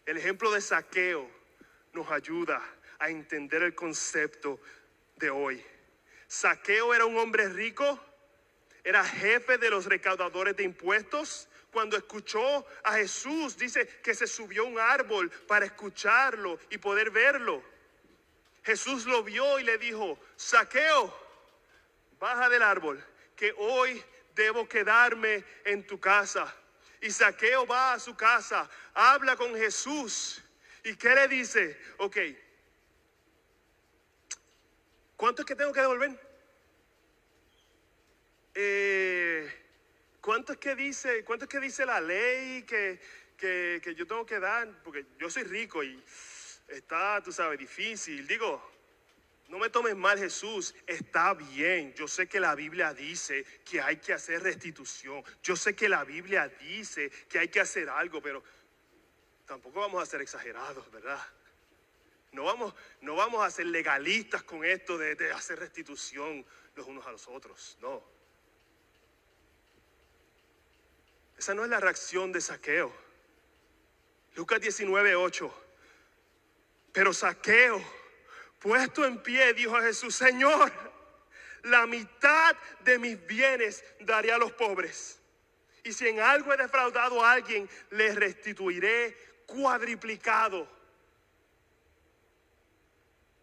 El 0.07 0.16
ejemplo 0.16 0.51
de 0.53 0.61
saqueo 0.61 1.29
nos 1.93 2.11
ayuda 2.11 2.62
a 2.99 3.11
entender 3.11 3.62
el 3.62 3.74
concepto 3.74 4.61
de 5.16 5.31
hoy. 5.31 5.62
Saqueo 6.29 6.95
era 6.95 7.05
un 7.05 7.18
hombre 7.18 7.49
rico, 7.49 8.01
era 8.85 9.05
jefe 9.05 9.59
de 9.59 9.70
los 9.70 9.87
recaudadores 9.87 10.57
de 10.57 10.62
impuestos, 10.62 11.49
cuando 11.79 11.97
escuchó 11.97 12.66
a 12.83 12.95
Jesús, 12.95 13.57
dice 13.57 13.87
que 14.03 14.12
se 14.12 14.26
subió 14.26 14.64
a 14.64 14.66
un 14.66 14.81
árbol 14.81 15.31
para 15.47 15.64
escucharlo 15.64 16.59
y 16.70 16.79
poder 16.79 17.09
verlo. 17.12 17.62
Jesús 18.64 19.07
lo 19.07 19.22
vio 19.22 19.61
y 19.61 19.62
le 19.62 19.79
dijo, 19.79 20.18
saqueo, 20.35 21.16
baja 22.18 22.49
del 22.49 22.62
árbol, 22.62 23.01
que 23.37 23.55
hoy 23.57 24.03
debo 24.35 24.68
quedarme 24.68 25.45
en 25.64 25.87
tu 25.87 26.01
casa. 26.01 26.53
Y 27.01 27.12
Saqueo 27.12 27.64
va 27.64 27.93
a 27.93 28.01
su 28.01 28.16
casa, 28.16 28.68
habla 28.93 29.37
con 29.37 29.55
Jesús. 29.55 30.43
¿Y 30.83 30.97
qué 30.97 31.14
le 31.14 31.29
dice? 31.29 31.81
Ok, 31.99 32.16
¿cuánto 35.16 35.43
es 35.43 35.47
que 35.47 35.55
tengo 35.55 35.72
que 35.72 35.81
devolver? 35.81 36.11
Eh, 38.53 39.68
¿Cuánto 40.29 40.53
es 40.53 40.59
que 40.59 40.76
dice, 40.76 41.24
cuánto 41.24 41.47
es 41.47 41.49
que 41.49 41.59
dice 41.59 41.87
la 41.87 42.03
ley 42.03 42.62
que, 42.64 43.01
que, 43.35 43.95
yo 43.97 44.07
tengo 44.07 44.26
que 44.26 44.39
dar? 44.39 44.83
Porque 44.83 45.07
yo 45.18 45.31
soy 45.31 45.45
rico 45.45 45.83
y 45.83 46.05
está, 46.68 47.22
tú 47.22 47.33
sabes, 47.33 47.59
difícil. 47.59 48.26
Digo, 48.26 48.62
no 49.49 49.59
me 49.59 49.70
tomes 49.70 49.97
mal 49.97 50.18
Jesús, 50.18 50.74
está 50.87 51.33
bien. 51.33 51.95
Yo 51.95 52.07
sé 52.07 52.29
que 52.29 52.41
la 52.41 52.55
Biblia 52.55 52.93
dice 52.93 53.43
que 53.64 53.81
hay 53.81 53.97
que 53.97 54.12
hacer 54.12 54.43
restitución. 54.43 55.24
Yo 55.43 55.57
sé 55.57 55.74
que 55.74 55.89
la 55.89 56.05
Biblia 56.05 56.47
dice 56.61 57.11
que 57.26 57.39
hay 57.39 57.49
que 57.49 57.61
hacer 57.61 57.89
algo, 57.89 58.20
pero 58.20 58.45
tampoco 59.47 59.81
vamos 59.81 60.03
a 60.03 60.05
ser 60.05 60.20
exagerados, 60.20 60.91
¿verdad? 60.91 61.26
No 62.33 62.45
vamos, 62.45 62.74
no 63.01 63.16
vamos 63.16 63.47
a 63.47 63.51
ser 63.51 63.64
legalistas 63.64 64.43
con 64.43 64.62
esto 64.62 64.99
de, 64.99 65.14
de 65.14 65.33
hacer 65.33 65.59
restitución 65.59 66.45
los 66.74 66.87
unos 66.87 67.07
a 67.07 67.12
los 67.12 67.26
otros, 67.29 67.79
no. 67.81 68.18
Esa 71.39 71.55
no 71.55 71.62
es 71.64 71.70
la 71.70 71.78
reacción 71.78 72.32
de 72.32 72.41
saqueo. 72.41 72.93
Lucas 74.34 74.61
19, 74.61 75.14
8. 75.14 75.64
Pero 76.93 77.12
saqueo, 77.12 77.80
puesto 78.59 79.05
en 79.05 79.22
pie, 79.22 79.55
dijo 79.55 79.76
a 79.76 79.82
Jesús, 79.82 80.16
Señor, 80.16 80.72
la 81.62 81.86
mitad 81.86 82.57
de 82.80 82.99
mis 82.99 83.24
bienes 83.26 83.84
daré 84.01 84.32
a 84.32 84.39
los 84.39 84.53
pobres. 84.53 85.20
Y 85.84 85.93
si 85.93 86.09
en 86.09 86.20
algo 86.20 86.53
he 86.53 86.57
defraudado 86.57 87.24
a 87.24 87.32
alguien, 87.32 87.68
le 87.91 88.14
restituiré 88.14 89.16
cuadriplicado. 89.47 90.68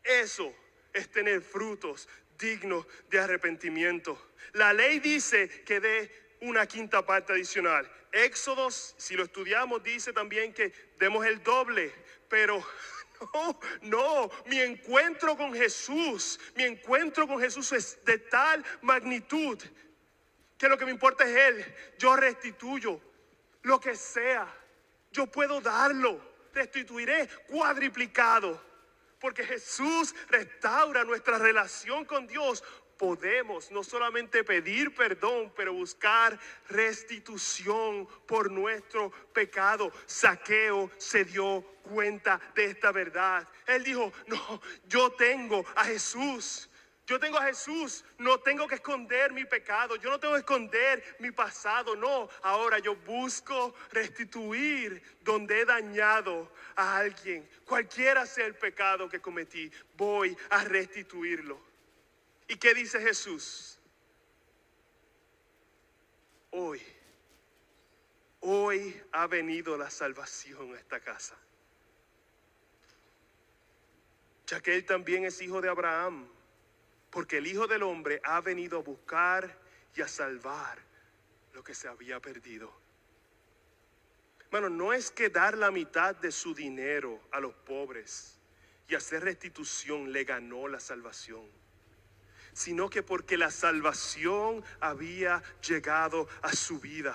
Eso 0.04 0.54
es 0.94 1.10
tener 1.10 1.42
frutos 1.42 2.08
dignos 2.38 2.86
de 3.10 3.20
arrepentimiento. 3.20 4.32
La 4.54 4.74
ley 4.74 5.00
dice 5.00 5.64
que 5.64 5.80
de 5.80 6.25
una 6.48 6.66
quinta 6.66 7.06
parte 7.06 7.34
adicional. 7.34 7.90
Éxodos, 8.12 8.96
si 8.98 9.16
lo 9.16 9.24
estudiamos, 9.24 9.84
dice 9.84 10.14
también 10.14 10.54
que 10.54 10.72
demos 10.98 11.26
el 11.26 11.44
doble, 11.44 11.94
pero 12.30 12.64
No, 13.34 13.60
no, 13.82 14.32
mi 14.46 14.60
encuentro 14.60 15.38
con 15.38 15.54
Jesús, 15.54 16.40
mi 16.56 16.64
encuentro 16.64 17.28
con 17.28 17.40
Jesús 17.40 17.72
es 17.72 18.04
de 18.04 18.18
tal 18.18 18.64
magnitud 18.82 19.58
que 20.58 20.70
lo 20.70 20.78
que 20.78 20.86
me 20.86 20.92
importa 20.92 21.24
es 21.24 21.36
Él. 21.36 21.76
Yo 21.98 22.16
restituyo 22.16 23.00
lo 23.64 23.80
que 23.80 23.96
sea. 23.96 24.48
Yo 25.12 25.28
puedo 25.28 25.62
darlo, 25.62 26.20
restituiré 26.54 27.28
cuadriplicado. 27.48 28.64
Porque 29.20 29.44
Jesús 29.44 30.14
restaura 30.30 31.04
nuestra 31.04 31.38
relación 31.38 32.06
con 32.06 32.28
Dios 32.28 32.64
podemos 32.98 33.72
no 33.72 33.84
solamente 33.84 34.44
pedir 34.44 34.94
perdón, 34.94 35.52
pero 35.56 35.74
buscar 35.74 36.40
restitución 36.70 38.08
por 38.26 38.52
nuestro 38.52 39.12
pecado. 39.34 39.92
Saqueo 40.06 40.90
se 40.98 41.26
dio 41.26 41.62
cuenta 41.84 42.40
de 42.56 42.66
esta 42.66 42.92
verdad. 42.92 43.48
Él 43.68 43.84
dijo, 43.84 44.12
no, 44.28 44.62
yo 44.88 45.12
tengo 45.12 45.66
a 45.76 45.86
Jesús. 45.86 46.70
Yo 47.08 47.20
tengo 47.20 47.38
a 47.38 47.46
Jesús, 47.46 48.04
no 48.18 48.40
tengo 48.40 48.68
que 48.68 48.76
esconder 48.76 49.32
mi 49.32 49.46
pecado, 49.46 49.96
yo 49.96 50.10
no 50.10 50.20
tengo 50.20 50.34
que 50.34 50.40
esconder 50.40 51.04
mi 51.20 51.30
pasado, 51.30 51.96
no. 51.96 52.28
Ahora 52.42 52.80
yo 52.80 52.96
busco 52.96 53.76
restituir 53.92 55.04
donde 55.22 55.62
he 55.62 55.66
dañado 55.66 56.52
a 56.76 56.98
alguien, 56.98 57.48
cualquiera 57.64 58.26
sea 58.26 58.48
el 58.48 58.56
pecado 58.56 59.08
que 59.08 59.22
cometí, 59.22 59.72
voy 59.96 60.36
a 60.50 60.64
restituirlo. 60.64 61.62
¿Y 62.48 62.58
qué 62.58 62.74
dice 62.74 63.00
Jesús? 63.02 63.80
Hoy, 66.52 66.82
hoy 68.42 69.02
ha 69.12 69.28
venido 69.28 69.78
la 69.78 69.90
salvación 69.90 70.76
a 70.76 70.80
esta 70.80 71.00
casa. 71.00 71.36
Ya 74.48 74.62
que 74.62 74.76
él 74.76 74.86
también 74.86 75.26
es 75.26 75.42
hijo 75.42 75.60
de 75.60 75.70
Abraham, 75.70 76.30
porque 77.10 77.38
el 77.38 77.48
Hijo 77.48 77.66
del 77.66 77.82
Hombre 77.82 78.22
ha 78.24 78.42
venido 78.42 78.80
a 78.80 78.84
buscar 78.84 79.58
y 79.96 80.02
a 80.02 80.08
salvar 80.08 80.78
lo 81.54 81.64
que 81.64 81.74
se 81.74 81.88
había 81.88 82.20
perdido. 82.20 82.72
Bueno, 84.52 84.70
no 84.70 84.94
es 84.94 85.10
que 85.10 85.30
dar 85.30 85.58
la 85.58 85.72
mitad 85.72 86.16
de 86.16 86.32
su 86.32 86.54
dinero 86.54 87.20
a 87.32 87.40
los 87.40 87.54
pobres 87.56 88.38
y 88.88 88.94
hacer 88.96 89.24
restitución 89.24 90.12
le 90.12 90.24
ganó 90.26 90.68
la 90.68 90.80
salvación 90.80 91.65
sino 92.56 92.90
que 92.90 93.04
porque 93.04 93.38
la 93.38 93.52
salvación 93.52 94.64
había 94.80 95.44
llegado 95.62 96.28
a 96.42 96.54
su 96.54 96.80
vida. 96.80 97.14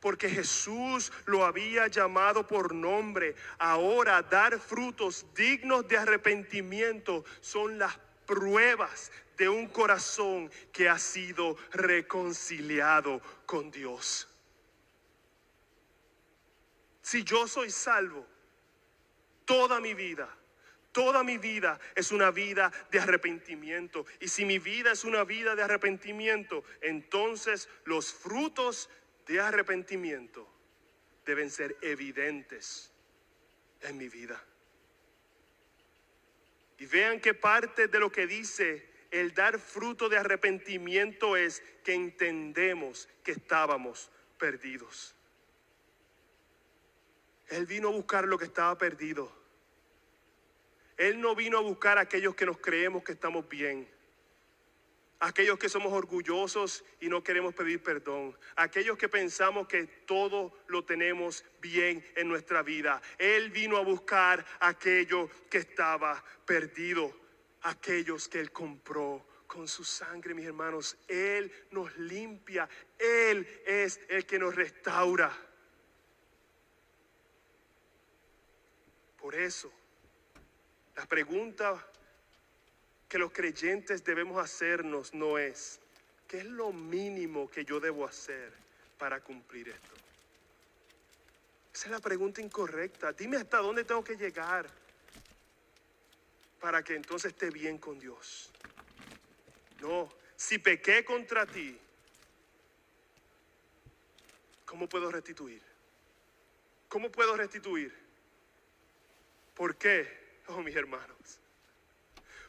Porque 0.00 0.30
Jesús 0.30 1.12
lo 1.26 1.44
había 1.44 1.88
llamado 1.88 2.46
por 2.46 2.74
nombre. 2.74 3.36
Ahora 3.58 4.22
dar 4.22 4.58
frutos 4.58 5.26
dignos 5.34 5.86
de 5.88 5.98
arrepentimiento 5.98 7.24
son 7.42 7.78
las 7.78 7.98
pruebas 8.26 9.12
de 9.36 9.50
un 9.50 9.68
corazón 9.68 10.50
que 10.72 10.88
ha 10.88 10.98
sido 10.98 11.56
reconciliado 11.72 13.20
con 13.44 13.70
Dios. 13.70 14.26
Si 17.02 17.24
yo 17.24 17.46
soy 17.46 17.70
salvo 17.70 18.26
toda 19.44 19.80
mi 19.80 19.92
vida, 19.92 20.34
Toda 20.92 21.22
mi 21.22 21.38
vida 21.38 21.78
es 21.94 22.12
una 22.12 22.30
vida 22.30 22.72
de 22.90 23.00
arrepentimiento. 23.00 24.06
Y 24.20 24.28
si 24.28 24.44
mi 24.44 24.58
vida 24.58 24.92
es 24.92 25.04
una 25.04 25.24
vida 25.24 25.54
de 25.54 25.62
arrepentimiento, 25.62 26.64
entonces 26.80 27.68
los 27.84 28.12
frutos 28.12 28.88
de 29.26 29.40
arrepentimiento 29.40 30.48
deben 31.24 31.50
ser 31.50 31.76
evidentes 31.82 32.90
en 33.82 33.96
mi 33.96 34.08
vida. 34.08 34.42
Y 36.78 36.86
vean 36.86 37.20
que 37.20 37.34
parte 37.34 37.88
de 37.88 37.98
lo 37.98 38.10
que 38.10 38.26
dice 38.26 38.88
el 39.10 39.34
dar 39.34 39.58
fruto 39.58 40.08
de 40.08 40.18
arrepentimiento 40.18 41.36
es 41.36 41.62
que 41.84 41.94
entendemos 41.94 43.08
que 43.22 43.32
estábamos 43.32 44.10
perdidos. 44.38 45.14
Él 47.48 47.66
vino 47.66 47.88
a 47.88 47.92
buscar 47.92 48.26
lo 48.28 48.38
que 48.38 48.44
estaba 48.44 48.76
perdido. 48.76 49.32
Él 50.98 51.20
no 51.20 51.36
vino 51.36 51.58
a 51.58 51.62
buscar 51.62 51.96
a 51.96 52.02
aquellos 52.02 52.34
que 52.34 52.44
nos 52.44 52.58
creemos 52.58 53.04
que 53.04 53.12
estamos 53.12 53.48
bien. 53.48 53.88
Aquellos 55.20 55.58
que 55.58 55.68
somos 55.68 55.92
orgullosos 55.92 56.84
y 57.00 57.08
no 57.08 57.22
queremos 57.22 57.54
pedir 57.54 57.82
perdón. 57.82 58.36
Aquellos 58.56 58.98
que 58.98 59.08
pensamos 59.08 59.68
que 59.68 59.86
todo 60.06 60.52
lo 60.66 60.84
tenemos 60.84 61.44
bien 61.60 62.04
en 62.16 62.28
nuestra 62.28 62.62
vida. 62.62 63.00
Él 63.16 63.50
vino 63.50 63.76
a 63.76 63.84
buscar 63.84 64.44
aquello 64.58 65.30
que 65.48 65.58
estaba 65.58 66.22
perdido. 66.44 67.16
Aquellos 67.62 68.28
que 68.28 68.40
Él 68.40 68.50
compró 68.50 69.24
con 69.46 69.68
su 69.68 69.84
sangre, 69.84 70.34
mis 70.34 70.46
hermanos. 70.46 70.96
Él 71.06 71.52
nos 71.70 71.96
limpia. 71.96 72.68
Él 72.98 73.46
es 73.66 74.00
el 74.08 74.26
que 74.26 74.38
nos 74.38 74.54
restaura. 74.54 75.30
Por 79.16 79.36
eso 79.36 79.72
la 80.98 81.06
pregunta 81.06 81.86
que 83.08 83.18
los 83.18 83.30
creyentes 83.30 84.02
debemos 84.02 84.42
hacernos 84.42 85.14
no 85.14 85.38
es, 85.38 85.78
¿qué 86.26 86.38
es 86.38 86.44
lo 86.44 86.72
mínimo 86.72 87.48
que 87.48 87.64
yo 87.64 87.78
debo 87.78 88.04
hacer 88.04 88.52
para 88.98 89.20
cumplir 89.20 89.68
esto? 89.68 89.94
Esa 91.72 91.84
es 91.84 91.90
la 91.92 92.00
pregunta 92.00 92.40
incorrecta. 92.40 93.12
Dime 93.12 93.36
hasta 93.36 93.58
dónde 93.58 93.84
tengo 93.84 94.02
que 94.02 94.16
llegar 94.16 94.68
para 96.60 96.82
que 96.82 96.96
entonces 96.96 97.30
esté 97.30 97.50
bien 97.50 97.78
con 97.78 98.00
Dios. 98.00 98.50
No, 99.80 100.12
si 100.34 100.58
pequé 100.58 101.04
contra 101.04 101.46
ti, 101.46 101.78
¿cómo 104.64 104.88
puedo 104.88 105.12
restituir? 105.12 105.62
¿Cómo 106.88 107.08
puedo 107.08 107.36
restituir? 107.36 107.94
¿Por 109.54 109.76
qué? 109.76 110.27
Oh, 110.48 110.62
mis 110.62 110.74
hermanos. 110.74 111.40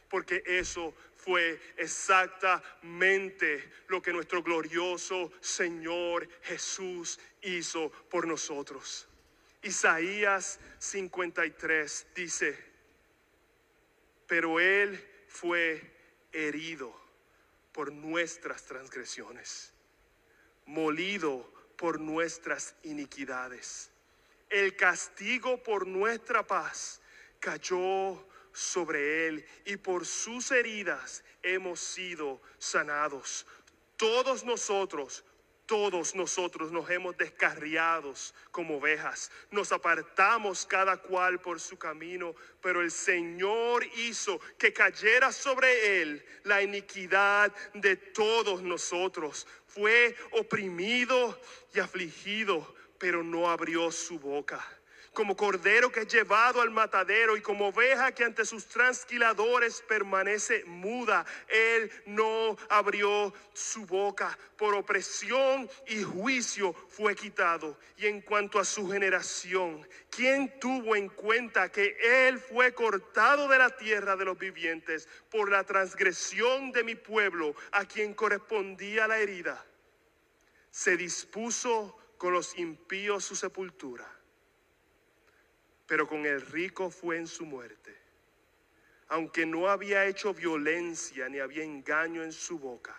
Porque 0.09 0.41
eso 0.45 0.93
fue 1.17 1.59
exactamente 1.77 3.71
lo 3.87 4.01
que 4.01 4.13
nuestro 4.13 4.41
glorioso 4.41 5.31
Señor 5.41 6.27
Jesús 6.43 7.19
hizo 7.41 7.91
por 8.09 8.25
nosotros. 8.25 9.07
Isaías 9.61 10.59
53 10.79 12.07
dice, 12.15 12.57
pero 14.27 14.59
Él 14.59 15.05
fue 15.27 15.81
herido 16.31 16.97
por 17.73 17.91
nuestras 17.91 18.63
transgresiones, 18.63 19.73
molido 20.65 21.51
por 21.75 21.99
nuestras 21.99 22.75
iniquidades. 22.83 23.91
El 24.49 24.75
castigo 24.77 25.61
por 25.61 25.85
nuestra 25.85 26.47
paz 26.47 27.01
cayó 27.39 28.25
sobre 28.51 29.27
él 29.27 29.45
y 29.65 29.77
por 29.77 30.05
sus 30.05 30.51
heridas 30.51 31.23
hemos 31.41 31.79
sido 31.79 32.41
sanados. 32.57 33.45
Todos 33.95 34.43
nosotros, 34.43 35.23
todos 35.65 36.15
nosotros 36.15 36.71
nos 36.71 36.89
hemos 36.89 37.15
descarriados 37.17 38.33
como 38.51 38.77
ovejas, 38.77 39.31
nos 39.51 39.71
apartamos 39.71 40.65
cada 40.65 40.97
cual 40.97 41.39
por 41.39 41.59
su 41.59 41.77
camino, 41.77 42.35
pero 42.61 42.81
el 42.81 42.91
Señor 42.91 43.85
hizo 43.97 44.39
que 44.57 44.73
cayera 44.73 45.31
sobre 45.31 46.01
él 46.01 46.25
la 46.43 46.61
iniquidad 46.61 47.53
de 47.75 47.95
todos 47.97 48.61
nosotros. 48.61 49.45
Fue 49.67 50.15
oprimido 50.31 51.39
y 51.73 51.79
afligido, 51.79 52.75
pero 52.97 53.23
no 53.23 53.49
abrió 53.49 53.91
su 53.91 54.17
boca 54.19 54.78
como 55.19 55.35
cordero 55.35 55.91
que 55.91 55.99
es 55.99 56.07
llevado 56.07 56.61
al 56.61 56.69
matadero 56.69 57.35
y 57.35 57.41
como 57.41 57.67
oveja 57.67 58.13
que 58.13 58.23
ante 58.23 58.45
sus 58.45 58.65
transquiladores 58.67 59.81
permanece 59.81 60.63
muda. 60.63 61.25
Él 61.49 61.91
no 62.05 62.55
abrió 62.69 63.33
su 63.51 63.85
boca. 63.85 64.39
Por 64.55 64.73
opresión 64.75 65.69
y 65.87 66.03
juicio 66.03 66.71
fue 66.71 67.17
quitado. 67.17 67.77
Y 67.97 68.05
en 68.05 68.21
cuanto 68.21 68.59
a 68.59 68.63
su 68.63 68.89
generación, 68.89 69.85
¿quién 70.09 70.57
tuvo 70.57 70.95
en 70.95 71.09
cuenta 71.09 71.69
que 71.69 71.97
Él 72.01 72.39
fue 72.39 72.73
cortado 72.73 73.49
de 73.49 73.57
la 73.57 73.75
tierra 73.75 74.15
de 74.15 74.23
los 74.23 74.39
vivientes 74.39 75.09
por 75.29 75.51
la 75.51 75.65
transgresión 75.65 76.71
de 76.71 76.85
mi 76.85 76.95
pueblo 76.95 77.55
a 77.73 77.83
quien 77.83 78.13
correspondía 78.13 79.05
la 79.05 79.17
herida? 79.17 79.65
Se 80.71 80.95
dispuso 80.95 81.97
con 82.17 82.31
los 82.31 82.57
impíos 82.57 83.25
su 83.25 83.35
sepultura 83.35 84.18
pero 85.89 86.07
con 86.07 86.23
el 86.27 86.39
rico 86.39 86.91
fue 86.91 87.17
en 87.17 87.25
su 87.25 87.47
muerte. 87.47 87.97
Aunque 89.07 89.43
no 89.43 89.67
había 89.67 90.05
hecho 90.05 90.35
violencia 90.35 91.27
ni 91.27 91.39
había 91.39 91.63
engaño 91.63 92.21
en 92.21 92.31
su 92.31 92.59
boca. 92.59 92.95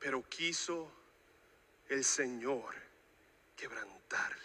Pero 0.00 0.28
quiso 0.28 0.92
el 1.88 2.02
Señor 2.04 2.74
quebrantarle. 3.54 4.44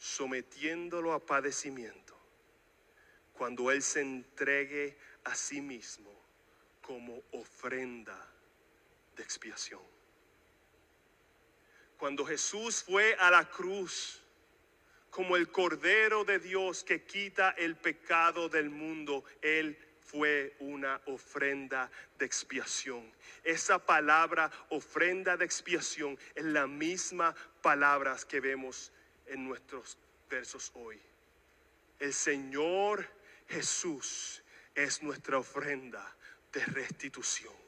sometiéndolo 0.00 1.12
a 1.12 1.18
padecimiento, 1.18 2.16
cuando 3.32 3.72
Él 3.72 3.82
se 3.82 4.00
entregue 4.00 4.96
a 5.24 5.34
sí 5.34 5.60
mismo 5.60 6.12
como 6.80 7.20
ofrenda 7.32 8.16
de 9.16 9.24
expiación. 9.24 9.97
Cuando 11.98 12.24
Jesús 12.24 12.84
fue 12.84 13.14
a 13.16 13.30
la 13.30 13.50
cruz 13.50 14.22
como 15.10 15.36
el 15.36 15.50
Cordero 15.50 16.24
de 16.24 16.38
Dios 16.38 16.84
que 16.84 17.04
quita 17.04 17.50
el 17.58 17.76
pecado 17.76 18.48
del 18.48 18.70
mundo, 18.70 19.24
Él 19.42 19.76
fue 20.00 20.54
una 20.60 21.00
ofrenda 21.06 21.90
de 22.16 22.24
expiación. 22.24 23.12
Esa 23.42 23.84
palabra 23.84 24.50
ofrenda 24.70 25.36
de 25.36 25.44
expiación 25.44 26.16
es 26.36 26.44
la 26.44 26.66
misma 26.66 27.34
palabra 27.60 28.16
que 28.28 28.40
vemos 28.40 28.92
en 29.26 29.44
nuestros 29.46 29.98
versos 30.30 30.70
hoy. 30.74 31.00
El 31.98 32.14
Señor 32.14 33.06
Jesús 33.48 34.42
es 34.74 35.02
nuestra 35.02 35.38
ofrenda 35.38 36.16
de 36.52 36.64
restitución. 36.64 37.67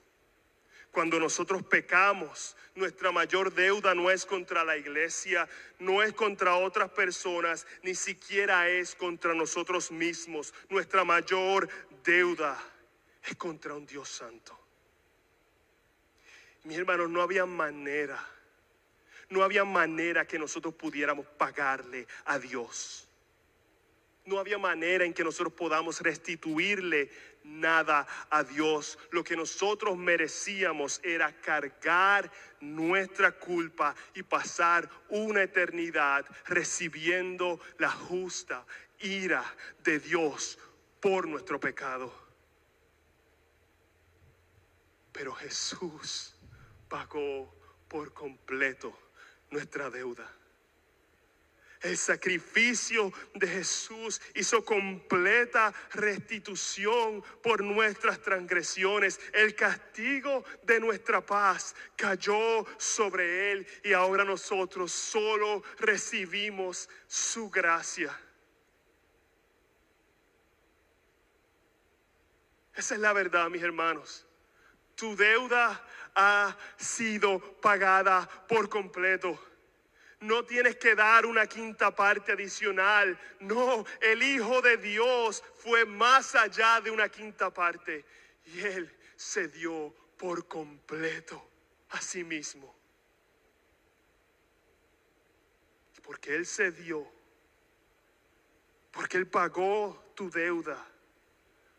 Cuando 0.93 1.21
nosotros 1.21 1.63
pecamos, 1.63 2.57
nuestra 2.75 3.13
mayor 3.13 3.53
deuda 3.53 3.95
no 3.95 4.11
es 4.11 4.27
contra 4.27 4.65
la 4.65 4.77
iglesia, 4.77 5.49
no 5.79 6.03
es 6.03 6.13
contra 6.13 6.57
otras 6.57 6.91
personas, 6.91 7.67
ni 7.83 7.95
siquiera 7.95 8.69
es 8.69 8.95
contra 8.95 9.35
nosotros 9.35 9.93
mismos. 9.93 10.53
Nuestra 10.69 11.05
mayor 11.05 11.69
deuda 12.05 12.61
es 13.25 13.37
contra 13.37 13.75
un 13.75 13.87
Dios 13.87 14.09
santo. 14.09 14.59
Mis 16.65 16.77
hermanos, 16.77 17.09
no 17.09 17.23
había 17.23 17.47
manera, 17.47 18.23
no 19.29 19.43
había 19.43 19.65
manera 19.65 20.27
que 20.27 20.39
nosotros 20.39 20.75
pudiéramos 20.75 21.27
pagarle 21.27 22.07
a 22.27 22.39
Dios. 22.39 23.07
No 24.27 24.39
había 24.39 24.59
manera 24.59 25.05
en 25.05 25.15
que 25.15 25.25
nosotros 25.25 25.55
podamos 25.55 26.01
restituirle 26.01 27.11
nada 27.45 28.07
a 28.31 28.43
Dios. 28.45 28.99
Lo 29.11 29.25
que 29.25 29.37
nosotros 29.37 29.97
merecíamos 29.97 31.01
era 31.03 31.33
cargar 31.41 32.31
nuestra 32.61 33.33
culpa 33.33 33.95
y 34.15 34.23
pasar 34.23 34.89
una 35.09 35.43
eternidad 35.43 36.25
recibiendo 36.47 37.61
la 37.79 37.91
justa 37.91 38.65
ira 39.01 39.45
de 39.83 39.99
Dios 39.99 40.59
por 41.01 41.27
nuestro 41.27 41.59
pecado. 41.59 42.13
Pero 45.13 45.33
Jesús 45.35 46.35
pagó 46.89 47.55
por 47.89 48.13
completo 48.13 48.97
nuestra 49.51 49.91
deuda. 49.91 50.40
El 51.81 51.97
sacrificio 51.97 53.11
de 53.35 53.49
Jesús 53.49 54.21
hizo 54.35 54.63
completa 54.65 55.73
restitución 55.93 57.25
por 57.43 57.63
nuestras 57.63 58.21
transgresiones. 58.21 59.19
El 59.33 59.55
castigo 59.55 60.45
de 60.63 60.79
nuestra 60.79 61.25
paz 61.25 61.75
cayó 61.97 62.67
sobre 62.77 63.53
Él 63.53 63.67
y 63.83 63.95
ahora 63.95 64.25
nosotros 64.25 64.93
solo 64.93 65.63
recibimos 65.79 66.89
su 67.07 67.49
gracia. 67.49 68.15
Esa 72.75 72.95
es 72.95 73.01
la 73.01 73.15
verdad, 73.15 73.49
mis 73.49 73.63
hermanos. 73.63 74.27
Tu 74.95 75.17
deuda 75.17 75.83
ha 76.15 76.55
sido 76.77 77.41
pagada 77.63 78.29
por 78.47 78.69
completo. 78.69 79.50
No 80.21 80.45
tienes 80.45 80.77
que 80.77 80.95
dar 80.95 81.25
una 81.25 81.47
quinta 81.47 81.95
parte 81.95 82.33
adicional. 82.33 83.19
No, 83.41 83.87
el 84.01 84.23
Hijo 84.23 84.61
de 84.61 84.77
Dios 84.77 85.43
fue 85.57 85.87
más 85.87 86.35
allá 86.35 86.81
de 86.83 86.91
una 86.91 87.09
quinta 87.09 87.53
parte. 87.53 88.05
Y 88.45 88.61
Él 88.61 88.95
se 89.17 89.49
dio 89.49 89.95
por 90.19 90.47
completo 90.47 91.43
a 91.91 92.03
sí 92.03 92.23
mismo. 92.23 92.77
Porque 96.03 96.37
Él 96.37 96.45
se 96.45 96.71
dio. 96.71 97.11
Porque 98.91 99.17
Él 99.17 99.27
pagó 99.27 100.13
tu 100.15 100.31
deuda. 100.31 100.87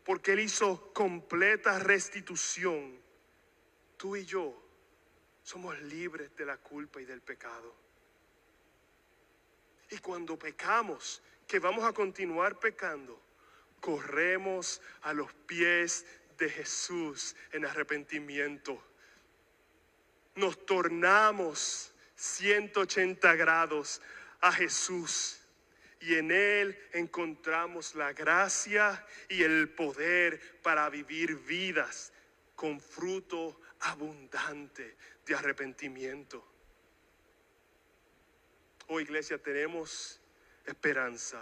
Porque 0.04 0.32
Él 0.34 0.40
hizo 0.40 0.92
completa 0.94 1.78
restitución. 1.78 3.00
Tú 3.98 4.16
y 4.16 4.26
yo 4.26 4.60
somos 5.44 5.80
libres 5.82 6.36
de 6.36 6.46
la 6.46 6.58
culpa 6.58 7.00
y 7.00 7.06
del 7.06 7.22
pecado. 7.22 7.81
Y 9.92 10.00
cuando 10.00 10.40
pecamos, 10.40 11.22
que 11.48 11.60
vamos 11.60 11.84
a 11.84 11.94
continuar 11.94 12.60
pecando, 12.60 13.22
corremos 13.82 14.82
a 15.02 15.14
los 15.14 15.34
pies 15.34 16.06
de 16.38 16.50
Jesús 16.50 17.36
en 17.52 17.66
arrepentimiento. 17.66 18.82
Nos 20.36 20.66
tornamos 20.66 21.94
180 22.16 23.36
grados 23.36 24.02
a 24.40 24.52
Jesús 24.54 25.42
y 26.00 26.16
en 26.16 26.32
Él 26.32 26.80
encontramos 26.94 27.94
la 27.96 28.14
gracia 28.14 29.06
y 29.28 29.44
el 29.44 29.70
poder 29.70 30.62
para 30.62 30.90
vivir 30.90 31.36
vidas 31.36 32.14
con 32.56 32.80
fruto 32.80 33.60
abundante 33.82 34.96
de 35.26 35.36
arrepentimiento. 35.36 36.51
Oh 38.94 39.00
iglesia, 39.00 39.38
tenemos 39.38 40.20
esperanza 40.66 41.42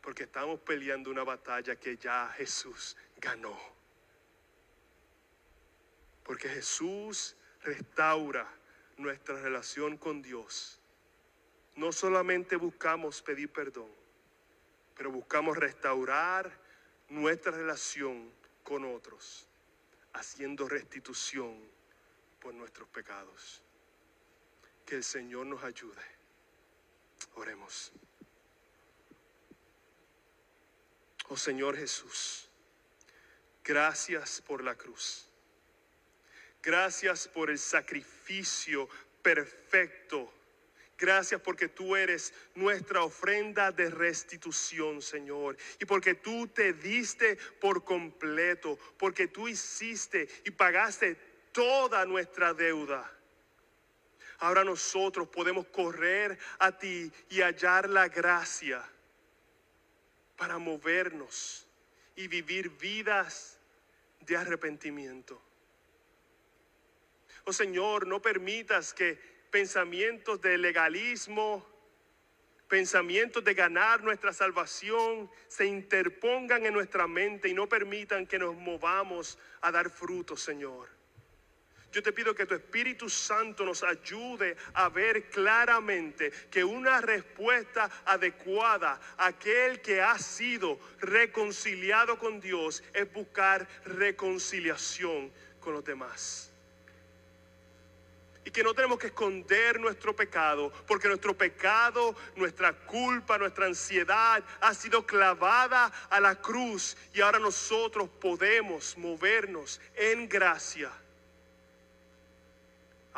porque 0.00 0.22
estamos 0.22 0.58
peleando 0.60 1.10
una 1.10 1.22
batalla 1.22 1.76
que 1.76 1.98
ya 1.98 2.30
Jesús 2.30 2.96
ganó. 3.18 3.54
Porque 6.24 6.48
Jesús 6.48 7.36
restaura 7.60 8.50
nuestra 8.96 9.38
relación 9.38 9.98
con 9.98 10.22
Dios. 10.22 10.80
No 11.76 11.92
solamente 11.92 12.56
buscamos 12.56 13.20
pedir 13.20 13.52
perdón, 13.52 13.90
pero 14.96 15.10
buscamos 15.10 15.58
restaurar 15.58 16.50
nuestra 17.10 17.52
relación 17.52 18.32
con 18.62 18.86
otros, 18.86 19.46
haciendo 20.14 20.66
restitución 20.66 21.54
por 22.40 22.54
nuestros 22.54 22.88
pecados. 22.88 23.62
Que 24.86 24.94
el 24.94 25.04
Señor 25.04 25.44
nos 25.44 25.62
ayude. 25.62 26.17
Oremos. 27.34 27.92
Oh 31.28 31.36
Señor 31.36 31.76
Jesús, 31.76 32.48
gracias 33.62 34.40
por 34.40 34.64
la 34.64 34.74
cruz. 34.74 35.28
Gracias 36.62 37.28
por 37.28 37.50
el 37.50 37.58
sacrificio 37.58 38.88
perfecto. 39.22 40.32
Gracias 40.98 41.40
porque 41.40 41.68
tú 41.68 41.94
eres 41.94 42.34
nuestra 42.56 43.02
ofrenda 43.02 43.70
de 43.70 43.88
restitución, 43.88 45.00
Señor. 45.00 45.56
Y 45.78 45.84
porque 45.84 46.14
tú 46.14 46.48
te 46.48 46.72
diste 46.72 47.36
por 47.60 47.84
completo, 47.84 48.76
porque 48.98 49.28
tú 49.28 49.46
hiciste 49.46 50.28
y 50.44 50.50
pagaste 50.50 51.14
toda 51.52 52.04
nuestra 52.04 52.52
deuda. 52.52 53.17
Ahora 54.38 54.62
nosotros 54.62 55.28
podemos 55.28 55.66
correr 55.66 56.38
a 56.58 56.76
ti 56.76 57.10
y 57.28 57.40
hallar 57.40 57.88
la 57.88 58.08
gracia 58.08 58.84
para 60.36 60.58
movernos 60.58 61.66
y 62.14 62.28
vivir 62.28 62.70
vidas 62.70 63.58
de 64.20 64.36
arrepentimiento. 64.36 65.40
Oh 67.44 67.52
Señor, 67.52 68.06
no 68.06 68.20
permitas 68.22 68.94
que 68.94 69.18
pensamientos 69.50 70.40
de 70.40 70.58
legalismo, 70.58 71.66
pensamientos 72.68 73.42
de 73.42 73.54
ganar 73.54 74.02
nuestra 74.02 74.32
salvación 74.32 75.30
se 75.48 75.66
interpongan 75.66 76.66
en 76.66 76.74
nuestra 76.74 77.06
mente 77.06 77.48
y 77.48 77.54
no 77.54 77.68
permitan 77.68 78.26
que 78.26 78.38
nos 78.38 78.54
movamos 78.54 79.38
a 79.62 79.72
dar 79.72 79.90
fruto, 79.90 80.36
Señor. 80.36 80.97
Yo 81.90 82.02
te 82.02 82.12
pido 82.12 82.34
que 82.34 82.44
tu 82.44 82.54
Espíritu 82.54 83.08
Santo 83.08 83.64
nos 83.64 83.82
ayude 83.82 84.56
a 84.74 84.90
ver 84.90 85.30
claramente 85.30 86.30
que 86.50 86.62
una 86.62 87.00
respuesta 87.00 87.90
adecuada 88.04 89.00
a 89.16 89.28
aquel 89.28 89.80
que 89.80 90.02
ha 90.02 90.18
sido 90.18 90.78
reconciliado 91.00 92.18
con 92.18 92.40
Dios 92.40 92.82
es 92.92 93.10
buscar 93.10 93.66
reconciliación 93.86 95.32
con 95.60 95.72
los 95.72 95.84
demás. 95.84 96.50
Y 98.44 98.50
que 98.50 98.62
no 98.62 98.74
tenemos 98.74 98.98
que 98.98 99.08
esconder 99.08 99.80
nuestro 99.80 100.14
pecado, 100.14 100.70
porque 100.86 101.08
nuestro 101.08 101.36
pecado, 101.36 102.14
nuestra 102.36 102.72
culpa, 102.72 103.38
nuestra 103.38 103.66
ansiedad 103.66 104.44
ha 104.60 104.74
sido 104.74 105.06
clavada 105.06 105.86
a 106.10 106.20
la 106.20 106.34
cruz 106.34 106.98
y 107.14 107.22
ahora 107.22 107.38
nosotros 107.38 108.10
podemos 108.20 108.96
movernos 108.98 109.80
en 109.94 110.28
gracia 110.28 110.90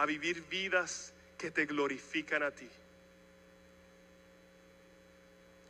a 0.01 0.07
vivir 0.07 0.43
vidas 0.49 1.13
que 1.37 1.51
te 1.51 1.67
glorifican 1.67 2.43
a 2.43 2.51
ti. 2.51 2.69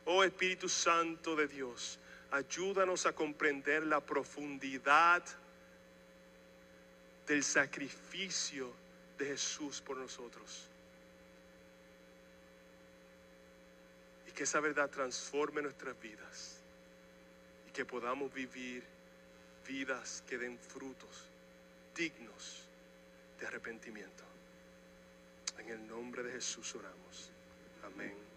Oh 0.04 0.22
Espíritu 0.22 0.68
Santo 0.68 1.34
de 1.34 1.48
Dios, 1.48 1.98
ayúdanos 2.30 3.06
a 3.06 3.12
comprender 3.12 3.84
la 3.84 3.98
profundidad 4.00 5.24
del 7.26 7.42
sacrificio 7.42 8.72
de 9.18 9.26
Jesús 9.26 9.80
por 9.80 9.96
nosotros. 9.96 10.68
Y 14.28 14.30
que 14.30 14.44
esa 14.44 14.60
verdad 14.60 14.88
transforme 14.90 15.60
nuestras 15.60 16.00
vidas 16.00 16.60
y 17.68 17.72
que 17.72 17.84
podamos 17.84 18.32
vivir 18.32 18.84
vidas 19.66 20.22
que 20.28 20.38
den 20.38 20.56
frutos 20.56 21.24
dignos 21.96 22.59
de 23.40 23.46
arrepentimiento. 23.46 24.24
En 25.58 25.68
el 25.68 25.88
nombre 25.88 26.22
de 26.22 26.32
Jesús 26.32 26.74
oramos. 26.74 27.30
Amén. 27.82 28.29